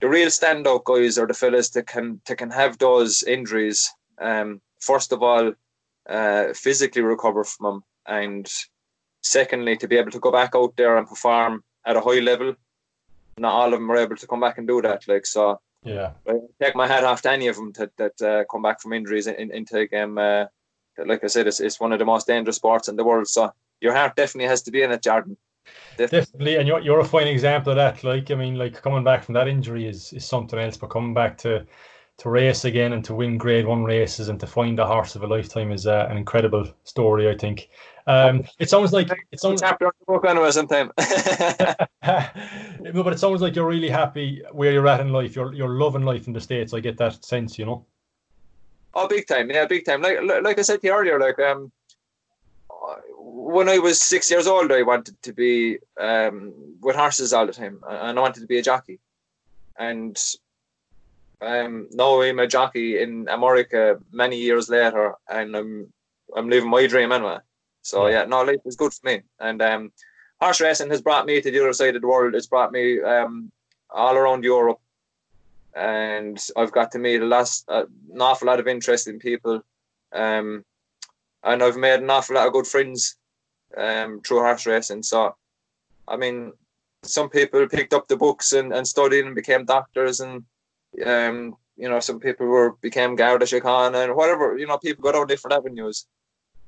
the 0.00 0.08
real 0.08 0.30
stand-up 0.30 0.84
guys 0.84 1.18
are 1.18 1.26
the 1.26 1.34
fellas 1.34 1.70
that 1.70 1.86
can 1.86 2.20
that 2.26 2.36
can 2.36 2.50
have 2.50 2.78
those 2.78 3.22
injuries 3.22 3.90
um, 4.18 4.60
first 4.84 5.12
of 5.12 5.22
all, 5.22 5.52
uh, 6.08 6.52
physically 6.52 7.02
recover 7.02 7.44
from 7.44 7.64
them, 7.64 7.84
and 8.06 8.46
secondly, 9.22 9.76
to 9.78 9.88
be 9.88 9.96
able 9.96 10.10
to 10.10 10.20
go 10.20 10.30
back 10.30 10.52
out 10.54 10.76
there 10.76 10.96
and 10.98 11.08
perform 11.08 11.64
at 11.86 11.96
a 11.96 12.00
high 12.00 12.20
level. 12.20 12.54
Not 13.36 13.54
all 13.54 13.72
of 13.74 13.80
them 13.80 13.90
are 13.90 13.96
able 13.96 14.16
to 14.16 14.26
come 14.26 14.40
back 14.40 14.58
and 14.58 14.68
do 14.68 14.80
that. 14.82 15.08
Like 15.08 15.26
so, 15.26 15.60
yeah. 15.82 16.12
I 16.28 16.38
take 16.62 16.76
my 16.76 16.86
hat 16.86 17.04
off 17.04 17.22
to 17.22 17.32
any 17.32 17.48
of 17.48 17.56
them 17.56 17.72
that 17.72 17.96
that 17.96 18.22
uh, 18.22 18.44
come 18.50 18.62
back 18.62 18.80
from 18.80 18.92
injuries 18.92 19.26
in, 19.26 19.50
into 19.50 19.78
a 19.78 19.86
game. 19.86 20.18
Uh, 20.18 20.44
like 21.04 21.24
I 21.24 21.26
said, 21.26 21.46
it's, 21.48 21.60
it's 21.60 21.80
one 21.80 21.92
of 21.92 21.98
the 21.98 22.04
most 22.04 22.26
dangerous 22.26 22.56
sports 22.56 22.88
in 22.88 22.96
the 22.96 23.04
world. 23.04 23.26
So 23.26 23.50
your 23.80 23.94
heart 23.94 24.14
definitely 24.14 24.48
has 24.48 24.62
to 24.62 24.70
be 24.70 24.82
in 24.82 24.92
it, 24.92 25.02
Jordan. 25.02 25.36
Definitely. 25.96 26.20
definitely, 26.20 26.56
and 26.56 26.68
you're, 26.68 26.80
you're 26.80 27.00
a 27.00 27.04
fine 27.04 27.26
example 27.26 27.72
of 27.72 27.76
that. 27.76 28.04
Like, 28.04 28.30
I 28.30 28.34
mean, 28.34 28.54
like 28.56 28.80
coming 28.80 29.02
back 29.02 29.24
from 29.24 29.34
that 29.34 29.48
injury 29.48 29.88
is, 29.88 30.12
is 30.12 30.24
something 30.24 30.58
else, 30.58 30.76
but 30.76 30.90
coming 30.90 31.14
back 31.14 31.38
to 31.38 31.66
to 32.18 32.30
race 32.30 32.64
again 32.64 32.92
and 32.92 33.04
to 33.04 33.14
win 33.14 33.38
Grade 33.38 33.66
One 33.66 33.84
races 33.84 34.28
and 34.28 34.38
to 34.40 34.46
find 34.46 34.78
a 34.78 34.86
horse 34.86 35.16
of 35.16 35.22
a 35.22 35.26
lifetime 35.26 35.72
is 35.72 35.86
uh, 35.86 36.06
an 36.10 36.16
incredible 36.16 36.66
story. 36.84 37.28
I 37.28 37.36
think. 37.36 37.68
Um, 38.06 38.44
it 38.58 38.68
sounds 38.68 38.92
like 38.92 39.10
it 39.32 39.40
sounds. 39.40 39.62
On 39.62 39.74
the 39.80 39.90
book 40.06 40.24
anyway 40.26 40.50
sometime. 40.50 40.92
no, 42.82 43.02
but 43.02 43.14
it 43.14 43.18
sounds 43.18 43.40
like 43.40 43.56
you're 43.56 43.66
really 43.66 43.88
happy 43.88 44.42
where 44.52 44.72
you're 44.72 44.86
at 44.86 45.00
in 45.00 45.08
life. 45.08 45.34
You're 45.34 45.52
you're 45.54 45.78
loving 45.78 46.02
life 46.02 46.26
in 46.26 46.32
the 46.32 46.40
states. 46.40 46.74
I 46.74 46.80
get 46.80 46.98
that 46.98 47.24
sense, 47.24 47.58
you 47.58 47.66
know. 47.66 47.86
Oh, 48.94 49.08
big 49.08 49.26
time! 49.26 49.50
Yeah, 49.50 49.66
big 49.66 49.84
time. 49.84 50.02
Like 50.02 50.18
like 50.42 50.58
I 50.58 50.62
said 50.62 50.80
to 50.82 50.86
you 50.86 50.92
earlier, 50.92 51.18
like 51.18 51.38
um, 51.40 51.72
when 53.18 53.68
I 53.68 53.78
was 53.78 54.00
six 54.00 54.30
years 54.30 54.46
old, 54.46 54.70
I 54.70 54.82
wanted 54.82 55.20
to 55.22 55.32
be 55.32 55.78
um, 55.98 56.52
with 56.80 56.96
horses 56.96 57.32
all 57.32 57.46
the 57.46 57.52
time, 57.52 57.80
and 57.88 58.18
I 58.18 58.22
wanted 58.22 58.40
to 58.40 58.46
be 58.46 58.58
a 58.58 58.62
jockey. 58.62 59.00
And 59.78 60.16
um, 61.44 61.88
now 61.92 62.22
I'm 62.22 62.38
a 62.38 62.46
jockey 62.46 63.00
in 63.00 63.28
America 63.28 63.98
many 64.12 64.36
years 64.36 64.68
later, 64.68 65.14
and 65.28 65.56
I'm 65.56 65.92
I'm 66.36 66.48
living 66.48 66.70
my 66.70 66.86
dream 66.86 67.12
anyway. 67.12 67.38
So 67.82 68.06
yeah, 68.06 68.24
no, 68.24 68.42
life 68.42 68.60
is 68.64 68.76
good 68.76 68.92
for 68.92 69.06
me. 69.06 69.22
And 69.38 69.60
um, 69.60 69.92
horse 70.40 70.60
racing 70.60 70.90
has 70.90 71.02
brought 71.02 71.26
me 71.26 71.40
to 71.40 71.50
the 71.50 71.60
other 71.60 71.72
side 71.72 71.96
of 71.96 72.02
the 72.02 72.08
world. 72.08 72.34
It's 72.34 72.46
brought 72.46 72.72
me 72.72 73.00
um, 73.02 73.52
all 73.90 74.16
around 74.16 74.42
Europe, 74.42 74.80
and 75.74 76.38
I've 76.56 76.72
got 76.72 76.92
to 76.92 76.98
meet 76.98 77.22
a 77.22 77.26
lot, 77.26 77.50
uh, 77.68 77.84
an 78.12 78.20
awful 78.20 78.46
lot 78.46 78.60
of 78.60 78.68
interesting 78.68 79.18
people. 79.18 79.62
Um, 80.12 80.64
and 81.42 81.62
I've 81.62 81.76
made 81.76 82.00
an 82.00 82.10
awful 82.10 82.36
lot 82.36 82.46
of 82.46 82.52
good 82.52 82.66
friends 82.66 83.16
um, 83.76 84.20
through 84.22 84.38
horse 84.38 84.66
racing. 84.66 85.02
So, 85.02 85.34
I 86.08 86.16
mean, 86.16 86.52
some 87.02 87.28
people 87.28 87.68
picked 87.68 87.92
up 87.92 88.08
the 88.08 88.16
books 88.16 88.52
and, 88.52 88.72
and 88.72 88.88
studied 88.88 89.26
and 89.26 89.34
became 89.34 89.64
doctors, 89.66 90.20
and 90.20 90.44
um, 91.06 91.56
you 91.76 91.88
know, 91.88 92.00
some 92.00 92.20
people 92.20 92.46
were 92.46 92.72
became 92.80 93.16
Garda 93.16 93.46
Síochána 93.46 94.04
and 94.04 94.14
whatever. 94.14 94.56
You 94.56 94.66
know, 94.66 94.78
people 94.78 95.02
go 95.02 95.12
down 95.12 95.26
different 95.26 95.54
avenues. 95.54 96.06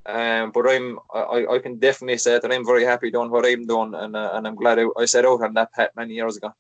Um, 0.07 0.53
but 0.53 0.69
I'm 0.69 0.99
I, 1.12 1.47
I 1.51 1.59
can 1.59 1.79
definitely 1.79 2.19
say 2.19 2.39
that 2.39 2.53
I'm 2.53 2.65
very 2.65 2.85
happy 2.85 3.11
doing 3.11 3.31
what 3.31 3.47
I'm 3.47 3.67
doing, 3.67 3.95
and 3.95 4.15
uh, 4.15 4.31
and 4.35 4.47
I'm 4.47 4.55
glad 4.55 4.79
I, 4.79 4.87
I 4.97 5.05
set 5.05 5.25
out 5.25 5.43
on 5.43 5.55
that 5.55 5.73
path 5.73 5.91
many 5.97 6.15
years 6.15 6.37
ago. 6.37 6.53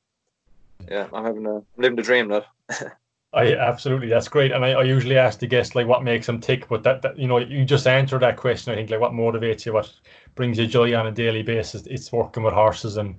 Yeah, 0.90 1.06
I'm 1.12 1.24
having 1.24 1.46
a 1.46 1.56
I'm 1.56 1.64
living 1.76 1.96
the 1.96 2.02
dream 2.02 2.28
now. 2.28 2.44
I 3.32 3.54
absolutely, 3.54 4.08
that's 4.08 4.28
great. 4.28 4.50
And 4.52 4.64
I, 4.64 4.70
I 4.70 4.82
usually 4.84 5.18
ask 5.18 5.38
the 5.38 5.46
guests 5.46 5.74
like 5.74 5.86
what 5.86 6.02
makes 6.02 6.26
them 6.26 6.40
tick, 6.40 6.68
but 6.68 6.82
that, 6.84 7.02
that 7.02 7.18
you 7.18 7.28
know 7.28 7.38
you 7.38 7.64
just 7.64 7.86
answered 7.86 8.22
that 8.22 8.36
question. 8.36 8.72
I 8.72 8.76
think 8.76 8.90
like 8.90 9.00
what 9.00 9.12
motivates 9.12 9.66
you, 9.66 9.74
what 9.74 9.92
brings 10.34 10.58
you 10.58 10.66
joy 10.66 10.96
on 10.96 11.06
a 11.06 11.12
daily 11.12 11.42
basis. 11.42 11.86
It's 11.86 12.10
working 12.10 12.42
with 12.42 12.54
horses 12.54 12.96
and 12.96 13.16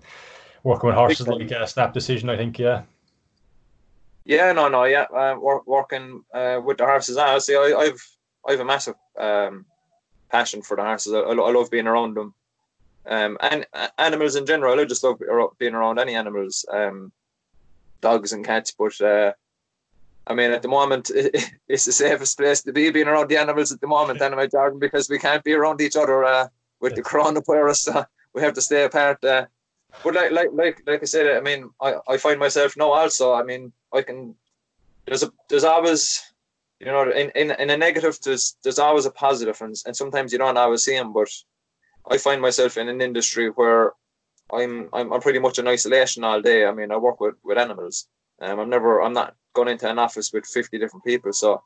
working 0.64 0.88
with 0.88 0.96
horses 0.96 1.28
like 1.28 1.52
a 1.52 1.68
snap 1.68 1.94
decision. 1.94 2.30
I 2.30 2.38
think, 2.38 2.58
yeah. 2.58 2.84
Yeah, 4.28 4.52
no, 4.52 4.68
no, 4.68 4.84
yeah. 4.84 5.04
Uh, 5.04 5.38
work, 5.40 5.66
working 5.66 6.22
uh, 6.34 6.60
with 6.64 6.80
the 6.80 6.86
horses. 6.86 7.16
I 7.16 7.38
see. 7.38 7.56
I, 7.56 7.74
I've 7.78 8.18
I've 8.46 8.60
a 8.60 8.66
massive 8.66 8.96
um, 9.18 9.66
passion 10.30 10.62
for 10.62 10.76
the 10.76 10.84
horses. 10.84 11.14
I, 11.14 11.20
I 11.20 11.52
love 11.52 11.72
being 11.72 11.88
around 11.88 12.18
them, 12.18 12.34
um, 13.06 13.38
and 13.40 13.66
uh, 13.74 13.88
animals 13.98 14.36
in 14.36 14.46
general. 14.46 14.78
I 14.78 14.84
just 14.84 15.06
love 15.06 15.22
being 15.58 15.74
around 15.74 15.98
any 15.98 16.14
animals, 16.14 16.66
um, 16.70 17.14
dogs 18.02 18.34
and 18.34 18.46
cats. 18.46 18.74
But 18.78 19.00
uh, 19.00 19.32
I 20.28 20.34
mean, 20.34 20.52
at 20.52 20.62
the 20.62 20.68
moment, 20.68 21.10
it's 21.70 21.86
the 21.86 21.94
safest 21.94 22.38
place 22.38 22.62
to 22.64 22.74
be 22.74 22.90
being 22.92 23.08
around 23.08 23.30
the 23.30 23.38
animals 23.38 23.72
at 23.72 23.80
the 23.80 23.88
moment, 23.88 24.22
anyway, 24.22 24.50
Jordan, 24.50 24.78
because 24.78 25.10
we 25.10 25.20
can't 25.20 25.44
be 25.46 25.54
around 25.54 25.80
each 25.80 25.96
other 25.96 26.26
uh, 26.26 26.48
with 26.82 26.96
the 26.96 27.02
coronavirus. 27.02 28.06
We 28.34 28.44
have 28.44 28.54
to 28.54 28.62
stay 28.62 28.84
apart. 28.84 29.18
But 30.04 30.16
like, 30.16 30.32
like, 30.32 30.50
like, 30.54 30.84
like 30.86 31.02
I 31.02 31.06
said, 31.06 31.38
I 31.38 31.42
mean, 31.42 31.70
I, 31.82 31.96
I 32.08 32.18
find 32.18 32.40
myself 32.40 32.76
now 32.78 32.92
also. 32.92 33.34
I 33.34 33.44
mean, 33.44 33.72
I 33.94 34.02
can. 34.02 34.36
There's 35.06 35.24
a, 35.24 35.32
there's 35.50 35.64
always, 35.64 36.22
you 36.80 36.86
know, 36.86 37.10
in, 37.10 37.30
in, 37.36 37.52
in 37.52 37.70
a 37.70 37.78
negative, 37.78 38.18
there's 38.24 38.58
there's 38.64 38.80
always 38.80 39.06
a 39.06 39.12
positive, 39.12 39.60
and 39.62 39.76
and 39.86 39.96
sometimes 39.96 40.32
you 40.32 40.38
don't 40.38 40.58
always 40.58 40.84
see 40.84 40.96
them. 40.96 41.14
But 41.14 41.30
I 42.10 42.18
find 42.18 42.42
myself 42.42 42.78
in 42.78 42.90
an 42.90 43.02
industry 43.02 43.50
where 43.50 43.94
I'm 44.54 44.90
I'm, 44.94 45.12
I'm 45.14 45.22
pretty 45.22 45.40
much 45.40 45.60
in 45.60 45.68
isolation 45.68 46.24
all 46.24 46.42
day. 46.42 46.66
I 46.66 46.72
mean, 46.72 46.92
I 46.92 46.98
work 46.98 47.20
with 47.20 47.36
with 47.44 47.58
animals. 47.58 48.08
Um, 48.42 48.60
I'm 48.60 48.70
never, 48.70 49.02
I'm 49.02 49.14
not 49.14 49.36
going 49.54 49.68
into 49.68 49.90
an 49.90 50.00
office 50.00 50.32
with 50.32 50.46
50 50.46 50.78
different 50.78 51.04
people. 51.04 51.34
So, 51.34 51.64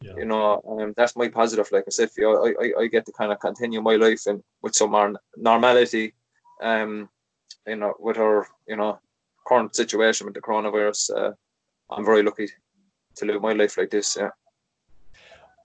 yeah. 0.00 0.14
you 0.16 0.24
know, 0.24 0.62
um, 0.68 0.94
that's 0.96 1.16
my 1.16 1.28
positive. 1.28 1.68
Like 1.70 1.84
I 1.86 1.90
said, 1.90 2.10
for 2.10 2.20
you, 2.20 2.30
I, 2.30 2.64
I, 2.64 2.82
I 2.82 2.86
get 2.88 3.06
to 3.06 3.12
kind 3.12 3.32
of 3.32 3.40
continue 3.40 3.80
my 3.80 3.96
life 3.96 4.26
and 4.26 4.42
with 4.62 4.74
some 4.74 4.90
more 4.90 5.12
normality, 5.36 6.14
um, 6.62 7.08
you 7.66 7.76
know, 7.76 7.94
with 7.98 8.18
our, 8.18 8.46
you 8.66 8.76
know, 8.76 8.98
current 9.46 9.74
situation 9.74 10.26
with 10.26 10.34
the 10.34 10.40
coronavirus. 10.40 11.10
Uh, 11.16 11.32
I'm 11.90 12.04
very 12.04 12.22
lucky 12.22 12.48
to 13.16 13.24
live 13.24 13.42
my 13.42 13.52
life 13.52 13.76
like 13.76 13.90
this. 13.90 14.16
Yeah. 14.18 14.30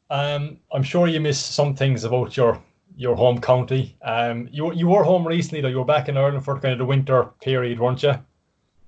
Um, 0.10 0.60
I'm 0.72 0.84
sure 0.84 1.08
you 1.08 1.20
miss 1.20 1.44
some 1.44 1.76
things 1.76 2.04
about 2.04 2.38
your 2.38 2.62
your 2.98 3.16
home 3.16 3.42
county. 3.42 3.98
Um, 4.02 4.48
you 4.52 4.74
you 4.74 4.88
were 4.88 5.04
home 5.04 5.28
recently 5.28 5.62
though. 5.62 5.68
You 5.68 5.80
were 5.80 5.86
back 5.86 6.08
in 6.10 6.18
Ireland 6.18 6.46
for 6.46 6.60
kind 6.60 6.74
of 6.74 6.80
the 6.80 6.86
winter 6.86 7.26
period, 7.42 7.80
weren't 7.80 8.04
you? 8.04 8.14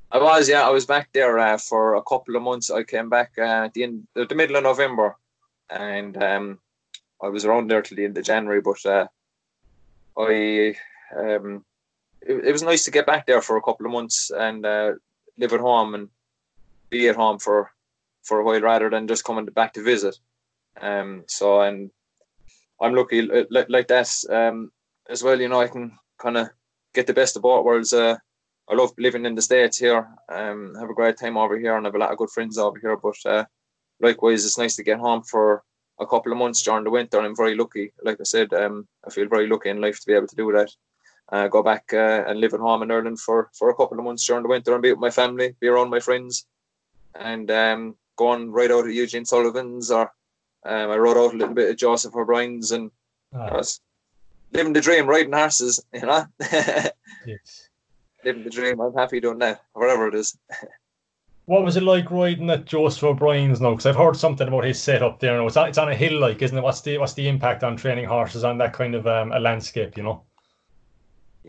I 0.10 0.20
was, 0.20 0.48
yeah, 0.48 0.66
I 0.66 0.70
was 0.70 0.86
back 0.86 1.10
there 1.12 1.38
uh, 1.38 1.58
for 1.58 1.96
a 1.96 2.04
couple 2.04 2.38
of 2.38 2.42
months. 2.42 2.72
I 2.72 2.84
came 2.84 3.10
back 3.10 3.34
uh, 3.38 3.66
at 3.66 3.74
the 3.74 3.84
end, 3.84 4.08
the 4.14 4.36
middle 4.36 4.56
of 4.56 4.64
November, 4.64 5.18
and 5.70 6.16
um, 6.24 6.60
I 7.22 7.28
was 7.28 7.44
around 7.44 7.70
there 7.70 7.82
till 7.82 7.98
the 7.98 8.06
end 8.06 8.18
of 8.18 8.24
January. 8.24 8.62
But 8.62 8.86
uh, 8.86 9.08
I, 10.18 10.76
um, 11.14 11.66
it, 12.28 12.46
it, 12.46 12.52
was 12.52 12.64
nice 12.64 12.84
to 12.86 12.92
get 12.92 13.06
back 13.06 13.26
there 13.26 13.42
for 13.42 13.58
a 13.58 13.62
couple 13.62 13.86
of 13.86 13.92
months 13.92 14.32
and 14.32 14.66
uh, 14.66 14.94
live 15.38 15.54
at 15.54 15.60
home 15.60 15.96
and 15.96 16.10
be 16.90 17.08
at 17.08 17.16
home 17.16 17.40
for 17.40 17.72
for 18.24 18.40
a 18.40 18.44
while 18.44 18.62
rather 18.62 18.90
than 18.90 19.08
just 19.08 19.24
coming 19.24 19.46
back 19.46 19.74
to 19.74 19.84
visit. 19.84 20.18
Um, 20.82 21.24
so 21.28 21.62
and 21.62 21.90
I'm 22.82 22.94
lucky 22.94 23.30
uh, 23.32 23.46
like, 23.50 23.70
like 23.70 23.88
that 23.88 24.10
um, 24.30 24.72
as 25.10 25.24
well. 25.24 25.40
You 25.40 25.50
know, 25.50 25.62
I 25.62 25.68
can 25.68 25.98
kind 26.20 26.38
of 26.38 26.50
get 26.94 27.08
the 27.08 27.14
best 27.14 27.36
of 27.36 27.42
both 27.42 27.66
worlds. 27.66 27.94
Uh, 27.94 28.18
I 28.70 28.76
love 28.76 28.92
living 28.98 29.26
in 29.26 29.36
the 29.36 29.42
States 29.42 29.78
here. 29.78 30.08
Um, 30.30 30.76
have 30.80 30.90
a 30.90 30.94
great 30.94 31.18
time 31.18 31.38
over 31.38 31.58
here 31.58 31.78
and 31.78 31.86
have 31.86 31.96
a 31.96 31.98
lot 32.00 32.12
of 32.12 32.18
good 32.18 32.30
friends 32.30 32.58
over 32.58 32.78
here. 32.80 32.98
But 32.98 33.16
uh, 33.26 33.46
likewise, 34.02 34.46
it's 34.46 34.58
nice 34.58 34.76
to 34.76 34.84
get 34.84 35.00
home 35.00 35.24
for 35.24 35.64
a 36.00 36.06
couple 36.06 36.32
of 36.32 36.38
months 36.38 36.62
during 36.62 36.84
the 36.84 36.92
winter. 36.92 37.20
I'm 37.20 37.36
very 37.36 37.56
lucky. 37.56 37.94
Like 38.04 38.20
I 38.20 38.24
said, 38.24 38.54
um, 38.54 38.88
I 39.06 39.10
feel 39.10 39.28
very 39.28 39.48
lucky 39.48 39.70
in 39.70 39.82
life 39.82 40.00
to 40.02 40.06
be 40.06 40.14
able 40.14 40.28
to 40.28 40.36
do 40.36 40.52
that. 40.52 40.70
Uh, 41.30 41.48
go 41.48 41.62
back 41.62 41.92
uh, 41.94 42.24
and 42.28 42.40
live 42.40 42.54
at 42.54 42.60
home 42.60 42.84
in 42.84 42.92
Ireland 42.92 43.20
for, 43.20 43.50
for 43.54 43.70
a 43.70 43.76
couple 43.76 44.00
of 44.00 44.06
months 44.06 44.26
during 44.26 44.44
the 44.44 44.50
winter 44.50 44.74
and 44.74 44.82
be 44.82 44.92
with 44.92 45.00
my 45.00 45.10
family, 45.10 45.56
be 45.60 45.68
around 45.68 45.90
my 45.90 46.00
friends, 46.00 46.46
and 47.16 47.52
um, 47.52 47.96
go 48.16 48.30
on 48.30 48.52
right 48.52 48.72
out 48.72 48.86
of 48.86 48.92
Eugene 48.92 49.26
Sullivan's 49.26 49.92
or 49.92 50.14
um, 50.66 50.92
I 50.92 50.96
rode 50.98 51.18
out 51.18 51.34
a 51.34 51.38
little 51.38 51.54
bit 51.54 51.70
of 51.70 51.78
Joseph 51.78 52.16
O'Brien's 52.16 52.72
and 52.72 52.92
oh. 53.34 53.62
living 54.54 54.74
the 54.74 54.82
dream, 54.82 55.08
riding 55.08 55.34
horses, 55.34 55.84
you 55.94 56.02
know. 56.02 56.26
yes 57.26 57.68
living 58.28 58.44
the 58.44 58.50
dream. 58.50 58.80
I'm 58.80 58.94
happy 58.94 59.20
doing 59.20 59.40
that, 59.40 59.62
whatever 59.74 60.08
it 60.08 60.16
is. 60.16 60.38
what 61.46 61.64
was 61.64 61.78
it 61.78 61.84
like 61.84 62.12
riding 62.12 62.50
at 62.50 62.66
Joseph 62.66 63.04
O'Brien's 63.04 63.62
now? 63.62 63.72
Because 63.72 63.86
I've 63.86 63.96
heard 63.96 64.18
something 64.18 64.48
about 64.48 64.66
his 64.66 64.82
setup 64.82 65.20
there. 65.20 65.42
It's 65.42 65.58
on, 65.58 65.70
it's 65.70 65.78
on 65.78 65.90
a 65.90 65.96
hill, 65.96 66.20
like, 66.20 66.42
isn't 66.42 66.58
it? 66.58 66.64
What's 66.64 66.82
the 66.82 66.98
what's 66.98 67.14
the 67.14 67.28
impact 67.28 67.64
on 67.64 67.78
training 67.78 68.06
horses 68.06 68.44
on 68.44 68.58
that 68.60 68.74
kind 68.74 68.96
of 68.96 69.08
um, 69.08 69.32
a 69.32 69.40
landscape? 69.40 69.98
You 69.98 70.04
know. 70.04 70.24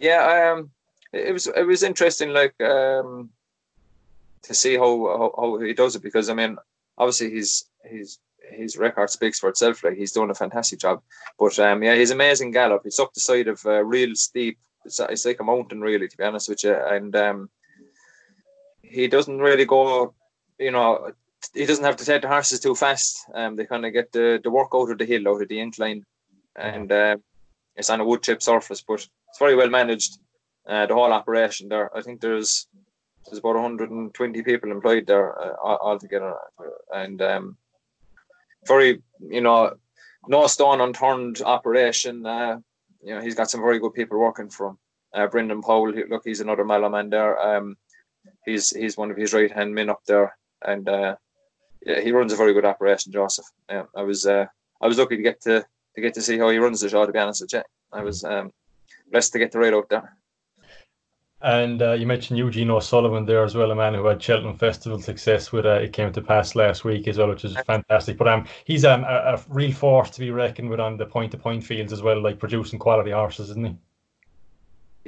Yeah, 0.00 0.54
um, 0.54 0.70
it 1.12 1.32
was 1.32 1.46
it 1.46 1.66
was 1.66 1.82
interesting, 1.82 2.30
like 2.30 2.54
um, 2.61 3.30
to 4.42 4.54
see 4.54 4.76
how, 4.76 4.84
how 4.87 5.34
how 5.37 5.58
he 5.58 5.74
does 5.74 5.96
it 5.96 6.02
because 6.02 6.28
I 6.28 6.34
mean, 6.34 6.56
obviously 6.96 7.30
he's 7.30 7.64
he's 7.88 8.18
his 8.50 8.76
record 8.76 9.11
speaks 9.11 9.38
for 9.38 9.48
itself. 9.48 9.84
Like 9.84 9.96
he's 9.96 10.12
doing 10.12 10.30
a 10.30 10.34
fantastic 10.34 10.80
job. 10.80 11.02
But 11.38 11.58
um, 11.58 11.82
yeah, 11.82 11.94
he's 11.94 12.11
amazing 12.11 12.52
gallop. 12.52 12.82
It's 12.84 13.00
up 13.00 13.12
the 13.12 13.20
side 13.20 13.48
of 13.48 13.64
a 13.66 13.84
real 13.84 14.14
steep 14.14 14.58
it's, 14.84 15.00
it's 15.00 15.24
like 15.24 15.40
a 15.40 15.44
mountain 15.44 15.80
really, 15.80 16.08
to 16.08 16.16
be 16.16 16.24
honest 16.24 16.48
with 16.48 16.64
you. 16.64 16.74
And 16.74 17.14
um, 17.14 17.50
he 18.82 19.06
doesn't 19.06 19.38
really 19.38 19.64
go, 19.64 20.14
you 20.58 20.70
know, 20.70 21.12
he 21.54 21.66
doesn't 21.66 21.84
have 21.84 21.96
to 21.96 22.04
take 22.04 22.22
the 22.22 22.28
horses 22.28 22.61
too 22.61 22.74
fast. 22.74 23.24
Um, 23.32 23.56
they 23.56 23.66
kind 23.66 23.87
of 23.87 23.92
get 23.92 24.11
the, 24.12 24.40
the 24.42 24.50
work 24.50 24.70
out 24.74 24.90
of 24.90 24.98
the 24.98 25.04
hill, 25.04 25.28
out 25.28 25.42
of 25.42 25.48
the 25.48 25.61
incline, 25.61 26.04
and 26.56 26.90
uh, 26.90 27.16
it's 27.76 27.90
on 27.90 28.00
a 28.00 28.04
wood 28.04 28.22
chip 28.22 28.42
surface, 28.42 28.82
but 28.82 29.06
it's 29.28 29.38
very 29.38 29.56
well 29.56 29.70
managed. 29.70 30.18
Uh, 30.66 30.86
the 30.86 30.94
whole 30.94 31.12
operation 31.12 31.68
there, 31.68 31.96
I 31.96 32.02
think 32.02 32.20
there's 32.20 32.68
there's 33.26 33.38
about 33.38 33.54
120 33.54 34.42
people 34.42 34.70
employed 34.70 35.06
there 35.06 35.38
uh, 35.40 35.56
altogether, 35.62 36.34
and 36.94 37.20
um, 37.22 37.56
very, 38.66 39.02
you 39.20 39.40
know, 39.40 39.74
no 40.26 40.46
stone 40.46 40.80
unturned 40.80 41.42
operation. 41.42 42.24
Uh, 42.24 42.58
you 43.02 43.14
know, 43.14 43.20
he's 43.20 43.34
got 43.34 43.50
some 43.50 43.60
very 43.60 43.78
good 43.78 43.94
people 43.94 44.18
working 44.18 44.50
for 44.50 44.68
him. 44.68 44.78
Uh, 45.14 45.26
Brendan 45.26 45.62
Powell, 45.62 45.90
look, 45.90 46.22
he's 46.24 46.40
another 46.40 46.64
Mallow 46.64 46.90
man 46.90 47.10
there. 47.10 47.38
Um, 47.40 47.76
he's 48.44 48.70
he's 48.70 48.96
one 48.96 49.10
of 49.10 49.16
his 49.16 49.32
right 49.32 49.50
hand 49.50 49.74
men 49.74 49.88
up 49.88 50.02
there, 50.06 50.36
and 50.66 50.88
uh, 50.88 51.16
yeah, 51.84 52.00
he 52.00 52.12
runs 52.12 52.32
a 52.32 52.36
very 52.36 52.52
good 52.52 52.66
operation, 52.66 53.12
Joseph. 53.12 53.46
Yeah, 53.70 53.84
I 53.96 54.02
was 54.02 54.26
uh, 54.26 54.46
I 54.80 54.86
was 54.86 54.98
lucky 54.98 55.16
to 55.16 55.22
get 55.22 55.40
to 55.42 55.64
to 55.94 56.00
get 56.00 56.14
to 56.14 56.22
see 56.22 56.38
how 56.38 56.50
he 56.50 56.58
runs 56.58 56.80
the 56.80 56.88
show. 56.88 57.06
To 57.06 57.12
be 57.12 57.18
honest 57.18 57.40
with 57.40 57.52
you, 57.54 57.62
I 57.92 58.02
was 58.02 58.24
um, 58.24 58.52
blessed 59.11 59.33
to 59.33 59.38
get 59.38 59.52
to 59.52 59.59
ride 59.59 59.75
out 59.75 59.88
there. 59.88 60.17
And 61.40 61.81
uh, 61.81 61.92
you 61.92 62.04
mentioned 62.04 62.37
Eugene 62.37 62.71
O'Sullivan 62.71 63.25
there 63.25 63.44
as 63.44 63.54
well, 63.54 63.71
a 63.71 63.75
man 63.75 63.94
who 63.94 64.04
had 64.06 64.21
Cheltenham 64.21 64.56
Festival 64.56 65.00
success 65.00 65.52
with 65.52 65.67
uh, 65.67 65.75
it 65.75 65.92
came 65.92 66.13
to 66.13 66.21
pass 66.21 66.56
last 66.56 66.85
week 66.85 67.06
as 67.06 67.17
well, 67.17 67.29
which 67.29 67.44
is 67.44 67.56
fantastic. 67.65 68.19
But 68.19 68.27
um, 68.27 68.44
he's 68.65 68.85
um, 68.85 69.04
a, 69.04 69.35
a 69.35 69.44
real 69.48 69.73
force 69.73 70.11
to 70.11 70.21
be 70.21 70.33
reckoned 70.33 70.69
with 70.69 70.81
on 70.81 70.96
the 70.96 71.06
point 71.06 71.31
to 71.33 71.38
point 71.38 71.63
fields 71.63 71.92
as 71.92 72.02
well, 72.02 72.21
like 72.21 72.40
producing 72.40 72.81
quality 72.81 73.13
horses, 73.13 73.50
isn't 73.50 73.67
he? 73.67 73.77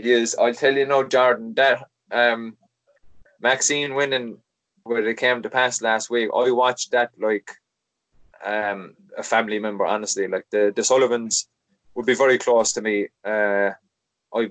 He 0.03 0.12
is. 0.12 0.36
I'll 0.38 0.55
tell 0.55 0.72
you 0.74 0.86
now, 0.86 1.03
Jordan, 1.03 1.53
that 1.55 1.88
um, 2.12 2.57
Maxine 3.40 3.94
winning 3.94 4.38
where 4.84 5.05
it 5.07 5.16
came 5.16 5.42
to 5.42 5.51
pass 5.51 5.82
last 5.82 6.11
week, 6.11 6.30
I 6.34 6.53
watched 6.53 6.92
that 6.92 7.11
like 7.18 7.51
um, 8.44 8.94
a 9.18 9.24
family 9.24 9.59
member, 9.59 9.84
honestly. 9.84 10.28
Like 10.28 10.46
the, 10.51 10.72
the 10.74 10.84
Sullivans, 10.84 11.48
would 11.94 12.07
be 12.07 12.14
very 12.14 12.38
close 12.38 12.72
to 12.72 12.82
me. 12.82 13.09
Uh, 13.24 13.70
I, 14.34 14.50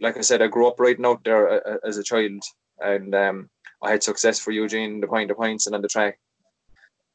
like 0.00 0.16
I 0.16 0.22
said, 0.22 0.42
I 0.42 0.48
grew 0.48 0.66
up 0.68 0.80
riding 0.80 1.06
out 1.06 1.24
there 1.24 1.48
uh, 1.50 1.74
uh, 1.74 1.76
as 1.86 1.98
a 1.98 2.02
child, 2.02 2.42
and 2.80 3.14
um, 3.14 3.50
I 3.82 3.90
had 3.90 4.02
success 4.02 4.38
for 4.38 4.50
Eugene, 4.50 5.00
the 5.00 5.06
point 5.06 5.30
of 5.30 5.36
points, 5.36 5.66
and 5.66 5.74
on 5.74 5.82
the 5.82 5.88
track, 5.88 6.18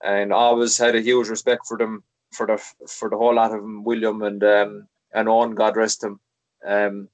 and 0.04 0.34
I 0.34 0.36
always 0.36 0.78
had 0.78 0.96
a 0.96 1.02
huge 1.02 1.28
respect 1.30 1.66
for 1.68 1.78
them, 1.78 2.04
for 2.32 2.48
the 2.48 2.58
for 2.88 3.10
the 3.10 3.18
whole 3.18 3.36
lot 3.36 3.54
of 3.54 3.62
them, 3.62 3.84
William 3.84 4.22
and 4.24 4.44
um, 4.44 4.88
and 5.14 5.28
Owen, 5.28 5.56
God 5.56 5.76
rest 5.76 6.04
him. 6.04 6.20
Um, 6.66 7.10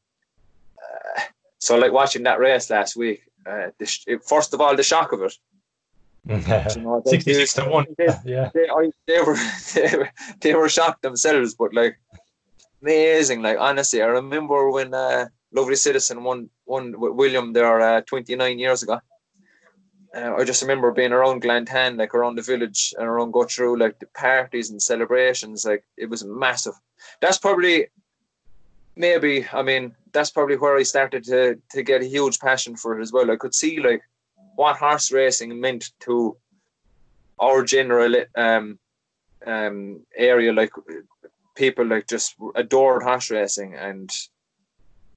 uh, 0.78 1.22
so, 1.59 1.78
like 1.78 1.91
watching 1.91 2.24
that 2.24 2.39
race 2.39 2.70
last 2.70 2.95
week, 2.95 3.24
uh, 3.45 3.68
the, 3.78 4.20
first 4.26 4.53
of 4.53 4.61
all, 4.61 4.76
the 4.76 4.84
shock 4.84 5.11
of 5.11 5.22
it. 5.22 5.38
you 6.76 6.82
know, 6.82 7.03
66 7.05 7.53
to 7.53 7.66
1. 7.66 7.86
They, 7.97 8.07
yeah. 8.26 8.49
They, 8.53 8.68
I, 8.68 8.91
they, 9.05 9.22
were, 9.22 9.38
they, 9.76 9.97
were, 9.97 10.09
they 10.41 10.55
were 10.55 10.70
shocked 10.70 11.03
themselves, 11.03 11.53
but 11.53 11.74
like 11.74 11.99
amazing. 12.86 13.42
Like 13.42 13.58
honestly, 13.60 14.02
I 14.02 14.06
remember 14.06 14.70
when 14.70 14.94
uh, 14.94 15.28
Lovely 15.52 15.76
Citizen 15.76 16.24
won 16.24 16.50
won 16.66 17.00
with 17.00 17.14
William 17.14 17.54
there 17.54 17.82
uh, 17.82 18.02
29 18.02 18.60
years 18.60 18.84
ago. 18.84 19.00
Uh, 20.16 20.36
I 20.36 20.44
just 20.46 20.62
remember 20.62 20.92
being 20.92 21.12
around 21.12 21.42
Glantane, 21.42 21.98
like 21.98 22.14
around 22.14 22.36
the 22.36 22.42
village, 22.42 22.94
and 22.98 23.08
around 23.08 23.32
go 23.32 23.44
through 23.44 23.80
like 23.80 24.00
the 24.00 24.06
parties 24.08 24.70
and 24.70 24.82
celebrations. 24.82 25.66
Like 25.66 25.84
it 25.98 26.10
was 26.10 26.24
massive. 26.24 26.74
That's 27.22 27.40
probably, 27.40 27.88
maybe. 28.96 29.46
I 29.52 29.62
mean, 29.62 29.96
that's 30.14 30.32
probably 30.32 30.58
where 30.58 30.78
I 30.78 30.84
started 30.84 31.24
to 31.26 31.56
to 31.72 31.84
get 31.84 32.02
a 32.02 32.12
huge 32.16 32.40
passion 32.40 32.76
for 32.76 32.98
it 32.98 33.02
as 33.02 33.12
well. 33.12 33.32
I 33.32 33.36
could 33.36 33.56
see 33.56 33.80
like 33.80 34.02
what 34.56 34.78
horse 34.78 35.12
racing 35.12 35.60
meant 35.60 35.92
to 36.02 36.38
our 37.40 37.64
general 37.64 38.16
um 38.36 38.80
um 39.46 40.06
area, 40.16 40.54
like 40.54 40.72
people 41.56 41.86
like 41.86 42.08
just 42.08 42.36
adored 42.56 43.03
horse 43.03 43.32
racing 43.32 43.76
and 43.76 44.12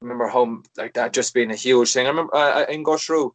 remember 0.01 0.29
how 0.29 0.63
like 0.77 0.95
that 0.95 1.13
just 1.13 1.35
being 1.35 1.51
a 1.51 1.57
huge 1.57 1.93
thing. 1.93 2.07
I 2.07 2.11
remember 2.11 2.35
uh, 2.35 2.65
in 2.65 2.85
Gushru, 2.85 3.33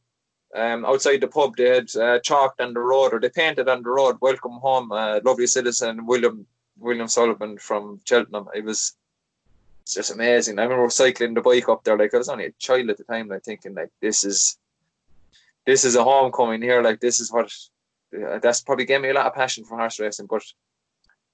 um, 0.55 0.85
outside 0.85 1.21
the 1.21 1.27
pub, 1.27 1.55
they 1.55 1.69
had 1.69 1.95
uh, 1.95 2.19
chalked 2.19 2.61
on 2.61 2.73
the 2.73 2.79
road 2.79 3.13
or 3.13 3.19
they 3.19 3.29
painted 3.29 3.67
on 3.69 3.83
the 3.83 3.89
road, 3.89 4.17
"Welcome 4.21 4.53
home, 4.53 4.91
uh, 4.91 5.19
lovely 5.23 5.47
citizen 5.47 6.05
William 6.05 6.45
William 6.77 7.07
Sullivan 7.07 7.57
from 7.57 7.99
Cheltenham." 8.05 8.47
It 8.53 8.63
was 8.63 8.95
just 9.87 10.11
amazing. 10.11 10.59
I 10.59 10.63
remember 10.63 10.89
cycling 10.89 11.33
the 11.33 11.41
bike 11.41 11.67
up 11.69 11.83
there, 11.83 11.97
like 11.97 12.13
I 12.13 12.17
was 12.17 12.29
only 12.29 12.45
a 12.45 12.51
child 12.53 12.89
at 12.89 12.97
the 12.97 13.03
time, 13.03 13.27
like 13.27 13.43
thinking 13.43 13.73
like 13.75 13.89
this 14.01 14.23
is 14.23 14.57
this 15.65 15.85
is 15.85 15.95
a 15.95 16.03
homecoming 16.03 16.61
here. 16.61 16.81
Like 16.81 16.99
this 16.99 17.19
is 17.19 17.31
what 17.31 17.51
uh, 18.15 18.39
that's 18.39 18.61
probably 18.61 18.85
gave 18.85 19.01
me 19.01 19.09
a 19.09 19.13
lot 19.13 19.25
of 19.25 19.33
passion 19.33 19.65
for 19.65 19.77
horse 19.77 19.99
racing. 19.99 20.27
But 20.27 20.43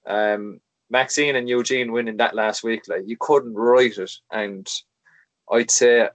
um, 0.07 0.61
Maxine 0.89 1.35
and 1.35 1.47
Eugene 1.47 1.91
winning 1.91 2.17
that 2.17 2.35
last 2.35 2.63
week, 2.63 2.83
like 2.87 3.03
you 3.05 3.17
couldn't 3.19 3.53
write 3.53 3.97
it. 3.97 4.11
And 4.31 4.67
I'd 5.51 5.71
say, 5.71 6.09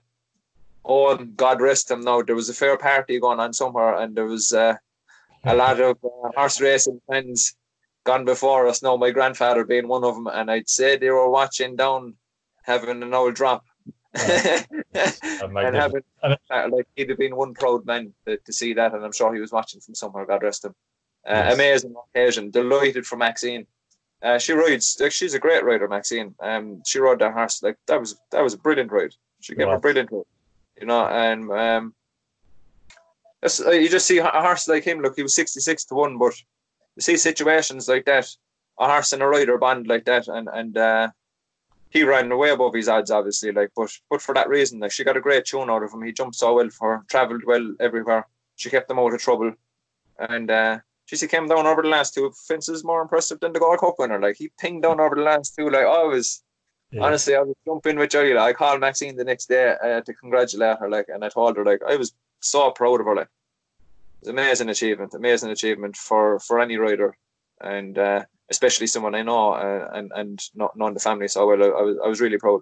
oh, 0.83 1.15
God 1.17 1.61
rest 1.61 1.91
him 1.91 2.01
now. 2.01 2.21
There 2.21 2.35
was 2.35 2.49
a 2.49 2.53
fair 2.53 2.77
party 2.77 3.19
going 3.19 3.39
on 3.39 3.53
somewhere, 3.53 3.95
and 3.95 4.15
there 4.15 4.25
was 4.25 4.53
uh, 4.53 4.75
a 5.43 5.55
lot 5.63 5.79
of 5.79 5.97
uh, 6.03 6.29
horse 6.35 6.59
racing 6.61 7.01
fans 7.09 7.55
gone 8.03 8.25
before 8.25 8.67
us. 8.67 8.83
Now, 8.83 8.95
my 8.97 9.11
grandfather 9.11 9.63
being 9.63 9.87
one 9.87 10.03
of 10.03 10.15
them, 10.15 10.27
and 10.27 10.51
I'd 10.51 10.69
say 10.69 10.97
they 10.97 11.09
were 11.09 11.29
watching 11.29 11.75
down, 11.75 12.15
having 12.63 13.01
an 13.01 13.13
old 13.13 13.35
drop. 13.35 13.65
and 14.15 15.75
having, 15.75 16.01
uh, 16.23 16.35
like 16.71 16.87
he'd 16.95 17.09
have 17.09 17.17
been 17.17 17.35
one 17.35 17.53
proud 17.53 17.85
man 17.85 18.13
to, 18.25 18.37
to, 18.37 18.53
see 18.53 18.73
that, 18.73 18.93
and 18.93 19.03
I'm 19.03 19.11
sure 19.11 19.33
he 19.33 19.41
was 19.41 19.51
watching 19.51 19.81
from 19.81 19.93
somewhere. 19.93 20.25
God 20.25 20.41
rest 20.41 20.63
him. 20.63 20.73
Uh, 21.27 21.33
yes. 21.33 21.53
Amazing 21.53 21.95
occasion, 22.15 22.49
delighted 22.49 23.05
for 23.05 23.17
Maxine. 23.17 23.67
Uh, 24.25 24.39
she 24.39 24.53
rides 24.53 24.97
like 24.99 25.11
she's 25.11 25.35
a 25.35 25.39
great 25.39 25.63
rider, 25.63 25.87
Maxine. 25.87 26.33
Um, 26.39 26.81
she 26.83 26.97
rode 26.97 27.19
that 27.19 27.33
horse 27.33 27.61
like 27.61 27.77
that 27.85 27.99
was 27.99 28.19
that 28.31 28.41
was 28.41 28.55
a 28.55 28.57
brilliant 28.57 28.91
ride. 28.91 29.13
She 29.39 29.53
gave 29.53 29.67
a 29.67 29.77
brilliant 29.77 30.11
ride, 30.11 30.25
you 30.81 30.87
know. 30.87 31.05
And 31.05 31.51
um, 31.51 31.93
uh, 33.43 33.69
you 33.69 33.87
just 33.87 34.07
see 34.07 34.17
a 34.17 34.25
horse 34.25 34.67
like 34.67 34.83
him. 34.83 35.01
Look, 35.01 35.15
he 35.15 35.21
was 35.21 35.35
sixty 35.35 35.59
six 35.59 35.85
to 35.85 35.93
one, 35.93 36.17
but 36.17 36.33
you 36.95 37.03
see 37.03 37.17
situations 37.17 37.87
like 37.87 38.05
that, 38.05 38.27
a 38.79 38.87
horse 38.87 39.13
and 39.13 39.21
a 39.21 39.27
rider 39.27 39.59
band 39.59 39.85
like 39.85 40.05
that, 40.05 40.27
and 40.27 40.49
and 40.51 40.75
uh, 40.75 41.09
he 41.91 42.03
ran 42.03 42.35
way 42.35 42.49
above 42.49 42.73
his 42.73 42.89
odds, 42.89 43.11
obviously. 43.11 43.51
Like, 43.51 43.69
but 43.75 43.91
but 44.09 44.23
for 44.23 44.33
that 44.33 44.49
reason, 44.49 44.79
like 44.79 44.91
she 44.91 45.03
got 45.03 45.17
a 45.17 45.21
great 45.21 45.45
tune 45.45 45.69
out 45.69 45.83
of 45.83 45.93
him. 45.93 46.01
He 46.01 46.11
jumped 46.11 46.37
so 46.37 46.55
well 46.55 46.69
for 46.71 46.97
her, 46.97 47.03
travelled 47.11 47.43
well 47.45 47.75
everywhere. 47.79 48.27
She 48.55 48.71
kept 48.71 48.87
them 48.87 48.97
out 48.97 49.13
of 49.13 49.21
trouble, 49.21 49.53
and 50.17 50.49
uh, 50.49 50.79
she 51.05 51.27
came 51.27 51.47
down 51.47 51.67
over 51.67 51.81
the 51.81 51.87
last 51.87 52.13
two 52.13 52.31
fences 52.47 52.83
more 52.83 53.01
impressive 53.01 53.39
than 53.39 53.53
the 53.53 53.59
Gold 53.59 53.79
Cup 53.79 53.95
winner. 53.99 54.19
Like 54.19 54.37
he 54.37 54.51
pinged 54.59 54.83
down 54.83 54.99
over 54.99 55.15
the 55.15 55.21
last 55.21 55.55
two. 55.55 55.69
Like 55.69 55.85
I 55.85 56.03
was 56.03 56.43
yeah. 56.91 57.03
honestly, 57.03 57.35
I 57.35 57.41
was 57.41 57.55
jumping 57.65 57.97
with 57.97 58.11
joy. 58.11 58.33
Like, 58.33 58.49
I 58.49 58.53
called 58.53 58.79
Maxine 58.79 59.15
the 59.15 59.23
next 59.23 59.47
day 59.47 59.75
uh, 59.83 60.01
to 60.01 60.13
congratulate 60.13 60.79
her. 60.79 60.89
Like, 60.89 61.07
and 61.09 61.23
I 61.23 61.29
told 61.29 61.57
her 61.57 61.65
like 61.65 61.81
I 61.87 61.95
was 61.95 62.13
so 62.39 62.71
proud 62.71 62.99
of 62.99 63.05
her. 63.05 63.15
Like, 63.15 63.29
it's 64.21 64.29
amazing 64.29 64.69
achievement, 64.69 65.13
amazing 65.13 65.51
achievement 65.51 65.95
for 65.95 66.39
for 66.39 66.59
any 66.59 66.77
rider, 66.77 67.15
and 67.61 67.97
uh, 67.97 68.23
especially 68.49 68.87
someone 68.87 69.15
I 69.15 69.21
know 69.21 69.53
uh, 69.53 69.89
and 69.93 70.11
and 70.15 70.41
not 70.55 70.75
knowing 70.75 70.93
the 70.93 70.99
family 70.99 71.27
so 71.27 71.47
well. 71.47 71.63
I, 71.63 71.67
I 71.67 71.81
was 71.81 71.97
I 72.05 72.07
was 72.07 72.21
really 72.21 72.37
proud. 72.37 72.61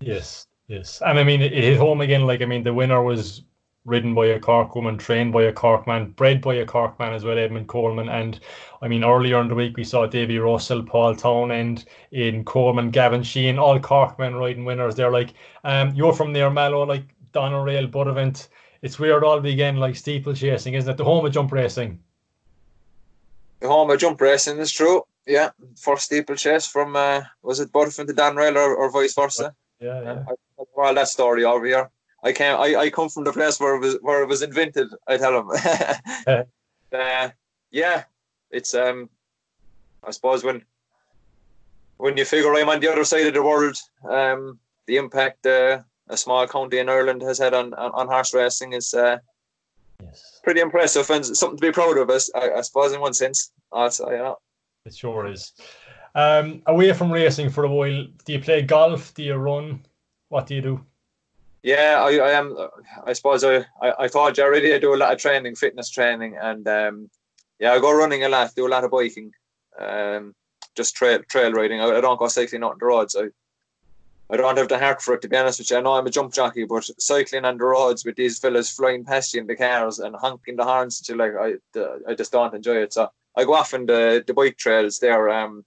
Yes, 0.00 0.46
yes, 0.68 1.02
and 1.04 1.18
I 1.18 1.24
mean 1.24 1.42
it 1.42 1.52
hit 1.52 1.78
home 1.78 2.00
again. 2.00 2.26
Like 2.26 2.42
I 2.42 2.46
mean, 2.46 2.62
the 2.62 2.74
winner 2.74 3.02
was 3.02 3.42
ridden 3.84 4.14
by 4.14 4.26
a 4.26 4.40
Cork 4.40 4.74
woman, 4.74 4.96
trained 4.96 5.32
by 5.32 5.42
a 5.42 5.52
Cork 5.52 5.86
man, 5.86 6.10
bred 6.10 6.40
by 6.40 6.54
a 6.54 6.66
Cork 6.66 6.98
man 6.98 7.12
as 7.12 7.24
well, 7.24 7.38
Edmund 7.38 7.68
Coleman. 7.68 8.08
And 8.08 8.40
I 8.80 8.88
mean, 8.88 9.04
earlier 9.04 9.40
in 9.40 9.48
the 9.48 9.54
week, 9.54 9.76
we 9.76 9.84
saw 9.84 10.06
Davy 10.06 10.38
Russell, 10.38 10.82
Paul 10.82 11.14
Townend, 11.14 11.84
Aidan 12.12 12.44
Coleman, 12.44 12.90
Gavin 12.90 13.22
Sheehan, 13.22 13.58
all 13.58 13.78
Cork 13.78 14.18
men 14.18 14.34
riding 14.34 14.64
winners. 14.64 14.94
They're 14.94 15.10
like, 15.10 15.34
um, 15.64 15.94
you're 15.94 16.14
from 16.14 16.32
near 16.32 16.50
Mallow, 16.50 16.84
like 16.84 17.04
Doneraile, 17.32 17.90
Buttevant. 17.90 18.48
It's 18.82 18.98
weird 18.98 19.24
all 19.24 19.40
begin 19.40 19.76
like 19.76 19.94
steeplechasing, 19.94 20.74
isn't 20.74 20.90
it? 20.90 20.96
The 20.96 21.04
home 21.04 21.24
of 21.24 21.32
jump 21.32 21.52
racing. 21.52 21.98
The 23.60 23.68
home 23.68 23.90
of 23.90 23.98
jump 23.98 24.20
racing 24.20 24.58
is 24.58 24.72
true. 24.72 25.02
Yeah, 25.26 25.50
first 25.76 26.04
steeplechase 26.04 26.66
from 26.66 26.96
uh, 26.96 27.22
was 27.42 27.60
it 27.60 27.72
Buttevant 27.72 28.08
to 28.08 28.14
Doneraile 28.14 28.56
or, 28.56 28.76
or 28.76 28.90
vice 28.90 29.14
versa? 29.14 29.54
Yeah, 29.80 30.02
yeah. 30.02 30.24
Uh, 30.58 30.64
well, 30.76 30.94
that 30.94 31.08
story 31.08 31.44
over 31.44 31.64
here. 31.64 31.90
I 32.24 32.32
came. 32.32 32.56
I, 32.56 32.74
I 32.76 32.90
come 32.90 33.10
from 33.10 33.24
the 33.24 33.32
place 33.32 33.60
where 33.60 33.76
it 33.76 33.80
was 33.80 33.98
where 34.00 34.22
it 34.22 34.28
was 34.28 34.40
invented. 34.40 34.88
I 35.06 35.18
tell 35.18 35.44
them. 35.44 36.46
uh, 36.92 37.28
yeah, 37.70 38.04
it's 38.50 38.74
um. 38.74 39.10
I 40.02 40.10
suppose 40.10 40.42
when 40.42 40.64
when 41.98 42.16
you 42.16 42.24
figure 42.24 42.54
I'm 42.54 42.70
on 42.70 42.80
the 42.80 42.90
other 42.90 43.04
side 43.04 43.26
of 43.26 43.34
the 43.34 43.42
world, 43.42 43.76
um, 44.08 44.58
the 44.86 44.96
impact 44.96 45.44
uh, 45.46 45.80
a 46.08 46.16
small 46.16 46.46
county 46.48 46.78
in 46.78 46.88
Ireland 46.88 47.20
has 47.22 47.38
had 47.38 47.52
on 47.52 47.74
on, 47.74 47.90
on 47.92 48.08
horse 48.08 48.32
racing 48.32 48.72
is 48.72 48.94
uh, 48.94 49.18
yes. 50.02 50.40
pretty 50.42 50.60
impressive 50.60 51.08
and 51.10 51.24
something 51.24 51.58
to 51.58 51.66
be 51.66 51.72
proud 51.72 51.98
of. 51.98 52.08
Us, 52.08 52.30
I, 52.34 52.52
I 52.52 52.60
suppose, 52.62 52.92
in 52.94 53.00
one 53.00 53.14
sense. 53.14 53.52
Also, 53.70 54.10
yeah. 54.10 54.34
It 54.86 54.94
sure 54.94 55.26
is. 55.26 55.52
Um, 56.14 56.62
away 56.66 56.92
from 56.92 57.12
racing 57.12 57.50
for 57.50 57.64
a 57.64 57.68
while, 57.68 58.06
do 58.24 58.32
you 58.32 58.40
play 58.40 58.62
golf? 58.62 59.12
Do 59.14 59.22
you 59.22 59.34
run? 59.34 59.84
What 60.28 60.46
do 60.46 60.54
you 60.54 60.62
do? 60.62 60.86
Yeah, 61.64 62.02
I, 62.04 62.18
I 62.18 62.30
am. 62.32 62.54
I 63.06 63.14
suppose 63.14 63.42
I, 63.42 63.64
I, 63.80 63.92
I 64.00 64.08
thought 64.08 64.36
you 64.36 64.44
already. 64.44 64.74
I 64.74 64.78
do 64.78 64.94
a 64.94 64.96
lot 64.96 65.14
of 65.14 65.18
training, 65.18 65.54
fitness 65.54 65.88
training, 65.88 66.36
and 66.36 66.68
um, 66.68 67.10
yeah, 67.58 67.72
I 67.72 67.80
go 67.80 67.90
running 67.90 68.22
a 68.22 68.28
lot, 68.28 68.54
do 68.54 68.66
a 68.66 68.68
lot 68.68 68.84
of 68.84 68.90
biking, 68.90 69.32
um, 69.78 70.34
just 70.76 70.94
trail 70.94 71.20
trail 71.26 71.52
riding. 71.52 71.80
I, 71.80 71.86
I 71.86 72.02
don't 72.02 72.18
go 72.18 72.28
cycling 72.28 72.62
on 72.64 72.76
the 72.78 72.84
roads. 72.84 73.16
I 73.16 73.28
I 74.28 74.36
don't 74.36 74.58
have 74.58 74.68
the 74.68 74.78
heart 74.78 75.00
for 75.00 75.14
it 75.14 75.22
to 75.22 75.28
be 75.28 75.38
honest 75.38 75.58
with 75.58 75.70
you. 75.70 75.78
I 75.78 75.80
know 75.80 75.94
I'm 75.94 76.06
a 76.06 76.10
jump 76.10 76.34
jockey, 76.34 76.66
but 76.66 76.84
cycling 76.98 77.46
on 77.46 77.56
the 77.56 77.64
roads 77.64 78.04
with 78.04 78.16
these 78.16 78.38
fellas 78.38 78.70
flying 78.70 79.02
past 79.02 79.32
you 79.32 79.40
in 79.40 79.46
the 79.46 79.56
cars 79.56 80.00
and 80.00 80.14
honking 80.14 80.56
the 80.56 80.64
horns 80.64 81.00
to 81.00 81.16
like 81.16 81.32
I 81.34 81.54
I 82.06 82.14
just 82.14 82.32
don't 82.32 82.54
enjoy 82.54 82.76
it. 82.82 82.92
So 82.92 83.08
I 83.38 83.44
go 83.44 83.54
off 83.54 83.72
in 83.72 83.86
the 83.86 84.22
the 84.26 84.34
bike 84.34 84.58
trails 84.58 84.98
there. 84.98 85.30
Um, 85.30 85.64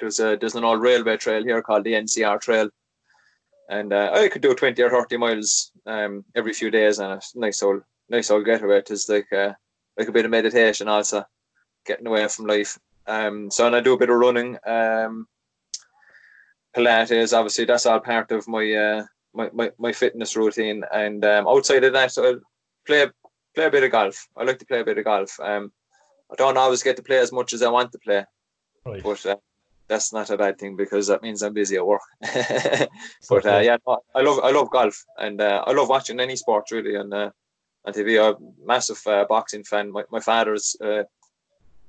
there's 0.00 0.20
a 0.20 0.38
there's 0.40 0.54
an 0.54 0.64
old 0.64 0.80
railway 0.80 1.18
trail 1.18 1.42
here 1.44 1.60
called 1.60 1.84
the 1.84 1.92
NCR 1.92 2.40
Trail 2.40 2.70
and 3.68 3.92
uh, 3.92 4.10
I 4.14 4.28
could 4.28 4.42
do 4.42 4.54
20 4.54 4.80
or 4.82 4.90
30 4.90 5.16
miles 5.16 5.72
um, 5.86 6.24
every 6.34 6.52
few 6.52 6.70
days, 6.70 6.98
and 6.98 7.12
a 7.12 7.20
nice 7.34 7.62
old 7.62 7.82
nice 8.08 8.30
old 8.30 8.44
getaway. 8.44 8.78
It's 8.78 9.08
like 9.08 9.32
uh, 9.32 9.52
like 9.96 10.08
a 10.08 10.12
bit 10.12 10.24
of 10.24 10.30
meditation, 10.30 10.88
also 10.88 11.24
getting 11.86 12.06
away 12.06 12.26
from 12.28 12.46
life. 12.46 12.78
Um, 13.06 13.50
so 13.50 13.66
and 13.66 13.76
I 13.76 13.80
do 13.80 13.94
a 13.94 13.98
bit 13.98 14.10
of 14.10 14.16
running. 14.16 14.58
Um, 14.66 15.26
Pilates, 16.76 17.36
obviously, 17.36 17.64
that's 17.64 17.86
all 17.86 18.00
part 18.00 18.30
of 18.32 18.46
my 18.48 18.72
uh, 18.72 19.04
my, 19.34 19.50
my, 19.52 19.70
my 19.78 19.92
fitness 19.92 20.36
routine. 20.36 20.82
And 20.92 21.24
um, 21.24 21.46
outside 21.46 21.84
of 21.84 21.92
that, 21.92 22.12
I 22.18 22.34
play 22.86 23.06
play 23.54 23.64
a 23.64 23.70
bit 23.70 23.84
of 23.84 23.92
golf. 23.92 24.28
I 24.36 24.44
like 24.44 24.58
to 24.58 24.66
play 24.66 24.80
a 24.80 24.84
bit 24.84 24.98
of 24.98 25.04
golf. 25.04 25.38
Um, 25.40 25.72
I 26.30 26.34
don't 26.36 26.56
always 26.56 26.82
get 26.82 26.96
to 26.96 27.02
play 27.02 27.18
as 27.18 27.32
much 27.32 27.52
as 27.52 27.62
I 27.62 27.68
want 27.68 27.92
to 27.92 27.98
play, 27.98 28.24
right. 28.84 29.02
but 29.02 29.24
uh, 29.24 29.36
that's 29.88 30.12
not 30.12 30.30
a 30.30 30.36
bad 30.36 30.58
thing 30.58 30.76
because 30.76 31.06
that 31.06 31.22
means 31.22 31.42
I'm 31.42 31.52
busy 31.52 31.76
at 31.76 31.86
work. 31.86 32.02
but 33.28 33.46
uh, 33.46 33.58
yeah, 33.58 33.76
no, 33.86 34.00
I 34.14 34.22
love 34.22 34.40
I 34.42 34.50
love 34.50 34.70
golf 34.70 35.04
and 35.18 35.40
uh, 35.40 35.62
I 35.66 35.72
love 35.72 35.88
watching 35.88 36.20
any 36.20 36.36
sport 36.36 36.70
really 36.70 36.96
and 36.96 37.12
uh, 37.12 37.30
on 37.84 37.92
TV. 37.92 38.20
I'm 38.20 38.34
a 38.34 38.66
massive 38.66 39.00
uh, 39.06 39.24
boxing 39.28 39.64
fan. 39.64 39.92
My 39.92 40.04
my 40.10 40.20
father's 40.20 40.76
uh, 40.80 41.04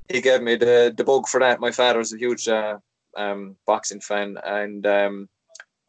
he 0.09 0.21
gave 0.21 0.41
me 0.41 0.55
the 0.55 0.93
the 0.95 1.03
bug 1.03 1.27
for 1.27 1.39
that. 1.39 1.59
My 1.59 1.71
father's 1.71 2.13
a 2.13 2.17
huge 2.17 2.47
uh, 2.47 2.77
um, 3.17 3.55
boxing 3.65 4.01
fan, 4.01 4.37
and 4.45 4.85
um, 4.85 5.29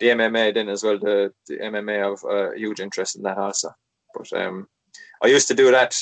the 0.01 0.09
MMA 0.09 0.55
then 0.55 0.69
as 0.69 0.83
well. 0.83 0.99
The, 0.99 1.33
the 1.47 1.59
MMA 1.59 2.11
have 2.11 2.25
a 2.25 2.59
huge 2.59 2.81
interest 2.81 3.17
in 3.17 3.23
that 3.23 3.39
also. 3.39 3.71
But 4.15 4.33
um, 4.33 4.69
I 5.23 5.27
used 5.27 5.49
to 5.49 5.55
do 5.55 5.71
that 5.71 5.95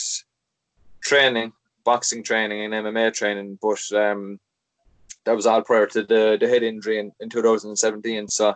training, 1.01 1.53
boxing 1.85 2.23
training 2.23 2.65
and 2.65 2.75
MMA 2.75 3.13
training, 3.13 3.59
but 3.61 3.81
um, 3.93 4.39
that 5.27 5.37
was 5.37 5.45
all 5.45 5.61
prior 5.63 5.87
to 5.87 6.05
the, 6.05 6.39
the 6.41 6.49
head 6.49 6.63
injury 6.63 6.99
in, 6.99 7.13
in 7.21 7.29
2017. 7.29 8.29
So 8.29 8.55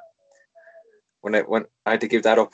when 1.21 1.35
I 1.35 1.41
when 1.41 1.67
I 1.85 1.91
had 1.91 2.01
to 2.01 2.09
give 2.09 2.23
that 2.23 2.39
up, 2.39 2.53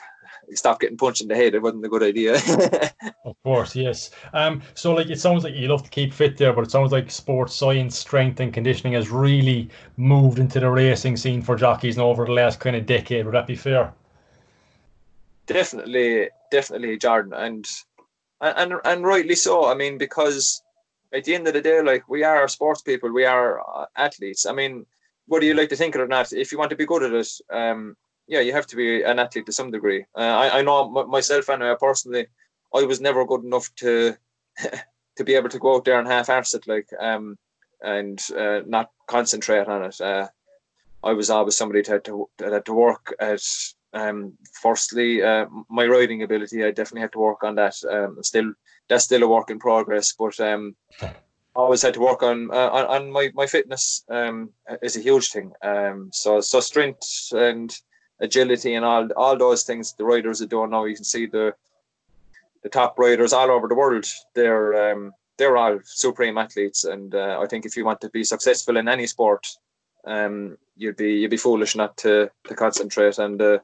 stop 0.55 0.81
getting 0.81 0.97
punched 0.97 1.21
in 1.21 1.29
the 1.29 1.37
head. 1.37 1.55
It 1.55 1.63
wasn't 1.63 1.85
a 1.85 1.89
good 1.89 2.03
idea. 2.03 2.35
of 3.25 3.37
course, 3.45 3.77
yes. 3.77 4.11
Um, 4.33 4.63
so 4.75 4.95
like 4.95 5.11
it 5.11 5.21
sounds 5.21 5.45
like 5.45 5.55
you 5.55 5.69
love 5.69 5.85
to 5.85 5.91
keep 5.91 6.13
fit 6.13 6.37
there, 6.39 6.53
but 6.55 6.65
it 6.65 6.71
sounds 6.71 6.93
like 6.93 7.11
sports 7.11 7.55
science, 7.55 7.97
strength, 7.97 8.41
and 8.41 8.53
conditioning 8.53 8.95
has 8.95 9.11
really 9.11 9.69
moved 9.99 10.39
into 10.39 10.61
the 10.61 10.71
racing 10.71 11.17
scene 11.17 11.43
for 11.43 11.55
jockeys 11.55 11.99
now 11.99 12.05
over 12.05 12.25
the 12.25 12.33
last 12.33 12.59
kind 12.59 12.75
of 12.75 12.87
decade. 12.87 13.27
Would 13.27 13.35
that 13.35 13.47
be 13.47 13.55
fair? 13.55 13.93
Definitely, 15.47 16.31
definitely, 16.51 16.99
Jordan, 16.99 17.35
and 17.35 17.65
and 18.41 18.75
and 18.85 19.05
rightly 19.05 19.37
so. 19.37 19.71
I 19.71 19.75
mean, 19.75 19.99
because 19.99 20.63
at 21.13 21.25
the 21.25 21.35
end 21.35 21.47
of 21.47 21.55
the 21.55 21.61
day, 21.61 21.83
like 21.83 22.09
we 22.09 22.25
are 22.25 22.49
sports 22.49 22.83
people, 22.83 23.13
we 23.13 23.25
are 23.25 23.61
uh, 23.61 23.87
athletes. 23.97 24.47
I 24.47 24.53
mean, 24.53 24.87
whether 25.27 25.45
you 25.45 25.55
like 25.55 25.69
to 25.71 25.77
think 25.77 25.95
it 25.95 26.01
or 26.01 26.07
not, 26.07 26.33
if 26.33 26.53
you 26.53 26.59
want 26.59 26.71
to 26.71 26.77
be 26.77 26.87
good 26.87 27.03
at 27.03 27.13
it, 27.13 27.29
um, 27.51 27.97
yeah, 28.29 28.41
you 28.41 28.53
have 28.53 28.67
to 28.69 28.77
be 28.77 29.03
an 29.03 29.19
athlete 29.19 29.47
to 29.47 29.53
some 29.53 29.71
degree. 29.71 30.05
Uh, 30.17 30.21
I, 30.21 30.59
I 30.59 30.63
know 30.63 30.89
myself 31.07 31.49
and 31.49 31.63
uh, 31.63 31.77
personally, 31.77 32.27
I 32.75 32.83
was 32.83 33.01
never 33.01 33.25
good 33.25 33.45
enough 33.45 33.73
to 33.77 34.17
to 35.17 35.25
be 35.25 35.35
able 35.35 35.49
to 35.49 35.59
go 35.59 35.77
out 35.77 35.85
there 35.85 35.99
and 35.99 36.09
half-arse 36.09 36.55
it, 36.55 36.67
like 36.67 36.89
um, 37.01 37.39
and 37.83 38.23
uh, 38.37 38.61
not 38.67 38.91
concentrate 39.07 39.67
on 39.67 39.85
it. 39.85 40.01
Uh, 40.01 40.29
I 41.03 41.13
was 41.13 41.31
always 41.31 41.57
somebody 41.57 41.83
that 41.83 41.93
had 41.93 42.05
to 42.07 42.29
that 42.39 42.53
had 42.53 42.67
to 42.67 42.75
work 42.75 43.15
at. 43.21 43.43
Um, 43.93 44.35
firstly, 44.61 45.23
uh, 45.23 45.47
my 45.71 45.87
riding 45.87 46.23
ability, 46.23 46.63
I 46.65 46.71
definitely 46.71 47.01
had 47.03 47.13
to 47.13 47.19
work 47.19 47.43
on 47.43 47.55
that. 47.55 47.77
Um, 47.91 48.19
still, 48.23 48.53
that's 48.89 49.05
still 49.05 49.23
a 49.23 49.29
work 49.29 49.51
in 49.51 49.59
progress, 49.59 50.13
but 50.13 50.39
um, 50.41 50.77
I 51.03 51.15
always 51.55 51.83
had 51.83 51.95
to 51.95 52.01
work 52.01 52.23
on 52.23 52.51
uh, 52.51 52.71
on, 52.71 52.85
on 52.87 53.11
my 53.11 53.31
my 53.35 53.47
fitness. 53.47 54.05
Um, 54.09 54.51
is 54.83 54.97
a 54.97 55.01
huge 55.01 55.31
thing. 55.31 55.53
Um, 55.63 56.11
so 56.13 56.41
so 56.41 56.61
strength 56.61 57.33
and 57.33 57.75
agility 58.21 58.75
and 58.75 58.85
all 58.85 59.09
all 59.17 59.37
those 59.37 59.65
things 59.65 59.95
the 59.95 60.05
riders 60.05 60.43
are 60.43 60.47
doing 60.47 60.71
now. 60.71 60.85
You 60.85 60.95
can 60.95 61.05
see 61.05 61.27
the 61.27 61.55
the 62.63 62.69
top 62.69 62.99
riders 62.99 63.33
all 63.33 63.51
over 63.51 63.69
the 63.69 63.75
world. 63.75 64.07
They're 64.35 64.93
um, 64.93 65.13
they're 65.39 65.57
all 65.57 65.81
supreme 65.85 66.39
athletes, 66.39 66.85
and 66.85 67.15
uh, 67.15 67.41
I 67.43 67.47
think 67.47 67.65
if 67.65 67.77
you 67.77 67.85
want 67.85 68.01
to 68.03 68.11
be 68.11 68.25
successful 68.25 68.77
in 68.77 68.89
any 68.89 69.07
sport, 69.07 69.47
um, 70.07 70.59
you'd 70.77 70.97
be 70.97 71.15
you'd 71.15 71.31
be 71.31 71.37
foolish 71.37 71.75
not 71.75 71.97
to 71.99 72.31
to 72.49 72.55
concentrate. 72.55 73.19
And 73.19 73.41
uh, 73.41 73.59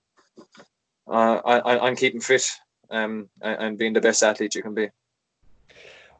uh, 1.08 1.40
I, 1.44 1.86
I'm 1.86 1.96
keeping 1.96 2.20
fit 2.20 2.48
um, 2.90 3.28
and 3.42 3.76
being 3.76 3.92
the 3.92 4.00
best 4.00 4.22
athlete 4.22 4.54
you 4.54 4.62
can 4.62 4.74
be 4.74 4.88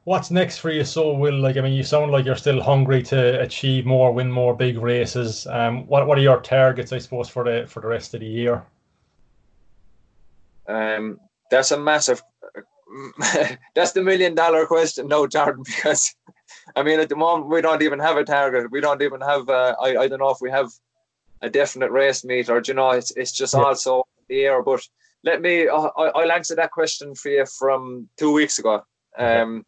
what's 0.05 0.31
next 0.31 0.59
for 0.59 0.71
you? 0.71 0.85
So 0.85 1.13
will 1.13 1.39
like 1.39 1.57
i 1.57 1.61
mean 1.61 1.73
you 1.73 1.83
sound 1.83 2.11
like 2.11 2.25
you're 2.25 2.37
still 2.37 2.61
hungry 2.63 3.03
to 3.05 3.41
achieve 3.41 3.87
more 3.87 4.13
win 4.13 4.31
more 4.31 4.55
big 4.55 4.79
races. 4.79 5.47
Um 5.47 5.87
what, 5.87 6.07
what 6.07 6.19
are 6.19 6.23
your 6.23 6.41
targets 6.41 6.93
i 6.93 6.99
suppose 6.99 7.29
for 7.29 7.45
the 7.45 7.67
for 7.67 7.81
the 7.81 7.89
rest 7.89 8.15
of 8.15 8.21
the 8.21 8.27
year? 8.27 8.65
Um 10.69 11.21
that's 11.51 11.71
a 11.71 11.79
massive 11.79 12.23
that's 13.75 13.93
the 13.93 14.03
million 14.03 14.35
dollar 14.35 14.67
question 14.67 15.07
no 15.07 15.27
jordan 15.27 15.63
because 15.65 16.15
i 16.77 16.83
mean 16.83 17.01
at 17.01 17.09
the 17.09 17.17
moment 17.17 17.49
we 17.49 17.63
don't 17.63 17.83
even 17.83 17.99
have 17.99 18.19
a 18.19 18.25
target. 18.25 18.71
We 18.71 18.83
don't 18.83 19.01
even 19.01 19.21
have 19.23 19.49
uh, 19.49 19.75
I, 19.81 19.97
I 19.97 20.09
don't 20.09 20.19
know 20.19 20.31
if 20.31 20.39
we 20.43 20.51
have 20.51 20.71
a 21.41 21.49
definite 21.49 21.91
race 21.91 22.25
meet 22.25 22.51
or 22.51 22.63
you 22.67 22.75
know 22.75 22.91
it's, 22.91 23.11
it's 23.13 23.33
just 23.33 23.55
yeah. 23.55 23.63
also 23.63 24.05
the 24.29 24.45
air 24.45 24.63
but 24.63 24.81
let 25.25 25.41
me 25.41 25.69
uh, 25.69 25.91
I, 25.97 26.09
i'll 26.17 26.33
answer 26.33 26.55
that 26.57 26.71
question 26.71 27.15
for 27.15 27.31
you 27.31 27.47
from 27.47 28.09
two 28.17 28.33
weeks 28.33 28.59
ago. 28.59 28.83
Um 29.19 29.65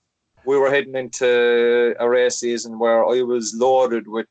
we 0.47 0.59
were 0.59 0.71
heading 0.71 0.95
into 0.95 1.95
a 1.99 2.09
race 2.09 2.37
season 2.37 2.79
where 2.79 3.05
I 3.05 3.23
was 3.23 3.55
loaded 3.55 4.07
with 4.07 4.27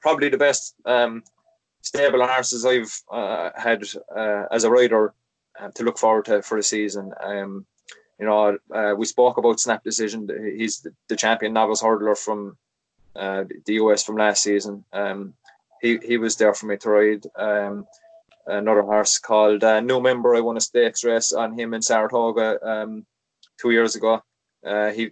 probably 0.00 0.28
the 0.28 0.38
best 0.38 0.74
um, 0.84 1.22
stable 1.82 2.26
horses 2.26 2.64
I've 2.64 2.94
uh, 3.10 3.50
had 3.56 3.84
uh, 4.14 4.44
as 4.50 4.64
a 4.64 4.70
rider 4.70 5.14
uh, 5.58 5.68
to 5.74 5.84
look 5.84 5.98
forward 5.98 6.26
to 6.26 6.42
for 6.42 6.58
the 6.58 6.62
season. 6.62 7.12
Um, 7.22 7.66
you 8.18 8.26
know, 8.26 8.58
uh, 8.74 8.94
we 8.96 9.06
spoke 9.06 9.38
about 9.38 9.60
Snap 9.60 9.84
Decision. 9.84 10.28
He's 10.56 10.80
the, 10.80 10.92
the 11.08 11.16
champion 11.16 11.52
novice 11.52 11.82
hurdler 11.82 12.18
from 12.18 12.56
uh, 13.14 13.44
the 13.66 13.74
US 13.74 14.04
from 14.04 14.16
last 14.16 14.42
season. 14.42 14.84
Um, 14.92 15.34
he 15.80 15.98
he 16.04 16.18
was 16.18 16.36
there 16.36 16.54
for 16.54 16.66
me 16.66 16.76
to 16.78 16.90
ride. 16.90 17.26
Um, 17.36 17.86
another 18.46 18.82
horse 18.82 19.18
called 19.18 19.62
uh, 19.62 19.80
New 19.80 20.00
Member. 20.00 20.34
I 20.34 20.40
won 20.40 20.56
a 20.56 20.60
stakes 20.60 21.04
race 21.04 21.32
on 21.32 21.58
him 21.58 21.74
in 21.74 21.82
Saratoga 21.82 22.58
um, 22.62 23.06
two 23.60 23.70
years 23.70 23.94
ago. 23.94 24.22
Uh, 24.64 24.90
he 24.90 25.10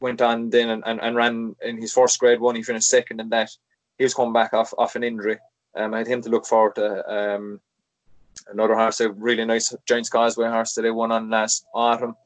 went 0.00 0.20
on 0.20 0.50
then 0.50 0.68
and, 0.70 0.82
and, 0.86 1.00
and, 1.00 1.16
ran 1.16 1.54
in 1.62 1.80
his 1.80 1.92
first 1.92 2.18
grade 2.18 2.40
one. 2.40 2.56
He 2.56 2.62
finished 2.62 2.88
second 2.88 3.20
in 3.20 3.28
that. 3.30 3.50
He 3.98 4.04
was 4.04 4.14
coming 4.14 4.32
back 4.32 4.54
off 4.54 4.72
off 4.78 4.96
an 4.96 5.04
injury. 5.04 5.38
Um, 5.74 5.94
I 5.94 5.98
had 5.98 6.06
him 6.06 6.22
to 6.22 6.30
look 6.30 6.46
forward 6.46 6.74
to. 6.76 7.34
Um, 7.34 7.60
another 8.48 8.74
horse, 8.74 9.00
a 9.00 9.10
really 9.10 9.44
nice 9.44 9.74
Giants 9.86 10.08
Causeway 10.08 10.48
horse 10.48 10.74
that 10.74 10.82
they 10.82 10.90
won 10.90 11.12
on 11.12 11.30
last 11.30 11.66
autumn. 11.74 12.16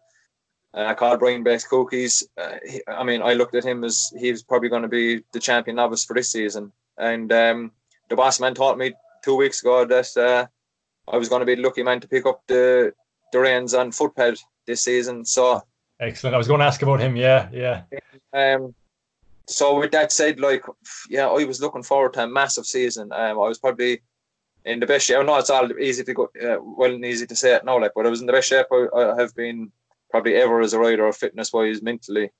Uh, 0.72 0.92
called 0.94 1.20
Brian 1.20 1.44
Best 1.44 1.68
Cookies. 1.68 2.26
Uh, 2.36 2.56
he, 2.68 2.80
I 2.88 3.04
mean, 3.04 3.22
I 3.22 3.34
looked 3.34 3.54
at 3.54 3.64
him 3.64 3.84
as 3.84 4.12
he's 4.18 4.42
probably 4.42 4.68
going 4.68 4.82
to 4.82 4.88
be 4.88 5.22
the 5.32 5.38
champion 5.38 5.76
novice 5.76 6.04
for 6.04 6.14
this 6.14 6.30
season. 6.32 6.72
And 6.98 7.32
um, 7.32 7.72
the 8.08 8.16
boss 8.16 8.40
man 8.40 8.54
taught 8.54 8.78
me 8.78 8.92
two 9.24 9.36
weeks 9.36 9.62
ago 9.62 9.84
that 9.84 10.16
uh, 10.16 10.46
I 11.12 11.16
was 11.16 11.28
going 11.28 11.40
to 11.40 11.46
be 11.46 11.54
the 11.54 11.62
lucky 11.62 11.84
man 11.84 12.00
to 12.00 12.08
pick 12.08 12.26
up 12.26 12.42
the 12.46 12.92
the 13.32 13.40
reins 13.40 13.74
on 13.74 13.90
footpad 13.90 14.40
this 14.66 14.82
season. 14.82 15.24
So 15.24 15.62
Excellent. 16.04 16.34
I 16.34 16.38
was 16.38 16.48
going 16.48 16.60
to 16.60 16.66
ask 16.66 16.82
about 16.82 17.00
him. 17.00 17.16
Yeah, 17.16 17.48
yeah. 17.52 17.82
Um, 18.32 18.74
so 19.46 19.78
with 19.78 19.92
that 19.92 20.12
said, 20.12 20.40
like, 20.40 20.64
yeah, 21.08 21.28
I 21.28 21.44
was 21.44 21.60
looking 21.60 21.82
forward 21.82 22.12
to 22.14 22.24
a 22.24 22.28
massive 22.28 22.66
season. 22.66 23.12
Um, 23.12 23.38
I 23.44 23.48
was 23.48 23.58
probably 23.58 24.02
in 24.64 24.80
the 24.80 24.86
best 24.86 25.06
shape. 25.06 25.24
Know 25.24 25.36
it's 25.36 25.50
all 25.50 25.70
easy 25.78 26.04
to 26.04 26.14
go, 26.14 26.24
uh, 26.42 26.56
well 26.60 26.92
and 26.92 27.04
easy 27.04 27.26
to 27.26 27.36
say 27.36 27.54
it 27.54 27.64
now, 27.64 27.80
like, 27.80 27.92
but 27.94 28.06
I 28.06 28.10
was 28.10 28.20
in 28.20 28.26
the 28.26 28.32
best 28.32 28.48
shape 28.48 28.66
I, 28.70 28.86
I 28.94 29.20
have 29.20 29.34
been 29.34 29.72
probably 30.10 30.34
ever 30.36 30.60
as 30.60 30.72
a 30.72 30.78
rider, 30.78 31.10
fitness 31.12 31.52
wise, 31.52 31.82
mentally, 31.82 32.30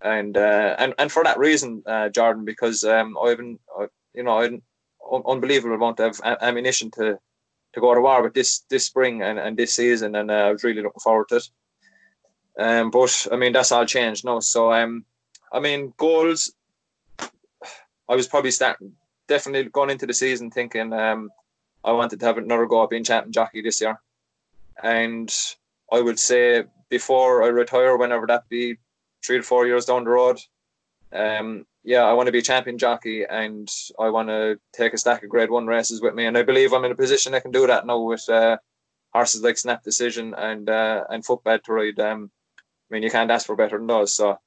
and 0.00 0.36
uh, 0.36 0.76
and 0.78 0.94
and 0.98 1.10
for 1.10 1.24
that 1.24 1.38
reason, 1.38 1.82
uh, 1.86 2.08
Jordan, 2.08 2.44
because 2.44 2.84
um, 2.84 3.16
I've 3.22 3.38
been, 3.38 3.58
you 4.14 4.22
know, 4.22 4.40
an 4.40 4.62
unbelievable 5.26 5.74
amount 5.74 6.00
of 6.00 6.20
ammunition 6.24 6.90
to 6.92 7.18
to 7.74 7.80
go 7.80 7.94
to 7.94 8.00
war 8.00 8.22
with 8.22 8.34
this 8.34 8.60
this 8.70 8.84
spring 8.84 9.22
and, 9.22 9.38
and 9.38 9.56
this 9.56 9.74
season, 9.74 10.14
and 10.14 10.30
uh, 10.30 10.34
I 10.34 10.52
was 10.52 10.64
really 10.64 10.82
looking 10.82 11.00
forward 11.00 11.28
to 11.28 11.36
it. 11.36 11.48
Um, 12.58 12.90
but 12.90 13.26
I 13.30 13.36
mean 13.36 13.52
that's 13.52 13.72
all 13.72 13.86
changed 13.86 14.24
now. 14.24 14.40
So 14.40 14.72
um, 14.72 15.04
I 15.52 15.60
mean 15.60 15.94
goals. 15.96 16.52
I 18.10 18.16
was 18.16 18.26
probably 18.26 18.50
starting 18.50 18.92
definitely 19.28 19.70
going 19.70 19.90
into 19.90 20.06
the 20.06 20.14
season 20.14 20.50
thinking 20.50 20.92
um, 20.92 21.30
I 21.84 21.92
wanted 21.92 22.18
to 22.20 22.26
have 22.26 22.38
another 22.38 22.66
go 22.66 22.82
at 22.82 22.90
being 22.90 23.04
champion 23.04 23.32
jockey 23.32 23.62
this 23.62 23.80
year, 23.80 24.00
and 24.82 25.32
I 25.92 26.00
would 26.00 26.18
say 26.18 26.64
before 26.88 27.44
I 27.44 27.48
retire, 27.48 27.96
whenever 27.96 28.26
that 28.26 28.48
be, 28.48 28.78
three 29.24 29.36
to 29.36 29.42
four 29.42 29.66
years 29.66 29.84
down 29.84 30.04
the 30.04 30.10
road, 30.10 30.40
um, 31.12 31.66
yeah, 31.84 32.02
I 32.02 32.14
want 32.14 32.26
to 32.26 32.32
be 32.32 32.42
champion 32.42 32.78
jockey 32.78 33.24
and 33.24 33.70
I 33.98 34.08
want 34.10 34.28
to 34.28 34.58
take 34.72 34.92
a 34.94 34.98
stack 34.98 35.22
of 35.22 35.30
Grade 35.30 35.50
One 35.50 35.66
races 35.66 36.00
with 36.00 36.14
me, 36.14 36.26
and 36.26 36.36
I 36.36 36.42
believe 36.42 36.72
I'm 36.72 36.84
in 36.84 36.92
a 36.92 36.96
position 36.96 37.34
I 37.34 37.40
can 37.40 37.52
do 37.52 37.66
that 37.66 37.86
now 37.86 38.00
with 38.00 38.28
uh, 38.28 38.56
horses 39.12 39.42
like 39.42 39.58
Snap 39.58 39.82
Decision 39.82 40.34
and 40.34 40.68
uh, 40.68 41.04
and 41.08 41.24
Footpad 41.24 41.62
to 41.64 41.72
ride. 41.72 42.00
Um, 42.00 42.30
mean, 42.94 43.02
you 43.02 43.10
can't 43.10 43.30
ask 43.30 43.46
for 43.46 43.56
better 43.56 43.78
than 43.78 43.86
those. 43.86 44.14
So, 44.14 44.38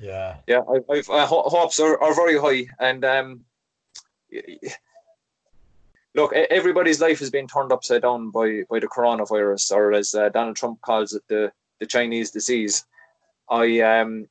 yeah, 0.00 0.36
yeah, 0.46 0.60
I, 0.68 0.92
I've, 0.92 1.06
hopes 1.06 1.80
are, 1.80 2.00
are 2.02 2.14
very 2.14 2.38
high, 2.38 2.68
and 2.78 3.04
um, 3.04 3.44
look, 6.14 6.32
everybody's 6.34 7.00
life 7.00 7.18
has 7.20 7.30
been 7.30 7.46
turned 7.46 7.72
upside 7.72 8.02
down 8.02 8.30
by 8.30 8.62
by 8.68 8.80
the 8.80 8.88
coronavirus, 8.88 9.72
or 9.72 9.92
as 9.92 10.14
uh, 10.14 10.28
Donald 10.28 10.56
Trump 10.56 10.80
calls 10.82 11.14
it, 11.14 11.22
the 11.28 11.52
the 11.80 11.86
Chinese 11.86 12.30
disease. 12.30 12.84
I 13.48 13.80
um, 13.80 14.28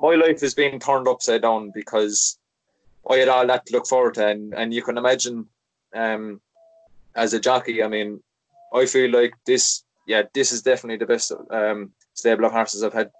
my 0.00 0.14
life 0.14 0.40
has 0.40 0.54
been 0.54 0.78
turned 0.80 1.08
upside 1.08 1.42
down 1.42 1.70
because 1.74 2.38
I 3.08 3.16
had 3.16 3.28
all 3.28 3.46
that 3.46 3.66
to 3.66 3.72
look 3.72 3.86
forward 3.86 4.14
to, 4.14 4.26
and 4.26 4.54
and 4.54 4.74
you 4.74 4.82
can 4.82 4.98
imagine, 4.98 5.46
um, 5.94 6.40
as 7.14 7.34
a 7.34 7.40
jockey, 7.40 7.82
I 7.82 7.88
mean, 7.88 8.22
I 8.74 8.86
feel 8.86 9.10
like 9.10 9.34
this, 9.46 9.84
yeah, 10.06 10.22
this 10.34 10.52
is 10.52 10.62
definitely 10.62 10.98
the 10.98 11.06
best 11.06 11.32
um 11.50 11.92
stable 12.18 12.44
of 12.44 12.52
horses 12.52 12.82
I've 12.82 12.92
had 12.92 13.10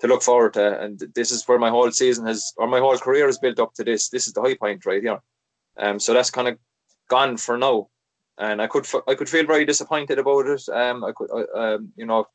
to 0.00 0.06
look 0.06 0.22
forward 0.22 0.54
to. 0.54 0.80
And 0.80 0.98
this 1.14 1.30
is 1.30 1.46
where 1.46 1.58
my 1.58 1.70
whole 1.70 1.90
season 1.90 2.26
has, 2.26 2.52
or 2.56 2.66
my 2.66 2.78
whole 2.78 2.98
career 2.98 3.26
has 3.26 3.38
built 3.38 3.58
up 3.58 3.74
to 3.74 3.84
this. 3.84 4.08
This 4.08 4.26
is 4.26 4.32
the 4.32 4.42
high 4.42 4.54
point 4.54 4.86
right 4.86 5.02
here. 5.02 5.20
Um, 5.76 5.98
so 5.98 6.12
that's 6.12 6.30
kind 6.30 6.48
of 6.48 6.58
gone 7.08 7.36
for 7.36 7.58
now. 7.58 7.88
And 8.38 8.62
I 8.62 8.68
could 8.68 8.86
I 9.08 9.14
could 9.16 9.28
feel 9.28 9.46
very 9.46 9.64
disappointed 9.64 10.18
about 10.18 10.46
it. 10.46 10.68
Um, 10.68 11.04
I 11.04 11.12
could, 11.12 11.28
um, 11.54 11.92
you 11.96 12.06
know, 12.06 12.28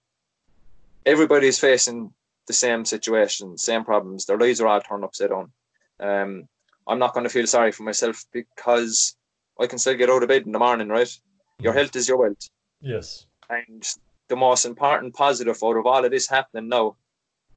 everybody's 1.05 1.59
facing 1.59 2.13
the 2.47 2.53
same 2.53 2.83
situation, 2.83 3.57
same 3.57 3.85
problems. 3.85 4.25
Their 4.25 4.37
lives 4.37 4.59
are 4.59 4.67
all 4.67 4.81
turned 4.81 5.05
upside 5.05 5.29
down. 5.29 5.51
Um, 5.99 6.49
I'm 6.87 6.99
not 6.99 7.13
going 7.13 7.23
to 7.23 7.29
feel 7.29 7.47
sorry 7.47 7.71
for 7.71 7.83
myself 7.83 8.25
because 8.33 9.15
I 9.57 9.67
can 9.67 9.79
still 9.79 9.95
get 9.95 10.09
out 10.09 10.23
of 10.23 10.27
bed 10.29 10.45
in 10.45 10.51
the 10.51 10.59
morning, 10.59 10.89
right? 10.89 11.19
Your 11.59 11.71
health 11.71 11.95
is 11.95 12.09
your 12.09 12.17
wealth. 12.17 12.49
Yes. 12.81 13.25
And 13.49 13.87
the 14.29 14.35
most 14.35 14.65
important 14.65 15.13
positive 15.13 15.57
out 15.63 15.77
of 15.77 15.85
all 15.85 16.05
of 16.05 16.11
this 16.11 16.29
happening 16.29 16.69
now 16.69 16.95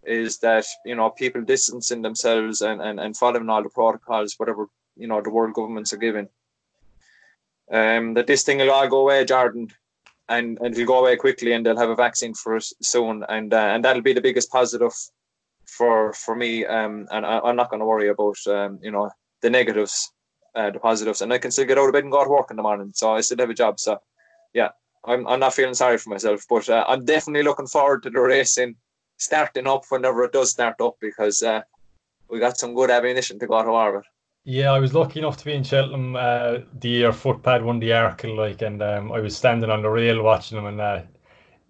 is 0.05 0.39
that, 0.39 0.65
you 0.85 0.95
know, 0.95 1.11
people 1.11 1.43
distancing 1.43 2.03
themselves 2.03 2.63
and, 2.63 2.81
and, 2.81 3.01
and 3.01 3.17
following 3.17 3.49
all 3.49 3.63
the 3.63 3.69
protocols, 3.69 4.35
whatever, 4.39 4.69
you 4.97 5.07
know, 5.07 5.21
the 5.21 5.31
world 5.31 5.55
governments 5.55 5.93
are 5.93 5.99
giving. 5.99 6.29
Um, 7.71 8.15
that 8.15 8.29
this 8.29 8.45
thing 8.45 8.59
will 8.59 8.71
all 8.71 8.89
go 8.89 9.01
away, 9.01 9.25
Jordan, 9.25 9.69
and, 10.29 10.59
and 10.61 10.75
it'll 10.75 10.87
go 10.87 11.01
away 11.01 11.17
quickly 11.17 11.53
and 11.53 11.67
they'll 11.67 11.79
have 11.79 11.91
a 11.91 11.97
vaccine 11.97 12.35
for 12.35 12.57
us 12.57 12.73
soon. 12.81 13.25
And 13.29 13.53
uh, 13.53 13.57
and 13.57 13.85
that'll 13.85 14.03
be 14.03 14.13
the 14.13 14.21
biggest 14.21 14.51
positive 14.53 14.93
for 15.67 16.13
for 16.13 16.37
me. 16.37 16.65
Um, 16.65 17.09
and 17.11 17.27
I, 17.27 17.49
am 17.49 17.57
not 17.57 17.71
going 17.71 17.81
to 17.81 17.87
worry 17.87 18.09
about, 18.09 18.37
um, 18.47 18.79
you 18.81 18.93
know, 18.93 19.11
the 19.43 19.51
negatives 19.51 20.13
uh, 20.57 20.71
the 20.71 20.79
positives, 20.79 21.21
and 21.21 21.33
I 21.33 21.39
can 21.39 21.51
still 21.51 21.67
get 21.67 21.79
out 21.79 21.87
of 21.87 21.93
bed 21.93 22.05
and 22.05 22.13
go 22.13 22.25
to 22.25 22.31
work 22.31 22.51
in 22.51 22.57
the 22.57 22.63
morning. 22.63 22.93
So 22.95 23.15
I 23.15 23.21
still 23.21 23.39
have 23.39 23.51
a 23.51 23.55
job. 23.55 23.79
So 23.79 24.01
yeah, 24.55 24.71
I'm 25.07 25.27
I'm 25.27 25.41
not 25.41 25.55
feeling 25.55 25.75
sorry 25.75 25.99
for 25.99 26.11
myself, 26.11 26.45
but 26.49 26.69
uh, 26.69 26.85
I'm 26.89 27.05
definitely 27.05 27.45
looking 27.45 27.67
forward 27.67 28.03
to 28.03 28.11
the 28.11 28.21
racing 28.21 28.77
starting 29.19 29.67
up 29.67 29.85
whenever 29.89 30.25
it 30.25 30.33
does 30.33 30.51
start 30.51 30.81
up 30.81 30.97
because 31.01 31.43
uh, 31.43 31.63
we 32.29 32.39
got 32.39 32.59
some 32.59 32.75
good 32.75 32.91
ammunition 32.91 33.39
to 33.39 33.47
go 33.47 33.63
to 33.63 33.71
war 33.71 33.97
with. 33.97 34.07
Yeah, 34.45 34.73
I 34.73 34.79
was 34.79 34.95
lucky 34.95 35.19
enough 35.19 35.37
to 35.39 35.45
be 35.45 35.55
in 35.55 35.65
Cheltenham 35.65 36.15
uh, 36.15 36.59
the 36.79 36.89
year 36.89 37.11
Footpad 37.11 37.65
won 37.65 37.81
the 37.81 37.91
Arkle, 37.91 38.37
like, 38.37 38.63
and 38.63 38.81
um, 38.81 39.11
I 39.11 39.19
was 39.19 39.37
standing 39.37 39.71
on 39.71 39.83
the 39.83 39.89
rail 39.89 40.23
watching 40.23 40.57
him, 40.57 40.67
and 40.67 40.81
uh, 40.81 41.03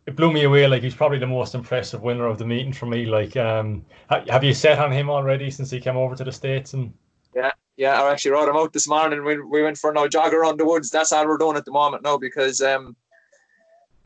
it 0.07 0.14
blew 0.14 0.30
me 0.30 0.45
away. 0.45 0.66
Like, 0.66 0.82
he's 0.82 0.95
probably 0.95 1.18
the 1.18 1.26
most 1.26 1.55
impressive 1.55 2.03
winner 2.03 2.26
of 2.26 2.37
the 2.37 2.45
meeting 2.45 2.74
for 2.74 2.84
me. 2.84 3.07
Like, 3.07 3.34
um, 3.37 3.82
have 4.11 4.45
you 4.45 4.53
set 4.53 4.78
on 4.78 4.93
him 4.93 5.09
already 5.09 5.51
since 5.51 5.70
he 5.70 5.80
came 5.80 5.97
over 5.97 6.14
to 6.16 6.24
the 6.24 6.32
states? 6.32 6.74
And 6.74 6.93
yeah, 7.34 7.53
yeah, 7.78 8.03
I 8.03 8.12
actually 8.12 8.32
rode 8.32 8.51
him 8.51 8.57
out 8.57 8.74
this 8.74 8.89
morning. 8.89 9.24
We, 9.24 9.41
we 9.41 9.62
went 9.62 9.78
for 9.78 9.95
no 9.95 10.07
jog 10.07 10.34
around 10.34 10.59
the 10.59 10.66
woods. 10.66 10.91
That's 10.91 11.12
all 11.12 11.26
we're 11.26 11.39
doing 11.39 11.57
at 11.57 11.64
the 11.64 11.72
moment 11.72 12.03
now 12.03 12.18
because, 12.18 12.61
um, 12.61 12.95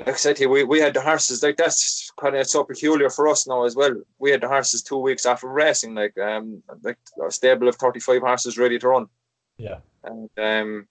like 0.07 0.15
I 0.15 0.19
said 0.19 0.37
to 0.37 0.47
we, 0.47 0.65
we 0.65 0.81
had 0.81 0.95
the 0.95 1.01
horses. 1.01 1.43
Like 1.43 1.57
that's 1.57 2.11
kind 2.19 2.37
of 2.37 2.47
so 2.47 2.65
peculiar 2.65 3.11
for 3.11 3.29
us 3.29 3.47
now 3.47 3.65
as 3.65 3.77
well. 3.77 3.95
We 4.19 4.31
had 4.31 4.41
the 4.41 4.49
horses 4.49 4.83
two 4.83 4.97
weeks 4.97 5.27
after 5.27 5.49
racing, 5.49 5.95
like 5.95 6.17
um, 6.19 6.63
like 6.83 6.99
a 7.27 7.31
stable 7.31 7.69
of 7.69 7.77
thirty 7.77 8.01
five 8.01 8.23
horses 8.23 8.59
ready 8.59 8.79
to 8.79 8.89
run. 8.89 9.07
Yeah, 9.59 9.79
and 10.05 10.31
um, 10.39 10.89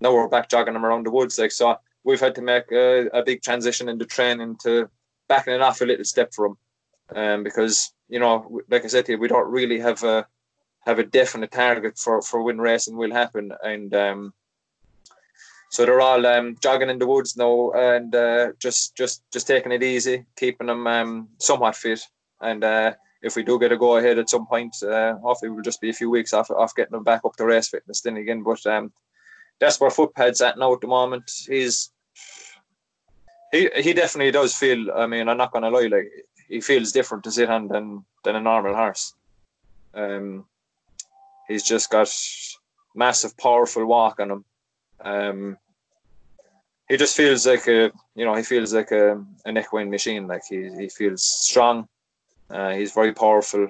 now 0.00 0.12
we're 0.12 0.28
back 0.28 0.48
jogging 0.50 0.74
them 0.74 0.84
around 0.84 1.06
the 1.06 1.10
woods. 1.10 1.38
Like 1.38 1.52
so, 1.52 1.76
we've 2.04 2.20
had 2.20 2.34
to 2.34 2.42
make 2.42 2.70
a, 2.70 3.06
a 3.14 3.22
big 3.22 3.42
transition 3.42 3.88
into 3.88 4.04
training 4.04 4.56
to 4.62 4.90
backing 5.28 5.54
it 5.54 5.62
off 5.62 5.80
a 5.80 5.84
little 5.86 6.04
step 6.04 6.34
for 6.34 6.48
them, 6.48 6.58
um, 7.16 7.42
because 7.42 7.92
you 8.08 8.20
know, 8.20 8.60
like 8.68 8.84
I 8.84 8.88
said 8.88 9.08
you, 9.08 9.18
we 9.18 9.28
don't 9.28 9.50
really 9.50 9.80
have 9.80 10.02
a 10.04 10.26
have 10.86 10.98
a 10.98 11.04
definite 11.04 11.50
target 11.50 11.98
for 11.98 12.20
for 12.20 12.42
when 12.42 12.58
racing 12.58 12.96
will 12.96 13.12
happen, 13.12 13.52
and 13.62 13.94
um, 13.94 14.34
so 15.70 15.86
they're 15.86 16.00
all 16.00 16.26
um, 16.26 16.56
jogging 16.60 16.90
in 16.90 16.98
the 16.98 17.06
woods 17.06 17.36
now 17.36 17.70
and 17.70 18.12
uh, 18.12 18.52
just 18.58 18.96
just 18.96 19.22
just 19.32 19.46
taking 19.46 19.70
it 19.70 19.84
easy, 19.84 20.26
keeping 20.36 20.66
them 20.66 20.84
um, 20.88 21.28
somewhat 21.38 21.76
fit. 21.76 22.00
And 22.40 22.64
uh, 22.64 22.94
if 23.22 23.36
we 23.36 23.44
do 23.44 23.58
get 23.58 23.70
a 23.70 23.76
go 23.76 23.96
ahead 23.96 24.18
at 24.18 24.28
some 24.28 24.46
point, 24.46 24.74
uh, 24.82 25.16
hopefully 25.18 25.50
we'll 25.50 25.62
just 25.62 25.80
be 25.80 25.90
a 25.90 25.94
few 25.94 26.10
weeks 26.10 26.34
off 26.34 26.50
off 26.50 26.74
getting 26.74 26.92
them 26.92 27.04
back 27.04 27.20
up 27.24 27.36
to 27.36 27.46
race 27.46 27.68
fitness 27.68 28.00
then 28.00 28.16
again. 28.16 28.42
But 28.42 28.66
um, 28.66 28.92
that's 29.60 29.80
where 29.80 29.90
Footpad's 29.90 30.40
at 30.40 30.58
now 30.58 30.74
at 30.74 30.80
the 30.80 30.88
moment. 30.88 31.30
He's 31.46 31.92
he 33.52 33.70
he 33.76 33.92
definitely 33.92 34.32
does 34.32 34.56
feel. 34.56 34.90
I 34.90 35.06
mean, 35.06 35.28
I'm 35.28 35.36
not 35.36 35.52
gonna 35.52 35.70
lie, 35.70 35.86
like 35.86 36.10
he 36.48 36.60
feels 36.60 36.90
different 36.90 37.22
to 37.24 37.30
sit 37.30 37.48
on 37.48 37.68
than 37.68 38.04
than 38.24 38.34
a 38.34 38.40
normal 38.40 38.74
horse. 38.74 39.14
Um, 39.94 40.46
he's 41.46 41.62
just 41.62 41.90
got 41.90 42.12
massive, 42.96 43.36
powerful 43.38 43.86
walk 43.86 44.18
on 44.18 44.32
him. 44.32 44.44
Um, 45.04 45.58
he 46.88 46.96
just 46.96 47.16
feels 47.16 47.46
like 47.46 47.66
a, 47.68 47.92
you 48.14 48.24
know, 48.24 48.34
he 48.34 48.42
feels 48.42 48.74
like 48.74 48.90
a 48.90 49.24
an 49.44 49.58
equine 49.58 49.90
machine. 49.90 50.26
Like 50.26 50.42
he 50.48 50.70
he 50.76 50.88
feels 50.88 51.22
strong. 51.22 51.88
Uh, 52.50 52.70
he's 52.70 52.92
very 52.92 53.12
powerful, 53.12 53.68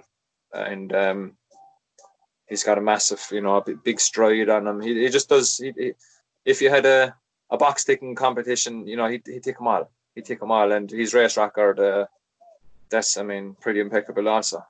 and 0.55 0.93
um, 0.95 1.37
he's 2.49 2.65
got 2.65 2.79
a 2.79 2.81
massive, 2.81 3.23
you 3.31 3.43
know, 3.43 3.57
a 3.57 3.75
big 3.85 4.01
stride 4.01 4.49
on 4.49 4.67
him. 4.67 4.81
He, 4.81 4.95
he 5.03 5.09
just 5.09 5.29
does. 5.29 5.59
He, 5.59 5.73
he, 5.77 5.93
if 6.45 6.63
you 6.63 6.71
had 6.71 6.87
a, 6.87 7.15
a 7.51 7.59
box 7.59 7.85
ticking 7.85 8.15
competition, 8.15 8.87
you 8.87 8.97
know, 8.97 9.07
he'd, 9.07 9.23
he'd 9.27 9.43
take 9.43 9.59
them 9.59 9.69
all. 9.69 9.91
He'd 10.15 10.25
take 10.25 10.41
them 10.41 10.51
all, 10.51 10.73
and 10.73 10.91
his 10.91 11.13
race 11.13 11.37
record, 11.37 11.79
uh, 11.79 12.07
that's, 12.89 13.19
I 13.19 13.23
mean, 13.23 13.55
pretty 13.61 13.81
impeccable 13.81 14.29
also. 14.29 14.65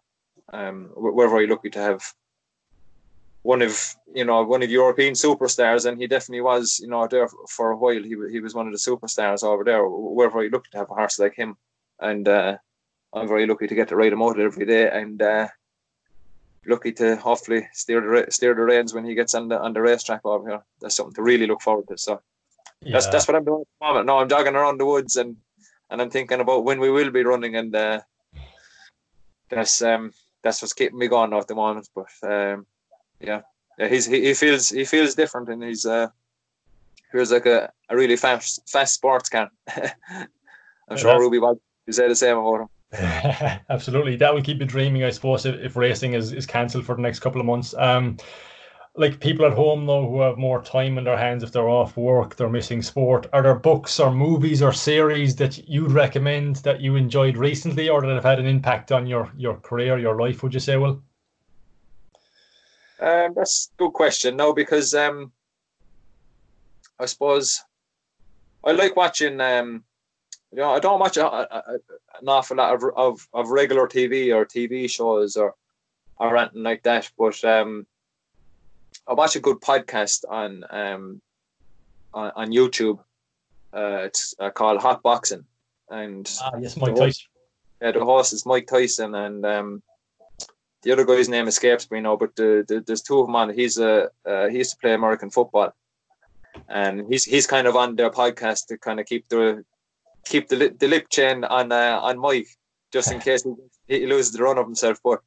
Um, 0.52 0.90
we're 0.96 1.30
very 1.30 1.46
lucky 1.46 1.70
to 1.70 1.78
have 1.78 2.02
one 3.42 3.62
of 3.62 3.96
you 4.14 4.24
know 4.24 4.42
one 4.42 4.62
of 4.62 4.70
European 4.70 5.14
superstars, 5.14 5.86
and 5.86 6.00
he 6.00 6.06
definitely 6.06 6.42
was 6.42 6.80
you 6.80 6.88
know 6.88 7.06
there 7.06 7.28
for 7.48 7.70
a 7.70 7.76
while. 7.76 8.02
He 8.02 8.16
he 8.30 8.40
was 8.40 8.54
one 8.54 8.66
of 8.66 8.72
the 8.72 8.78
superstars 8.78 9.42
over 9.42 9.64
there. 9.64 9.88
We're 9.88 10.30
very 10.30 10.50
lucky 10.50 10.68
to 10.72 10.78
have 10.78 10.90
a 10.90 10.94
horse 10.94 11.18
like 11.18 11.34
him, 11.34 11.56
and 12.00 12.28
uh, 12.28 12.56
I'm 13.12 13.28
very 13.28 13.46
lucky 13.46 13.66
to 13.66 13.74
get 13.74 13.88
to 13.88 13.96
ride 13.96 14.12
him 14.12 14.22
out 14.22 14.38
every 14.38 14.66
day, 14.66 14.90
and 14.90 15.20
uh, 15.22 15.48
lucky 16.66 16.92
to 16.92 17.16
hopefully 17.16 17.66
steer 17.72 18.00
the 18.00 18.30
steer 18.30 18.54
the 18.54 18.62
reins 18.62 18.92
when 18.92 19.04
he 19.04 19.14
gets 19.14 19.34
on 19.34 19.48
the 19.48 19.58
on 19.58 19.72
the 19.72 19.80
racetrack 19.80 20.20
over 20.24 20.48
here. 20.48 20.62
That's 20.80 20.96
something 20.96 21.14
to 21.14 21.22
really 21.22 21.46
look 21.46 21.62
forward 21.62 21.88
to. 21.88 21.98
So 21.98 22.20
yeah. 22.82 22.92
that's 22.92 23.06
that's 23.08 23.26
what 23.26 23.36
I'm 23.36 23.44
doing 23.44 23.62
at 23.62 23.66
the 23.80 23.86
moment. 23.86 24.06
No, 24.06 24.18
I'm 24.18 24.28
jogging 24.28 24.56
around 24.56 24.78
the 24.78 24.86
woods 24.86 25.16
and 25.16 25.36
and 25.90 26.00
I'm 26.00 26.10
thinking 26.10 26.40
about 26.40 26.64
when 26.64 26.80
we 26.80 26.90
will 26.90 27.10
be 27.10 27.24
running, 27.24 27.56
and 27.56 27.74
uh, 27.74 28.00
that's 29.48 29.82
um 29.82 30.12
that's 30.42 30.62
what's 30.62 30.72
keeping 30.72 30.98
me 30.98 31.08
going 31.08 31.32
at 31.32 31.48
the 31.48 31.54
moment. 31.54 31.88
But 31.94 32.10
um, 32.22 32.66
yeah, 33.20 33.42
yeah, 33.78 33.88
he's 33.88 34.06
he, 34.06 34.20
he 34.22 34.34
feels 34.34 34.68
he 34.68 34.84
feels 34.84 35.14
different, 35.14 35.48
and 35.48 35.62
he's 35.62 35.86
uh 35.86 36.08
feels 37.12 37.32
like 37.32 37.46
a, 37.46 37.70
a 37.88 37.96
really 37.96 38.16
fast 38.16 38.68
fast 38.68 38.94
sports 38.94 39.28
car. 39.28 39.50
I'm 39.68 39.86
yeah, 40.90 40.96
sure 40.96 41.18
Ruby 41.18 41.38
will 41.38 41.60
say 41.90 42.08
the 42.08 42.14
same 42.14 42.36
about 42.36 42.62
him. 42.62 42.68
Absolutely, 43.70 44.16
that 44.16 44.34
will 44.34 44.42
keep 44.42 44.58
you 44.60 44.66
dreaming, 44.66 45.04
I 45.04 45.10
suppose, 45.10 45.46
if, 45.46 45.54
if 45.60 45.76
racing 45.76 46.14
is, 46.14 46.32
is 46.32 46.46
cancelled 46.46 46.84
for 46.84 46.96
the 46.96 47.02
next 47.02 47.20
couple 47.20 47.40
of 47.40 47.46
months. 47.46 47.74
Um, 47.78 48.16
like 48.96 49.20
people 49.20 49.46
at 49.46 49.52
home 49.52 49.86
though 49.86 50.08
who 50.08 50.20
have 50.20 50.36
more 50.36 50.60
time 50.62 50.98
in 50.98 51.04
their 51.04 51.16
hands 51.16 51.44
if 51.44 51.52
they're 51.52 51.68
off 51.68 51.96
work, 51.96 52.34
they're 52.36 52.48
missing 52.48 52.82
sport. 52.82 53.28
Are 53.32 53.42
there 53.42 53.54
books 53.54 54.00
or 54.00 54.10
movies 54.10 54.62
or 54.62 54.72
series 54.72 55.36
that 55.36 55.68
you'd 55.68 55.92
recommend 55.92 56.56
that 56.56 56.80
you 56.80 56.96
enjoyed 56.96 57.36
recently 57.36 57.88
or 57.88 58.00
that 58.00 58.14
have 58.14 58.24
had 58.24 58.40
an 58.40 58.46
impact 58.46 58.90
on 58.90 59.06
your 59.06 59.30
your 59.36 59.56
career, 59.58 59.98
your 59.98 60.20
life? 60.20 60.42
Would 60.42 60.54
you 60.54 60.60
say, 60.60 60.76
Will? 60.76 61.02
Um, 63.00 63.32
that's 63.34 63.70
a 63.72 63.82
good 63.82 63.92
question. 63.92 64.36
No, 64.36 64.52
because 64.52 64.94
um, 64.94 65.32
I 66.98 67.06
suppose 67.06 67.62
I 68.64 68.72
like 68.72 68.96
watching. 68.96 69.40
Um, 69.40 69.84
you 70.52 70.58
know, 70.58 70.70
I 70.70 70.80
don't 70.80 70.98
watch 70.98 71.16
a, 71.16 71.26
a, 71.26 71.78
an 72.20 72.28
awful 72.28 72.56
lot 72.56 72.74
of, 72.74 72.82
of, 72.96 73.28
of 73.32 73.50
regular 73.50 73.86
TV 73.86 74.34
or 74.34 74.44
TV 74.44 74.90
shows 74.90 75.36
or 75.36 75.54
or 76.18 76.36
anything 76.36 76.62
like 76.62 76.82
that. 76.82 77.10
But 77.16 77.42
um, 77.44 77.86
I 79.08 79.14
watch 79.14 79.36
a 79.36 79.40
good 79.40 79.60
podcast 79.60 80.24
on 80.28 80.64
um 80.70 81.22
on, 82.12 82.32
on 82.36 82.52
YouTube. 82.52 82.98
Uh, 83.72 84.02
it's 84.04 84.34
uh, 84.38 84.50
called 84.50 84.80
Hot 84.82 85.02
Boxing, 85.02 85.44
and 85.88 86.30
ah, 86.42 86.52
yes, 86.60 86.76
Mike 86.76 86.96
Tyson. 86.96 87.26
Yeah, 87.80 87.92
the 87.92 88.04
host 88.04 88.32
is 88.32 88.44
Mike 88.44 88.66
Tyson, 88.66 89.14
and 89.14 89.46
um, 89.46 89.82
the 90.82 90.92
other 90.92 91.04
guy's 91.04 91.28
name 91.28 91.48
escapes 91.48 91.90
me 91.90 92.00
now, 92.00 92.16
but 92.16 92.34
the, 92.36 92.64
the, 92.66 92.80
there's 92.80 93.02
two 93.02 93.20
of 93.20 93.26
them 93.26 93.36
on. 93.36 93.52
He's 93.52 93.78
a 93.78 94.10
uh, 94.26 94.48
he 94.48 94.58
used 94.58 94.72
to 94.72 94.78
play 94.78 94.94
American 94.94 95.30
football, 95.30 95.74
and 96.68 97.06
he's 97.08 97.24
he's 97.24 97.46
kind 97.46 97.66
of 97.66 97.76
on 97.76 97.96
their 97.96 98.10
podcast 98.10 98.66
to 98.66 98.78
kind 98.78 99.00
of 99.00 99.06
keep 99.06 99.28
the 99.28 99.64
keep 100.24 100.48
the 100.48 100.56
lip, 100.56 100.78
the 100.78 100.88
lip 100.88 101.08
chain 101.08 101.44
on 101.44 101.72
uh, 101.72 101.98
on 102.02 102.18
Mike 102.18 102.48
just 102.92 103.12
in 103.12 103.20
case 103.28 103.44
he, 103.88 103.98
he 104.00 104.06
loses 104.06 104.32
the 104.32 104.42
run 104.42 104.58
of 104.58 104.66
himself. 104.66 104.98
But 105.04 105.20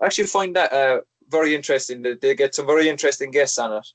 I 0.00 0.06
actually 0.06 0.26
find 0.26 0.56
that 0.56 0.72
uh, 0.72 1.00
very 1.28 1.54
interesting. 1.54 2.02
That 2.02 2.20
they 2.20 2.34
get 2.34 2.54
some 2.54 2.66
very 2.66 2.88
interesting 2.88 3.30
guests 3.30 3.58
on 3.58 3.72
it, 3.74 3.86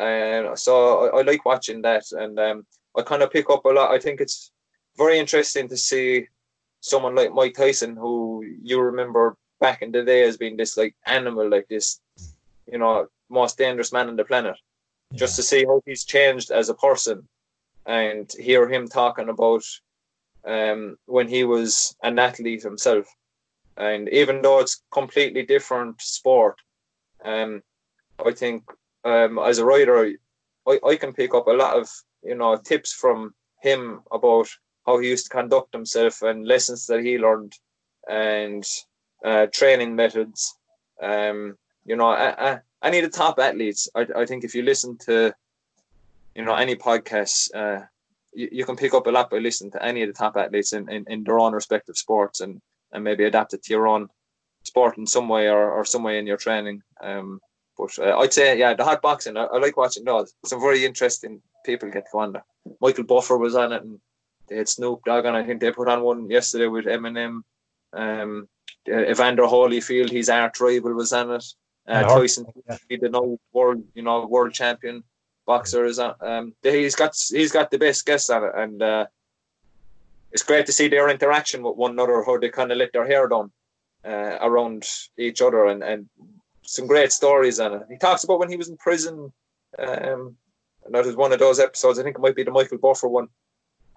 and 0.00 0.58
so 0.58 1.06
I, 1.06 1.18
I 1.18 1.22
like 1.22 1.44
watching 1.44 1.82
that, 1.82 2.04
and 2.12 2.38
um, 2.38 2.66
I 2.96 3.02
kind 3.02 3.22
of 3.22 3.32
pick 3.32 3.50
up 3.50 3.64
a 3.64 3.68
lot. 3.70 3.90
I 3.90 3.98
think 3.98 4.20
it's 4.20 4.52
very 4.96 5.18
interesting 5.18 5.68
to 5.68 5.76
see 5.76 6.28
someone 6.80 7.14
like 7.14 7.32
Mike 7.32 7.54
Tyson, 7.54 7.96
who 7.96 8.44
you 8.62 8.80
remember 8.80 9.36
back 9.66 9.80
in 9.80 9.92
the 9.92 10.02
day 10.02 10.22
as 10.28 10.36
being 10.36 10.56
this 10.58 10.76
like 10.76 10.94
animal, 11.06 11.48
like 11.48 11.68
this, 11.68 11.86
you 12.72 12.78
know, 12.78 13.06
most 13.30 13.56
dangerous 13.56 13.92
man 13.94 14.08
on 14.08 14.16
the 14.16 14.30
planet. 14.32 14.56
Yeah. 15.10 15.18
Just 15.22 15.36
to 15.36 15.42
see 15.42 15.64
how 15.64 15.80
he's 15.86 16.04
changed 16.04 16.50
as 16.50 16.68
a 16.68 16.80
person 16.88 17.26
and 17.86 18.30
hear 18.48 18.62
him 18.68 18.84
talking 18.86 19.30
about 19.30 19.64
um, 20.54 20.96
when 21.06 21.28
he 21.28 21.44
was 21.44 21.96
an 22.02 22.18
athlete 22.18 22.62
himself. 22.62 23.06
And 23.76 24.08
even 24.10 24.42
though 24.42 24.60
it's 24.60 24.82
completely 24.92 25.44
different 25.44 26.00
sport, 26.00 26.56
um, 27.24 27.62
I 28.28 28.32
think 28.32 28.62
um, 29.04 29.38
as 29.38 29.58
a 29.58 29.64
writer, 29.64 29.94
I, 30.68 30.78
I 30.90 30.96
can 30.96 31.12
pick 31.14 31.32
up 31.34 31.46
a 31.46 31.58
lot 31.62 31.74
of 31.80 31.88
you 32.22 32.36
know 32.40 32.56
tips 32.56 32.92
from 32.92 33.34
him 33.62 34.02
about 34.12 34.48
how 34.86 34.98
he 34.98 35.08
used 35.08 35.26
to 35.26 35.36
conduct 35.38 35.72
himself 35.72 36.22
and 36.22 36.46
lessons 36.46 36.86
that 36.86 37.00
he 37.00 37.18
learned 37.18 37.54
and 38.08 38.64
uh, 39.24 39.46
training 39.46 39.96
methods. 39.96 40.56
Um, 41.02 41.56
you 41.84 41.96
know, 41.96 42.10
a, 42.10 42.34
a, 42.38 42.62
any 42.82 42.98
of 42.98 43.04
the 43.10 43.16
top 43.16 43.38
athletes, 43.38 43.88
I, 43.94 44.06
I 44.16 44.26
think 44.26 44.44
if 44.44 44.54
you 44.54 44.62
listen 44.62 44.96
to, 45.06 45.34
you 46.34 46.44
know, 46.44 46.54
any 46.54 46.76
podcasts, 46.76 47.48
uh, 47.54 47.84
you, 48.32 48.48
you 48.52 48.64
can 48.64 48.76
pick 48.76 48.94
up 48.94 49.06
a 49.06 49.10
lot 49.10 49.30
by 49.30 49.38
listening 49.38 49.72
to 49.72 49.84
any 49.84 50.02
of 50.02 50.08
the 50.08 50.14
top 50.14 50.36
athletes 50.36 50.72
in, 50.72 50.88
in, 50.90 51.04
in 51.08 51.24
their 51.24 51.38
own 51.38 51.52
respective 51.52 51.96
sports 51.96 52.40
and, 52.40 52.60
and 52.92 53.02
maybe 53.02 53.24
adapt 53.24 53.54
it 53.54 53.62
to 53.64 53.72
your 53.72 53.86
own 53.86 54.08
sport 54.62 54.98
in 54.98 55.06
some 55.06 55.28
way 55.28 55.48
or, 55.48 55.70
or 55.70 55.84
some 55.84 56.02
way 56.02 56.18
in 56.18 56.26
your 56.26 56.36
training. 56.36 56.82
Um, 57.02 57.40
but 57.76 57.98
uh, 57.98 58.18
I'd 58.18 58.32
say, 58.32 58.58
yeah, 58.58 58.74
the 58.74 58.84
hot 58.84 59.02
boxing, 59.02 59.36
I, 59.36 59.44
I 59.44 59.58
like 59.58 59.76
watching 59.76 60.04
those. 60.04 60.32
Some 60.44 60.60
very 60.60 60.84
interesting 60.84 61.40
people 61.64 61.90
get 61.90 62.06
to 62.10 62.18
on 62.18 62.32
there. 62.32 62.44
Michael 62.80 63.04
Buffer 63.04 63.36
was 63.36 63.54
on 63.56 63.72
it, 63.72 63.82
and 63.82 63.98
they 64.48 64.56
had 64.56 64.68
Snoop 64.68 65.00
Dogg 65.04 65.26
on. 65.26 65.34
I 65.34 65.44
think 65.44 65.60
they 65.60 65.72
put 65.72 65.88
on 65.88 66.02
one 66.02 66.30
yesterday 66.30 66.66
with 66.66 66.84
Eminem. 66.84 67.40
Um, 67.92 68.48
uh, 68.88 69.10
Evander 69.10 69.44
Holyfield, 69.44 70.10
his 70.10 70.28
arch 70.28 70.60
rival, 70.60 70.94
was 70.94 71.12
on 71.12 71.30
it. 71.32 71.44
Uh, 71.86 72.02
Tyson, 72.02 72.46
yeah. 72.66 72.96
the 73.00 73.08
no 73.10 73.38
world, 73.52 73.82
you 73.94 74.02
know, 74.02 74.26
world 74.26 74.54
champion 74.54 75.04
boxer 75.46 75.84
is 75.84 75.98
on. 75.98 76.14
Um, 76.20 76.54
he's 76.62 76.94
got 76.94 77.14
he's 77.30 77.52
got 77.52 77.70
the 77.70 77.78
best 77.78 78.06
guests 78.06 78.30
on 78.30 78.44
it, 78.44 78.52
and 78.56 78.82
uh, 78.82 79.06
it's 80.32 80.42
great 80.42 80.64
to 80.66 80.72
see 80.72 80.88
their 80.88 81.10
interaction 81.10 81.62
with 81.62 81.76
one 81.76 81.90
another, 81.90 82.22
how 82.24 82.38
they 82.38 82.48
kind 82.48 82.72
of 82.72 82.78
let 82.78 82.92
their 82.92 83.06
hair 83.06 83.28
down 83.28 83.52
uh, 84.04 84.38
around 84.40 84.88
each 85.18 85.42
other, 85.42 85.66
and 85.66 85.82
and 85.82 86.08
some 86.62 86.86
great 86.86 87.12
stories 87.12 87.60
on 87.60 87.74
it. 87.74 87.82
He 87.90 87.98
talks 87.98 88.24
about 88.24 88.38
when 88.38 88.50
he 88.50 88.56
was 88.56 88.68
in 88.68 88.78
prison. 88.78 89.30
Um, 89.78 90.36
and 90.84 90.94
that 90.94 91.06
was 91.06 91.16
one 91.16 91.32
of 91.32 91.38
those 91.38 91.58
episodes. 91.58 91.98
I 91.98 92.02
think 92.02 92.16
it 92.16 92.20
might 92.20 92.36
be 92.36 92.42
the 92.42 92.50
Michael 92.50 92.78
Buffer 92.78 93.08
one. 93.08 93.28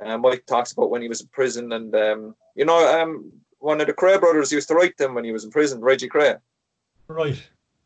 Uh, 0.03 0.17
Mike 0.17 0.45
talks 0.45 0.71
about 0.71 0.89
when 0.89 1.01
he 1.01 1.09
was 1.09 1.21
in 1.21 1.27
prison, 1.27 1.71
and 1.73 1.95
um, 1.95 2.35
you 2.55 2.65
know, 2.65 3.01
um, 3.01 3.31
one 3.59 3.81
of 3.81 3.87
the 3.87 3.93
Kray 3.93 4.19
brothers 4.19 4.51
used 4.51 4.67
to 4.69 4.75
write 4.75 4.97
them 4.97 5.13
when 5.13 5.23
he 5.23 5.31
was 5.31 5.43
in 5.43 5.51
prison. 5.51 5.81
Reggie 5.81 6.09
Kray. 6.09 6.37
Right. 7.07 7.41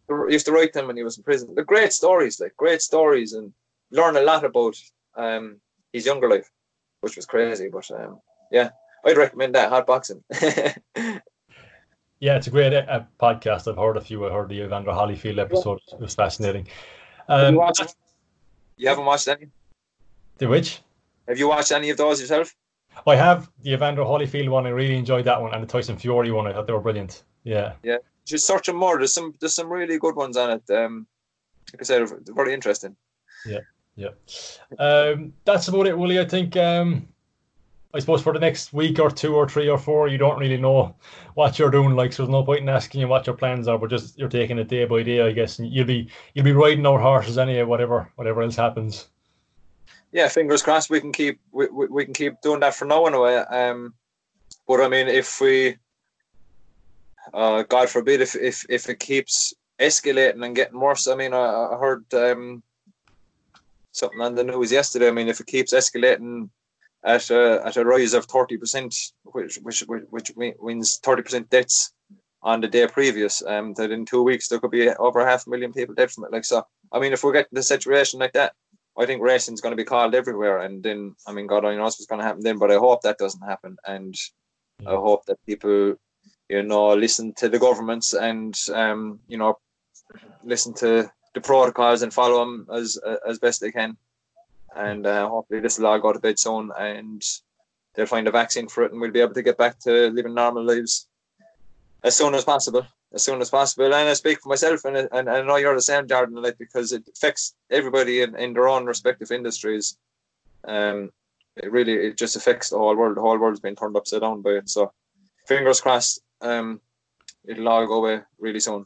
He 0.07 0.33
used 0.33 0.45
to 0.47 0.51
write 0.51 0.73
them 0.73 0.87
when 0.87 0.97
he 0.97 1.03
was 1.03 1.17
in 1.17 1.23
prison. 1.23 1.53
They're 1.55 1.63
great 1.63 1.93
stories, 1.93 2.39
like 2.39 2.55
great 2.57 2.81
stories, 2.81 3.33
and 3.33 3.53
learn 3.91 4.17
a 4.17 4.21
lot 4.21 4.43
about 4.43 4.75
um, 5.15 5.57
his 5.93 6.05
younger 6.05 6.29
life, 6.29 6.51
which 7.01 7.15
was 7.15 7.25
crazy. 7.25 7.69
But 7.69 7.89
um, 7.91 8.19
yeah, 8.51 8.71
I'd 9.05 9.17
recommend 9.17 9.55
that 9.55 9.69
hot 9.69 9.87
boxing. 9.87 10.23
Yeah, 12.21 12.35
it's 12.35 12.45
a 12.45 12.51
great 12.51 12.71
uh, 12.71 13.01
podcast. 13.19 13.67
I've 13.67 13.77
heard 13.77 13.97
a 13.97 14.01
few. 14.01 14.27
I 14.27 14.31
heard 14.31 14.47
the 14.47 14.61
Evander 14.61 14.91
Holyfield 14.91 15.39
episode. 15.39 15.79
It 15.91 15.99
was 15.99 16.13
fascinating. 16.13 16.67
Um, 17.27 17.55
you, 17.55 17.67
you, 18.77 18.87
haven't 18.87 19.05
watched 19.05 19.27
any? 19.27 19.47
The 20.37 20.47
which? 20.47 20.81
Have 21.27 21.39
you 21.39 21.49
watched 21.49 21.71
any 21.71 21.89
of 21.89 21.97
those 21.97 22.21
yourself? 22.21 22.55
I 23.07 23.15
have 23.15 23.49
the 23.63 23.73
Evander 23.73 24.03
Holyfield 24.03 24.49
one. 24.49 24.65
I 24.65 24.69
really 24.69 24.97
enjoyed 24.97 25.25
that 25.25 25.41
one, 25.41 25.53
and 25.53 25.63
the 25.63 25.67
Tyson 25.67 25.97
Fury 25.97 26.31
one. 26.31 26.47
I 26.47 26.53
thought 26.53 26.67
they 26.67 26.73
were 26.73 26.79
brilliant. 26.79 27.23
Yeah. 27.43 27.73
Yeah, 27.83 27.97
just 28.25 28.45
search 28.45 28.67
them 28.67 28.75
more. 28.75 28.97
There's 28.97 29.13
some 29.13 29.33
there's 29.39 29.55
some 29.55 29.71
really 29.71 29.97
good 29.97 30.15
ones 30.15 30.37
on 30.37 30.51
it. 30.51 30.69
Um, 30.69 31.07
like 31.73 31.81
I 31.81 31.85
said, 31.85 32.09
very 32.27 32.53
interesting. 32.53 32.95
Yeah, 33.45 33.59
yeah. 33.95 34.09
Um, 34.77 35.33
that's 35.45 35.67
about 35.67 35.87
it, 35.87 35.97
Willie. 35.97 36.19
I 36.19 36.25
think. 36.25 36.55
Um, 36.57 37.07
I 37.93 37.99
suppose 37.99 38.21
for 38.21 38.31
the 38.31 38.39
next 38.39 38.71
week 38.71 38.99
or 38.99 39.11
two 39.11 39.35
or 39.35 39.49
three 39.49 39.67
or 39.67 39.77
four, 39.77 40.07
you 40.07 40.17
don't 40.17 40.39
really 40.39 40.55
know 40.55 40.95
what 41.33 41.59
you're 41.59 41.69
doing. 41.69 41.95
Like, 41.95 42.13
so 42.13 42.23
there's 42.23 42.31
no 42.31 42.43
point 42.43 42.61
in 42.61 42.69
asking 42.69 43.01
you 43.01 43.07
what 43.09 43.27
your 43.27 43.35
plans 43.35 43.67
are, 43.67 43.77
but 43.77 43.89
just 43.89 44.17
you're 44.17 44.29
taking 44.29 44.57
it 44.59 44.69
day 44.69 44.85
by 44.85 45.03
day, 45.03 45.21
I 45.21 45.33
guess. 45.33 45.59
And 45.59 45.69
you'll 45.69 45.85
be 45.87 46.09
you'll 46.33 46.45
be 46.45 46.53
riding 46.53 46.85
our 46.85 46.99
horses 46.99 47.37
anyway, 47.37 47.63
whatever 47.63 48.09
whatever 48.15 48.43
else 48.43 48.55
happens. 48.55 49.09
Yeah, 50.11 50.27
fingers 50.27 50.61
crossed. 50.61 50.89
We 50.89 50.99
can 50.99 51.11
keep 51.11 51.39
we, 51.51 51.67
we, 51.67 51.87
we 51.87 52.05
can 52.05 52.13
keep 52.13 52.41
doing 52.41 52.59
that 52.61 52.75
for 52.75 52.85
now 52.85 53.05
anyway. 53.05 53.35
Um, 53.35 53.93
but 54.67 54.81
I 54.81 54.87
mean, 54.89 55.07
if 55.07 55.39
we, 55.39 55.77
uh, 57.33 57.63
God 57.63 57.89
forbid, 57.89 58.21
if 58.21 58.35
if 58.35 58.65
if 58.69 58.89
it 58.89 58.99
keeps 58.99 59.53
escalating 59.79 60.45
and 60.45 60.55
getting 60.55 60.79
worse, 60.79 61.07
I 61.07 61.15
mean, 61.15 61.33
I, 61.33 61.69
I 61.73 61.77
heard 61.79 62.05
um 62.13 62.61
something 63.93 64.21
on 64.21 64.35
the 64.35 64.43
news 64.43 64.71
yesterday. 64.71 65.07
I 65.07 65.11
mean, 65.11 65.27
if 65.27 65.39
it 65.39 65.47
keeps 65.47 65.73
escalating 65.73 66.49
at 67.03 67.29
a, 67.29 67.61
at 67.65 67.77
a 67.77 67.85
rise 67.85 68.13
of 68.13 68.27
30%, 68.27 69.13
which, 69.23 69.57
which, 69.63 69.83
which 70.09 70.31
means 70.37 70.99
30% 71.03 71.49
deaths 71.49 71.93
on 72.43 72.61
the 72.61 72.67
day 72.67 72.87
previous. 72.87 73.43
Um, 73.45 73.73
that 73.75 73.91
in 73.91 74.05
two 74.05 74.23
weeks 74.23 74.47
there 74.47 74.59
could 74.59 74.71
be 74.71 74.89
over 74.89 75.25
half 75.25 75.45
a 75.45 75.49
million 75.49 75.73
people 75.73 75.95
dead 75.95 76.11
from 76.11 76.25
it. 76.25 76.31
Like 76.31 76.45
so, 76.45 76.63
I 76.91 76.99
mean, 76.99 77.13
if 77.13 77.23
we're 77.23 77.33
getting 77.33 77.49
the 77.53 77.63
situation 77.63 78.19
like 78.19 78.33
that, 78.33 78.53
I 78.97 79.05
think 79.05 79.21
racing's 79.21 79.61
going 79.61 79.71
to 79.71 79.83
be 79.83 79.85
called 79.85 80.13
everywhere. 80.13 80.59
And 80.59 80.83
then, 80.83 81.15
I 81.25 81.31
mean, 81.31 81.47
God 81.47 81.63
only 81.63 81.77
knows 81.77 81.93
what's 81.93 82.05
going 82.05 82.19
to 82.19 82.25
happen 82.25 82.43
then. 82.43 82.57
But 82.57 82.71
I 82.71 82.75
hope 82.75 83.01
that 83.01 83.17
doesn't 83.17 83.45
happen, 83.47 83.77
and. 83.85 84.15
I 84.83 84.95
hope 84.95 85.25
that 85.27 85.37
people, 85.45 85.93
you 86.49 86.63
know, 86.63 86.95
listen 86.95 87.33
to 87.35 87.47
the 87.47 87.59
governments 87.59 88.15
and 88.15 88.59
um, 88.73 89.19
you 89.27 89.37
know, 89.37 89.59
listen 90.43 90.73
to 90.75 91.11
the 91.33 91.41
protocols 91.41 92.01
and 92.01 92.13
follow 92.13 92.39
them 92.39 92.67
as 92.73 92.99
as 93.27 93.39
best 93.39 93.61
they 93.61 93.71
can 93.71 93.95
and 94.75 95.05
uh, 95.05 95.27
hopefully 95.27 95.59
this 95.59 95.77
will 95.77 95.87
all 95.87 95.99
go 95.99 96.13
to 96.13 96.19
bed 96.19 96.39
soon 96.39 96.71
and 96.77 97.21
they'll 97.93 98.05
find 98.05 98.27
a 98.27 98.31
vaccine 98.31 98.67
for 98.67 98.83
it 98.83 98.91
and 98.91 98.99
we'll 98.99 99.11
be 99.11 99.21
able 99.21 99.33
to 99.33 99.41
get 99.41 99.57
back 99.57 99.79
to 99.79 100.09
living 100.09 100.33
normal 100.33 100.63
lives 100.63 101.07
as 102.03 102.15
soon 102.15 102.33
as 102.33 102.43
possible 102.43 102.85
as 103.13 103.23
soon 103.23 103.41
as 103.41 103.49
possible. 103.49 103.85
And 103.85 104.09
I 104.09 104.13
speak 104.13 104.41
for 104.41 104.49
myself 104.49 104.85
and, 104.85 104.95
and, 104.95 105.09
and 105.11 105.29
I 105.29 105.41
know 105.41 105.57
you're 105.57 105.75
the 105.75 105.81
same 105.81 106.07
Jordan 106.07 106.41
like 106.41 106.57
because 106.57 106.91
it 106.91 107.07
affects 107.09 107.53
everybody 107.69 108.21
in, 108.21 108.35
in 108.35 108.53
their 108.53 108.69
own 108.69 108.85
respective 108.85 109.31
industries. 109.31 109.97
Um 110.67 111.11
it 111.57 111.71
really 111.71 111.93
it 111.93 112.17
just 112.17 112.35
affects 112.35 112.69
the 112.69 112.77
whole 112.77 112.95
world. 112.95 113.17
The 113.17 113.21
whole 113.21 113.39
world's 113.39 113.59
been 113.59 113.75
turned 113.75 113.97
upside 113.97 114.21
down 114.21 114.41
by 114.41 114.51
it. 114.51 114.69
So 114.69 114.91
fingers 115.47 115.81
crossed 115.81 116.21
um 116.41 116.79
it'll 117.45 117.69
all 117.69 117.87
go 117.87 118.05
away 118.05 118.21
really 118.39 118.59
soon. 118.59 118.85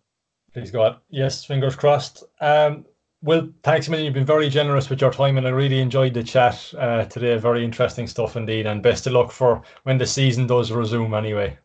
Please 0.53 0.71
God. 0.71 0.97
Yes 1.09 1.45
fingers 1.45 1.76
crossed. 1.76 2.23
Um 2.41 2.86
well, 3.21 3.49
thanks 3.63 3.88
a 3.88 3.91
million. 3.91 4.05
You've 4.05 4.13
been 4.13 4.26
very 4.26 4.49
generous 4.49 4.88
with 4.88 5.01
your 5.01 5.11
time, 5.11 5.39
and 5.39 5.47
I 5.47 5.49
really 5.49 5.80
enjoyed 5.80 6.13
the 6.13 6.21
chat 6.21 6.71
uh, 6.78 7.05
today. 7.05 7.36
Very 7.38 7.65
interesting 7.65 8.05
stuff 8.05 8.36
indeed, 8.36 8.67
and 8.67 8.84
best 8.84 9.07
of 9.07 9.13
luck 9.13 9.32
for 9.32 9.63
when 9.82 9.97
the 9.97 10.05
season 10.05 10.45
does 10.45 10.71
resume. 10.71 11.15
Anyway, 11.15 11.57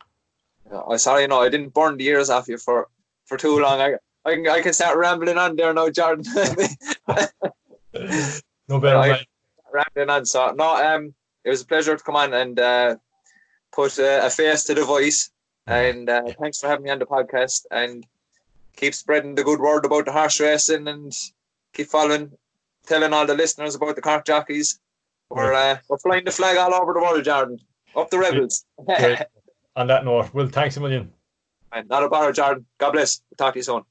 I'm 0.72 0.98
sorry, 0.98 1.26
no, 1.26 1.40
I 1.40 1.48
didn't 1.48 1.74
burn 1.74 1.96
the 1.96 2.06
ears 2.06 2.30
off 2.30 2.48
you 2.48 2.58
for 2.58 2.88
for 3.26 3.36
too 3.36 3.58
long. 3.58 3.80
I 3.80 3.94
I 4.24 4.34
can 4.34 4.48
I 4.48 4.60
can 4.60 4.72
start 4.72 4.98
rambling 4.98 5.38
on 5.38 5.56
there 5.56 5.72
now, 5.72 5.90
Jordan. 5.90 6.24
no 8.68 8.80
better. 8.80 8.98
I, 8.98 9.24
rambling 9.72 10.10
on. 10.10 10.26
So 10.26 10.52
no, 10.52 10.76
um, 10.76 11.14
it 11.44 11.50
was 11.50 11.62
a 11.62 11.66
pleasure 11.66 11.96
to 11.96 12.02
come 12.02 12.16
on 12.16 12.34
and 12.34 12.58
uh, 12.58 12.96
put 13.72 13.98
uh, 13.98 14.20
a 14.22 14.30
face 14.30 14.64
to 14.64 14.74
the 14.74 14.84
voice. 14.84 15.30
And 15.66 16.08
uh, 16.08 16.32
thanks 16.40 16.60
for 16.60 16.68
having 16.68 16.84
me 16.84 16.90
on 16.90 16.98
the 16.98 17.06
podcast 17.06 17.66
and 17.70 18.04
keep 18.76 18.94
spreading 18.94 19.34
the 19.34 19.44
good 19.44 19.60
word 19.60 19.84
about 19.84 20.06
the 20.06 20.12
horse 20.12 20.40
racing 20.40 20.88
and 20.88 21.12
keep 21.72 21.86
following, 21.86 22.32
telling 22.86 23.12
all 23.12 23.26
the 23.26 23.34
listeners 23.34 23.74
about 23.74 23.94
the 23.94 24.02
Cork 24.02 24.24
jockeys. 24.26 24.80
We're 25.28 25.54
uh, 25.54 25.78
we're 25.88 25.98
flying 25.98 26.24
the 26.24 26.32
flag 26.32 26.56
all 26.56 26.74
over 26.74 26.92
the 26.92 27.00
world, 27.00 27.24
Jordan. 27.24 27.60
Up 27.94 28.10
the 28.10 28.18
rebels. 28.18 28.64
On 29.76 29.86
that 29.86 30.04
note, 30.04 30.32
Will, 30.34 30.48
thanks 30.48 30.76
a 30.76 30.80
million. 30.80 31.12
And 31.72 31.88
not 31.88 32.02
a 32.02 32.08
bother, 32.08 32.32
Jordan. 32.32 32.66
God 32.78 32.90
bless. 32.92 33.22
Talk 33.38 33.54
to 33.54 33.58
you 33.60 33.62
soon. 33.62 33.82